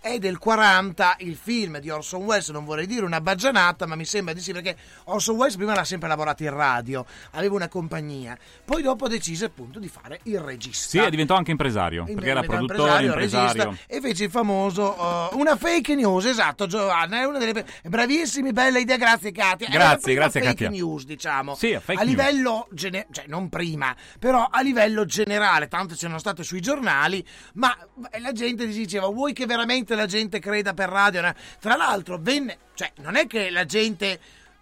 è 0.01 0.19
del 0.19 0.39
40 0.39 1.17
il 1.19 1.37
film 1.37 1.79
di 1.79 1.91
Orson 1.91 2.23
Welles, 2.23 2.49
non 2.49 2.65
vorrei 2.65 2.87
dire 2.87 3.05
una 3.05 3.21
baggianata, 3.21 3.85
ma 3.87 3.95
mi 3.97 4.07
sembra 4.07 4.33
di 4.33 4.41
sì 4.41 4.53
perché 4.53 4.75
Orson 5.05 5.37
Welles 5.37 5.57
prima 5.57 5.73
aveva 5.73 5.85
sempre 5.85 6.09
lavorato 6.09 6.43
in 6.43 6.51
radio, 6.55 7.05
aveva 7.33 7.55
una 7.55 7.69
compagnia, 7.69 8.37
poi 8.65 8.81
dopo 8.83 9.09
decise 9.09 9.45
appunto 9.47 9.79
di 9.79 9.89
fare 9.89 10.21
il 10.25 10.39
regista. 10.41 10.89
Sì, 10.89 10.99
e 10.99 11.11
diventò 11.11 11.35
anche 11.35 11.51
impresario, 11.51 12.05
In- 12.09 12.15
perché 12.15 12.31
era 12.31 12.41
produttore, 12.41 13.05
impresario, 13.05 13.49
impresario. 13.51 13.79
e 13.87 14.01
fece 14.01 14.25
il 14.25 14.31
famoso 14.31 15.31
uh, 15.33 15.39
una 15.39 15.57
fake 15.57 15.95
news, 15.95 16.25
esatto 16.25 16.67
Giovanna, 16.67 17.19
è 17.21 17.25
una 17.25 17.39
delle 17.39 17.65
bravissimi, 17.85 18.53
bella 18.53 18.79
idea, 18.79 18.97
grazie 18.97 19.33
Katia. 19.33 19.69
Grazie, 19.69 20.15
grazie, 20.15 20.41
fake 20.41 20.53
Katia. 20.55 20.71
news, 20.71 21.05
diciamo. 21.05 21.55
Sì, 21.55 21.73
fake 21.79 21.93
a 22.01 22.05
news. 22.05 22.07
livello 22.09 22.69
gene- 22.73 23.07
cioè 23.11 23.25
non 23.29 23.51
prima, 23.51 23.95
però 24.19 24.49
a 24.51 24.63
livello 24.63 25.05
generale, 25.05 25.69
tanto 25.69 25.95
c'erano 25.95 26.19
state 26.19 26.43
sui 26.43 26.61
giornali, 26.61 27.23
ma 27.55 27.77
la 28.19 28.33
gente 28.33 28.67
diceva 28.67 29.07
"Vuoi 29.09 29.35
che 29.35 29.45
veramente 29.45 29.90
la 29.95 30.07
gente 30.07 30.39
creda 30.39 30.75
per 30.75 30.89
radio?" 30.89 31.21
no?" 31.21 31.35
Tra 31.61 31.77
l'altro 31.77 32.19
venne, 32.21 32.59
cioè 32.75 32.93
non 33.03 33.17
è 33.17 33.27
che 33.27 33.51
la 33.51 33.65
gente 33.65 34.19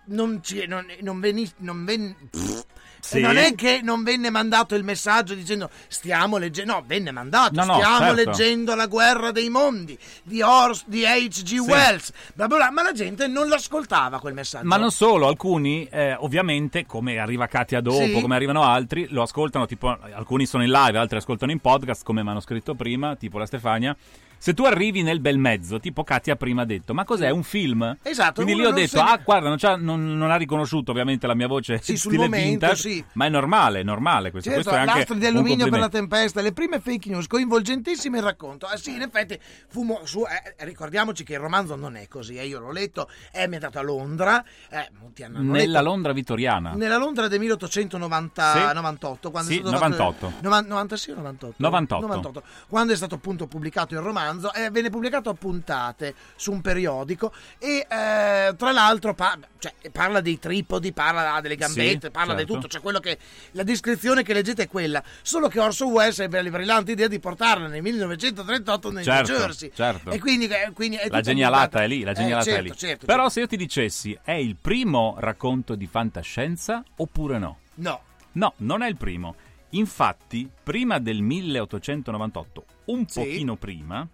non 0.07 0.41
ci 0.43 0.67
non, 0.67 0.87
non 1.01 1.21
veni- 1.21 1.51
non 1.59 1.85
ven- 1.85 2.15
pff, 2.31 2.65
Sì. 3.01 3.21
non 3.21 3.37
è 3.37 3.55
che 3.55 3.81
non 3.83 4.03
venne 4.03 4.29
mandato 4.31 4.75
il 4.75 4.83
messaggio 4.85 5.35
dicendo 5.35 5.69
stiamo 5.87 6.37
leggendo, 6.39 6.73
no, 6.73 6.83
venne 6.87 7.11
mandato, 7.11 7.55
No, 7.55 7.65
no, 7.67 7.75
stiamo 7.75 7.99
certo. 7.99 8.15
leggendo 8.15 8.75
La 8.75 8.87
guerra 8.87 9.31
dei 9.33 9.51
mondi 9.51 9.97
di, 10.25 10.41
Ors- 10.41 10.85
di 10.87 11.05
H.G. 11.05 11.59
Wells, 11.59 12.13
bla 12.35 12.47
bla 12.49 12.57
bla, 12.57 12.71
ma 12.71 12.83
la 12.83 12.93
gente 12.93 13.27
non 13.27 13.49
l'ascoltava 13.49 14.19
quel 14.19 14.33
messaggio. 14.35 14.67
Ma 14.67 14.79
non 14.79 14.91
solo, 14.91 15.29
alcuni 15.29 15.87
eh, 15.91 16.15
ovviamente, 16.19 16.87
come 16.87 17.19
arriva 17.19 17.47
Katia 17.47 17.81
dopo, 17.83 18.05
Sì. 18.07 18.21
come 18.21 18.35
arrivano 18.35 18.63
altri, 18.63 19.07
lo 19.11 19.21
ascoltano, 19.23 19.67
tipo 19.67 19.89
alcuni 19.89 20.47
sono 20.47 20.65
in 20.65 20.71
live, 20.71 20.97
altri 20.99 21.19
ascoltano 21.19 21.53
in 21.53 21.61
podcast, 21.61 22.03
come 22.03 22.23
mi 22.23 22.31
hanno 22.31 22.41
scritto 22.41 22.75
prima, 22.75 23.15
tipo 23.15 23.37
la 23.39 23.45
Stefania. 23.47 23.95
Se 24.41 24.55
tu 24.55 24.65
arrivi 24.65 25.03
nel 25.03 25.19
bel 25.21 25.37
mezzo, 25.37 25.81
tipo 25.81 26.05
Katia 26.05 26.37
prima 26.37 26.63
ha 26.63 26.65
detto, 26.65 26.95
ma 26.95 27.05
cos'è 27.05 27.29
un 27.31 27.43
film? 27.43 27.97
Esatto, 28.03 28.43
Quindi 28.43 28.55
lì 28.55 28.65
ho 28.67 28.71
detto, 28.71 29.01
ah 29.01 29.21
guarda, 29.23 29.49
non, 29.49 29.59
non- 29.83 30.17
non 30.17 30.31
ha 30.31 30.37
riconosciuto 30.37 30.93
ovviamente 30.93 31.27
la 31.27 31.35
mia 31.35 31.49
voce 31.49 31.79
Sì, 31.79 31.97
sul 31.97 32.13
stile 32.13 32.25
momento, 32.25 32.49
vintage, 32.67 32.77
sì. 32.77 33.05
ma 33.15 33.27
è 33.27 33.29
normale, 33.29 33.81
è 33.81 33.83
normale 33.83 34.31
questo. 34.31 34.49
Certo, 34.51 34.71
questo 34.71 34.81
è 34.81 34.97
anche 34.97 35.19
di 35.19 35.27
alluminio 35.27 35.69
per 35.69 35.81
la 35.81 35.89
tempesta, 35.89 36.41
le 36.41 36.53
prime 36.53 36.79
fake 36.79 37.09
news, 37.11 37.27
coinvolgentissime 37.27 38.19
il 38.19 38.23
racconto. 38.25 38.67
Ah, 38.67 38.77
sì, 38.77 38.95
in 38.95 39.03
effetti, 39.03 39.37
fu 39.69 39.83
mo- 39.83 40.03
su, 40.05 40.23
eh, 40.23 40.65
ricordiamoci 40.65 41.25
che 41.25 41.33
il 41.33 41.41
romanzo 41.41 41.75
non 41.75 41.97
è 41.97 42.07
così, 42.07 42.37
eh, 42.37 42.47
io 42.47 42.61
l'ho 42.61 42.71
letto, 42.71 43.09
è 43.33 43.43
ambientato 43.43 43.79
a 43.81 43.83
Londra, 43.83 44.43
eh, 44.71 44.89
Nella 45.31 45.81
Londra 45.81 46.13
vittoriana. 46.13 46.75
Nella 46.75 46.97
Londra 46.97 47.27
del 47.27 47.41
1898, 47.41 48.69
Sì. 48.69 48.75
98, 48.75 49.31
quando 49.33 49.51
Sì, 49.51 49.57
è 49.57 49.61
stato 49.63 49.77
fatto- 49.77 49.89
98. 49.91 50.33
Novan- 50.43 50.67
90 50.67 50.97
sì 50.97 51.11
o 51.11 51.15
98? 51.17 51.55
98. 51.59 52.43
Quando 52.69 52.93
è 52.93 52.97
stato 52.97 53.17
appunto 53.17 53.47
pubblicato 53.49 53.95
il 53.95 54.01
romanzo, 54.01 54.27
eh, 54.55 54.71
venne 54.71 54.91
pubblicato 54.91 55.31
a 55.31 55.35
puntate 55.35 56.15
su 56.37 56.53
un 56.53 56.61
periodico 56.61 57.33
e 57.59 57.87
eh, 57.89 58.55
tra 58.57 58.73
l'altro 58.73 59.15
pa- 59.15 59.39
cioè, 59.59 59.73
parla 59.91 60.21
dei 60.21 60.39
tripodi, 60.39 60.93
parla 60.93 61.41
delle 61.41 61.57
gambette, 61.57 62.07
Sì, 62.07 62.11
parla 62.11 62.33
di 62.35 62.41
certo. 62.41 62.55
tutto, 62.55 62.69
cioè 62.69 62.81
quello 62.81 63.01
che 63.01 63.19
la 63.53 63.63
descrizione 63.63 64.23
che 64.23 64.33
leggete 64.33 64.65
è 64.65 64.69
quella, 64.69 65.03
solo 65.23 65.49
che 65.49 65.59
Orson 65.61 65.91
Welles 65.91 66.19
ebbe 66.21 66.41
la 66.43 66.51
brillante 66.51 66.93
idea 66.93 67.09
di 67.09 67.19
portarla 67.19 67.67
nel 67.67 67.83
1938 67.83 68.91
nel 68.91 69.05
Certo, 69.05 69.33
New 69.33 69.41
Jersey. 69.41 69.71
certo. 69.75 70.11
E 70.11 70.19
quindi, 70.19 70.47
eh, 70.47 70.71
quindi 70.73 70.97
è 70.97 71.09
La 71.09 71.21
genialata 71.21 71.83
è 71.83 71.87
lì, 71.89 72.03
la 72.03 72.11
Eh, 72.11 72.15
genialata 72.15 72.45
certo, 72.45 72.61
è 72.61 72.63
lì. 72.63 72.77
certo, 72.77 73.07
Però 73.07 73.19
certo. 73.25 73.33
se 73.33 73.41
io 73.41 73.47
ti 73.47 73.57
dicessi, 73.57 74.19
è 74.23 74.33
il 74.33 74.57
primo 74.61 75.17
racconto 75.19 75.75
di 75.75 75.87
fantascienza 75.87 76.83
oppure 76.97 77.39
no? 77.39 77.59
No. 77.77 78.01
No, 78.33 78.53
non 78.59 78.83
è 78.83 78.89
il 78.89 78.97
primo. 78.97 79.35
Infatti, 79.71 80.49
prima 80.63 80.99
del 80.99 81.21
1898, 81.23 82.65
un 82.89 83.07
Sì. 83.07 83.21
pochino 83.21 83.57
prima, 83.57 84.07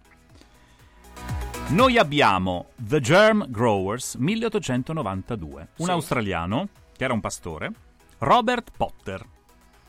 noi 1.69 1.97
abbiamo 1.97 2.67
The 2.75 2.99
Germ 2.99 3.49
Growers 3.49 4.15
1892, 4.15 5.67
un 5.77 5.85
Sì. 5.85 5.91
australiano 5.91 6.69
che 6.95 7.03
era 7.03 7.13
un 7.13 7.21
pastore, 7.21 7.71
Robert 8.19 8.71
Potter. 8.75 9.25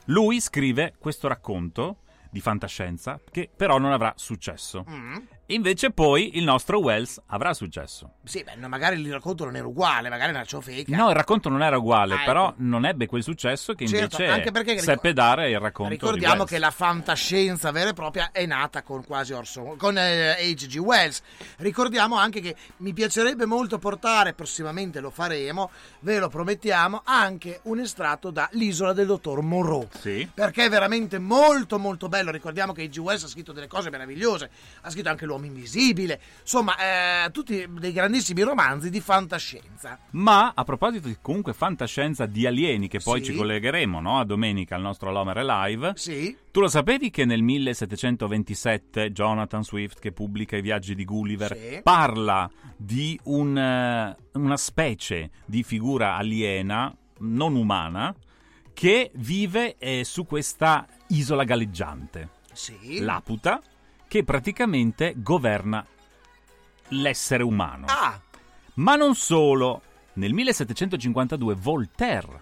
Lui 0.07 0.41
scrive 0.41 0.95
questo 0.99 1.29
racconto 1.29 1.99
di 2.31 2.41
fantascienza 2.41 3.21
che 3.31 3.51
però 3.55 3.79
non 3.79 3.93
avrà 3.93 4.13
successo. 4.17 4.85
Mm. 4.89 5.17
Invece 5.51 5.91
poi 5.93 6.37
il 6.39 6.43
nostro 6.45 6.81
Wells 6.81 7.21
avrà 7.27 7.55
successo. 7.55 8.15
Sì, 8.25 8.43
beh, 8.43 8.57
no, 8.57 8.69
magari 8.69 9.01
il 9.01 9.13
racconto 9.13 9.45
non 9.45 9.55
era 9.55 9.67
uguale, 9.67 10.09
magari 10.09 10.31
era 10.33 10.45
ciò 10.45 10.61
fake. 10.61 10.95
No, 10.97 11.09
il 11.11 11.15
racconto 11.15 11.49
non 11.49 11.63
era 11.63 11.79
uguale, 11.79 12.15
Ah, 12.15 12.17
ecco. 12.17 12.25
però 12.27 12.55
non 12.57 12.85
ebbe 12.85 13.07
quel 13.07 13.23
successo 13.23 13.75
che 13.75 13.87
Certo, 13.87 14.17
invece 14.17 14.27
anche 14.27 14.51
perché 14.51 14.77
seppe 14.81 15.13
dare 15.13 15.51
il 15.51 15.61
racconto 15.61 15.93
di 15.93 15.99
Ricordiamo 16.01 16.43
che 16.45 16.59
la 16.59 16.73
fantascienza 16.73 17.71
vera 17.71 17.91
e 17.91 17.93
propria 17.93 18.31
è 18.33 18.45
nata 18.45 18.83
con 18.83 19.05
quasi 19.05 19.35
Orson, 19.35 19.77
con 19.77 19.97
eh, 19.97 20.33
H.G. 20.33 20.79
Wells. 20.79 21.23
Ricordiamo 21.59 22.17
anche 22.17 22.41
che 22.41 22.57
mi 22.79 22.93
piacerebbe 22.93 23.47
molto 23.47 23.79
portare, 23.79 24.33
prossimamente 24.33 24.99
lo 24.99 25.11
faremo, 25.11 25.71
ve 26.01 26.19
lo 26.19 26.29
promettiamo, 26.29 27.03
anche 27.05 27.61
un 27.65 27.79
estratto 27.79 28.31
da 28.31 28.49
L'isola 28.53 28.93
del 28.93 29.07
dottor 29.07 29.43
Moreau. 29.43 29.87
Sì. 30.01 30.29
Perché 30.35 30.65
è 30.65 30.69
veramente 30.69 31.21
molto 31.21 31.79
molto 31.79 32.09
bello. 32.09 32.33
Ricordiamo 32.33 32.73
che 32.73 32.83
H.G. 32.83 32.99
Wells 32.99 33.23
ha 33.23 33.29
scritto 33.29 33.53
delle 33.53 33.69
cose 33.69 33.91
meravigliose, 33.91 34.51
ha 34.81 34.91
scritto 34.91 35.09
anche 35.09 35.25
L'uomo 35.25 35.35
invisibile, 35.45 36.21
insomma, 36.41 37.25
eh, 37.27 37.31
tutti 37.31 37.67
dei 37.79 37.93
grandissimi 37.93 38.43
romanzi 38.43 38.91
di 38.91 39.01
fantascienza. 39.01 39.99
Ma 40.13 40.53
a 40.55 40.65
proposito 40.65 41.09
di 41.09 41.17
comunque 41.21 41.53
fantascienza 41.53 42.27
di 42.27 42.47
alieni, 42.47 42.89
che 42.89 43.01
poi 43.01 43.19
Sì. 43.23 43.27
ci 43.33 43.37
collegheremo 43.37 44.01
no, 44.01 44.19
a 44.19 44.25
domenica 44.25 44.75
al 44.77 44.83
nostro 44.83 45.11
Lomer 45.13 45.45
Live. 45.45 45.93
Sì. 45.97 46.37
Tu 46.51 46.61
lo 46.61 46.69
sapevi 46.69 47.11
che 47.11 47.25
nel 47.25 47.43
1727 47.43 49.13
Jonathan 49.13 49.63
Swift, 49.63 49.99
che 50.01 50.13
pubblica 50.13 50.57
i 50.57 50.63
viaggi 50.63 50.95
di 50.95 51.05
Gulliver, 51.05 51.57
Sì. 51.57 51.81
parla 51.83 52.51
di 52.77 53.19
un, 53.25 53.57
eh, 53.57 54.17
una 54.33 54.57
specie 54.57 55.31
di 55.45 55.63
figura 55.63 56.17
aliena, 56.17 56.95
non 57.19 57.55
umana, 57.55 58.15
che 58.73 59.11
vive 59.15 59.77
eh, 59.79 60.05
su 60.05 60.27
questa 60.27 60.87
isola 61.09 61.45
galleggiante, 61.45 62.29
Sì. 62.53 63.01
Laputa, 63.01 63.61
che 64.09 64.25
praticamente 64.25 65.15
governa 65.17 65.85
l'essere 66.89 67.43
umano. 67.43 67.87
Ah, 67.89 68.21
Ma 68.75 68.97
non 68.97 69.15
solo. 69.15 69.83
Nel 70.15 70.33
1752 70.33 71.55
Voltaire 71.55 72.41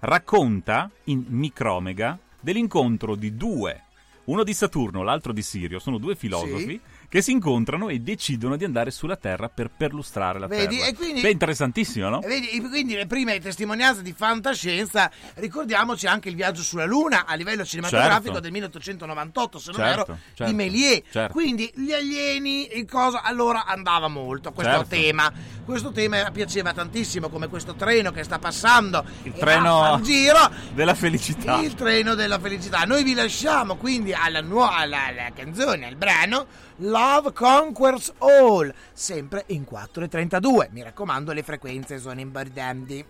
racconta 0.00 0.90
in 1.04 1.24
Micromega 1.28 2.18
dell'incontro 2.40 3.14
di 3.14 3.34
due, 3.36 3.84
uno 4.24 4.44
di 4.44 4.52
Saturno, 4.52 5.02
l'altro 5.02 5.32
di 5.32 5.42
Sirio, 5.42 5.78
sono 5.78 5.98
due 5.98 6.14
filosofi 6.14 6.80
che 7.10 7.22
si 7.22 7.32
incontrano 7.32 7.88
e 7.88 7.98
decidono 7.98 8.54
di 8.56 8.62
andare 8.64 8.92
sulla 8.92 9.16
Terra 9.16 9.48
per 9.48 9.68
perlustrare 9.76 10.38
la 10.38 10.46
Vedi? 10.46 10.76
Terra. 10.76 10.88
E 10.90 10.94
quindi- 10.94 11.20
Beh, 11.20 11.30
interessantissimo, 11.30 12.08
no? 12.08 12.20
Vedi, 12.20 12.50
e 12.50 12.60
quindi 12.60 12.94
le 12.94 13.06
prime 13.08 13.40
testimonianze 13.40 14.02
di 14.02 14.12
fantascienza, 14.16 15.10
ricordiamoci 15.34 16.06
anche 16.06 16.28
il 16.28 16.36
viaggio 16.36 16.62
sulla 16.62 16.84
Luna 16.84 17.26
a 17.26 17.34
livello 17.34 17.64
cinematografico 17.64 18.26
Certo. 18.26 18.40
del 18.40 18.52
1898, 18.52 19.58
se 19.58 19.70
non 19.72 19.80
Certo, 19.80 20.00
erro, 20.02 20.18
certo, 20.34 20.44
di 20.44 20.56
Méliès. 20.56 21.02
certo. 21.10 21.32
Quindi 21.32 21.68
gli 21.74 21.92
alieni, 21.92 22.76
il 22.76 22.86
cosa, 22.88 23.22
allora 23.22 23.64
andava 23.64 24.06
molto 24.06 24.52
questo 24.52 24.72
Certo. 24.72 24.88
tema. 24.88 25.32
Questo 25.70 25.92
tema 25.92 26.28
piaceva 26.32 26.72
tantissimo, 26.72 27.28
come 27.28 27.46
questo 27.46 27.76
treno 27.76 28.10
che 28.10 28.24
sta 28.24 28.40
passando. 28.40 29.04
Il 29.22 29.34
treno 29.34 30.00
giro. 30.02 30.50
della 30.72 30.96
felicità. 30.96 31.60
Il 31.60 31.76
treno 31.76 32.16
della 32.16 32.40
felicità. 32.40 32.82
Noi 32.82 33.04
vi 33.04 33.14
lasciamo 33.14 33.76
quindi 33.76 34.12
alla, 34.12 34.40
nuova 34.40 34.78
alla, 34.78 35.06
alla 35.06 35.30
canzone, 35.32 35.86
al 35.86 35.94
brano 35.94 36.46
Love 36.78 37.32
Conquers 37.32 38.14
All, 38.18 38.74
sempre 38.92 39.44
in 39.46 39.64
4.32. 39.70 40.70
Mi 40.72 40.82
raccomando, 40.82 41.30
le 41.30 41.44
frequenze 41.44 42.00
sono 42.00 42.18
importanti. 42.18 43.04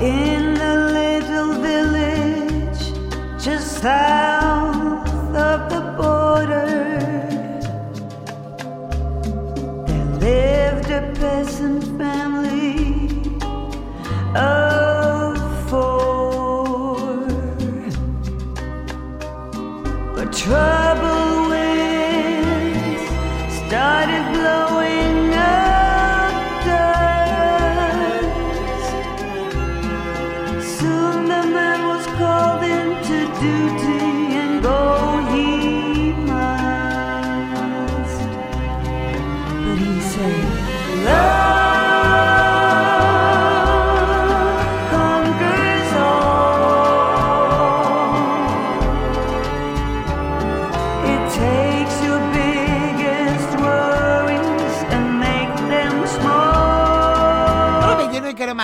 In 0.00 0.58
a 0.58 0.90
little 0.92 1.58
village 1.60 3.36
just 3.36 3.82
south 3.82 4.57
lived 10.20 10.90
a 10.90 11.12
peasant 11.14 11.84
family 11.98 13.08
of 14.34 15.70
four. 15.70 16.96
But 20.14 20.32
trouble 20.32 20.77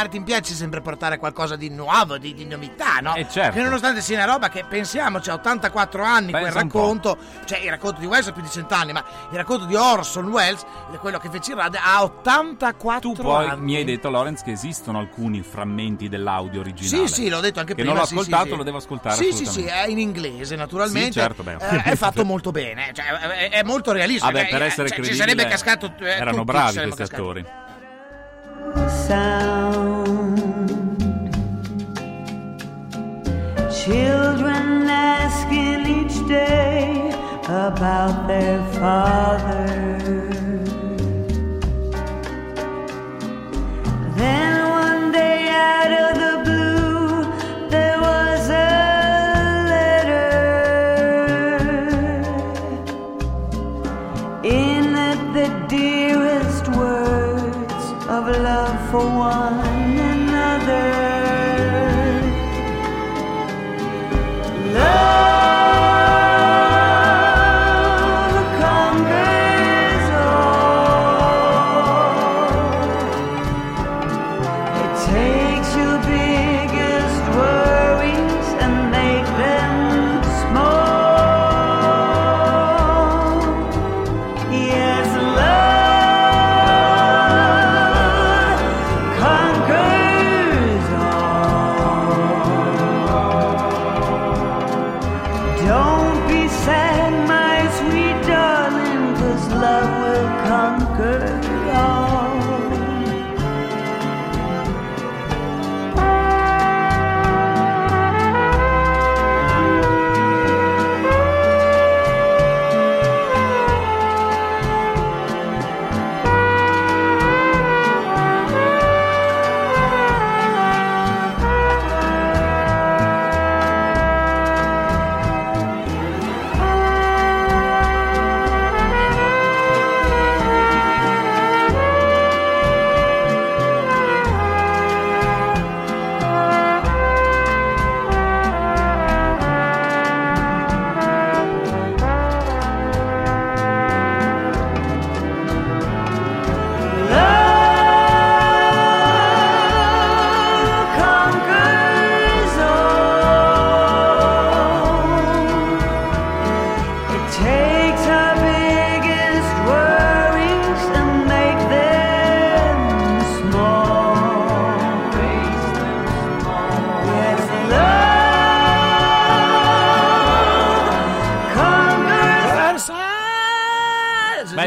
Martin 0.05 0.23
piace 0.23 0.53
sempre 0.53 0.83
portare 0.83 1.17
qualcosa 1.17 1.57
di 1.57 1.71
nuovo, 1.71 2.19
di, 2.19 2.35
di 2.35 2.45
novità, 2.45 2.99
no? 3.01 3.15
Eh, 3.15 3.27
certo. 3.27 3.57
Che 3.57 3.63
nonostante 3.63 4.03
sia 4.03 4.23
una 4.23 4.31
roba 4.31 4.51
che 4.51 4.63
pensiamoci 4.69 5.31
a 5.31 5.35
84 5.35 6.03
anni 6.03 6.31
quel 6.31 6.43
Pensa 6.43 6.59
po'. 6.59 6.79
racconto, 6.79 7.17
cioè 7.47 7.59
il 7.61 7.71
racconto 7.71 8.01
di 8.01 8.07
Wells 8.07 8.27
ha 8.27 8.33
più 8.33 8.43
di 8.43 8.51
100 8.51 8.75
anni, 8.75 8.93
ma 8.93 9.03
il 9.31 9.37
racconto 9.39 9.65
di 9.65 9.75
Orson 9.75 10.27
Welles, 10.29 10.63
è 10.93 10.97
quello 10.99 11.17
che 11.19 11.31
fece 11.31 11.53
il 11.53 11.57
radio, 11.57 11.81
ha 11.83 12.03
84 12.03 13.13
Tu 13.15 13.23
poi 13.23 13.49
anni. 13.49 13.63
mi 13.63 13.77
hai 13.77 13.85
detto, 13.85 14.11
Lorenz, 14.11 14.43
che 14.43 14.51
esistono 14.51 14.99
alcuni 14.99 15.41
frammenti 15.43 16.11
dell'audio 16.11 16.61
originale. 16.61 17.09
Sì, 17.09 17.15
sì, 17.15 17.29
l'ho 17.31 17.41
detto 17.41 17.61
anche 17.61 17.75
che 17.75 17.81
prima. 17.81 17.93
non 17.95 18.03
l'ho 18.03 18.07
sì, 18.07 18.15
ascoltato, 18.15 18.49
sì. 18.51 18.57
lo 18.57 18.63
devo 18.63 18.77
ascoltare 18.77 19.17
Sì, 19.17 19.33
sì, 19.33 19.47
sì, 19.47 19.65
è 19.65 19.87
in 19.87 19.99
inglese 19.99 20.55
naturalmente. 20.55 21.13
Sì, 21.13 21.19
certo, 21.19 21.43
beh, 21.43 21.57
Eh, 21.61 21.83
è 21.83 21.97
fatto 21.97 22.27
molto 22.27 22.51
bene, 22.51 22.91
cioè, 22.93 23.07
è, 23.07 23.51
è 23.53 23.63
molto 23.63 23.91
realistico. 23.93 24.31
Vabbè, 24.31 24.49
per 24.51 24.61
Eh, 24.61 24.67
essere 24.67 24.89
cioè, 24.89 24.97
ci 24.99 25.03
credibile, 25.03 25.17
sarebbe 25.31 25.47
cascato. 25.49 25.95
eh, 26.01 26.09
erano 26.11 26.31
tutti 26.41 26.45
bravi 26.53 26.73
ci 26.73 26.81
questi 26.83 26.97
cascati. 27.01 27.15
attori. 27.23 27.47
sound. 29.07 29.84
Children 33.85 34.89
asking 34.89 35.85
each 35.87 36.27
day 36.27 37.11
about 37.45 38.27
their 38.27 38.65
father. 38.81 39.67
Then 44.17 44.54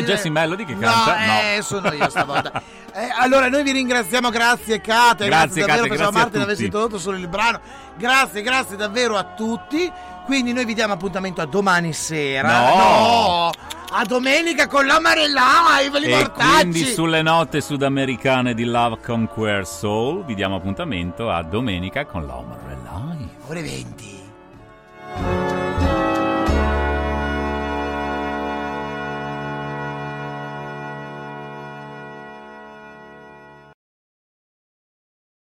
dire? 0.08 0.16
Jessie 0.16 0.32
Melody 0.32 0.66
che 0.66 0.74
No, 0.74 0.80
canta? 0.80 1.54
eh, 1.56 1.62
sono 1.62 1.92
io 1.94 2.10
stavolta. 2.10 2.62
Eh, 2.98 3.10
allora, 3.20 3.48
noi 3.48 3.62
vi 3.62 3.74
ringraziamo, 3.74 4.32
grazie 4.32 4.82
Kate, 4.82 5.28
grazie, 5.28 5.28
Grazie, 5.28 5.62
davvero, 5.62 5.78
Kate, 5.84 5.88
pensavo 5.90 6.18
Martin 6.18 6.42
avesse 6.42 6.64
introdotto 6.66 6.98
solo 6.98 7.16
il 7.18 7.28
brano. 7.28 7.60
Grazie, 7.96 8.42
grazie 8.42 8.76
davvero 8.76 9.16
a 9.18 9.24
tutti. 9.24 9.92
Quindi 10.26 10.52
noi 10.52 10.66
vi 10.66 10.74
diamo 10.74 10.94
appuntamento 10.94 11.40
a 11.42 11.46
domani 11.46 11.94
sera. 11.94 12.50
No! 12.72 13.52
A 13.92 14.04
domenica 14.04 14.66
con 14.66 14.88
l'Amare 14.88 15.28
Live, 15.28 16.00
li 16.00 16.06
E 16.08 16.10
mortacci. 16.18 16.60
quindi 16.62 16.84
sulle 16.86 17.22
note 17.22 17.62
sudamericane 17.62 18.56
di 18.56 18.64
Love 18.66 18.98
Conquer 19.06 19.68
Soul 19.68 20.26
vi 20.26 20.34
diamo 20.34 20.56
appuntamento 20.56 21.30
a 21.30 21.44
domenica 21.44 22.04
con 22.08 22.26
l'Homer 22.26 22.58
Live. 22.82 23.30
Ore 23.48 23.62
20. 23.62 24.17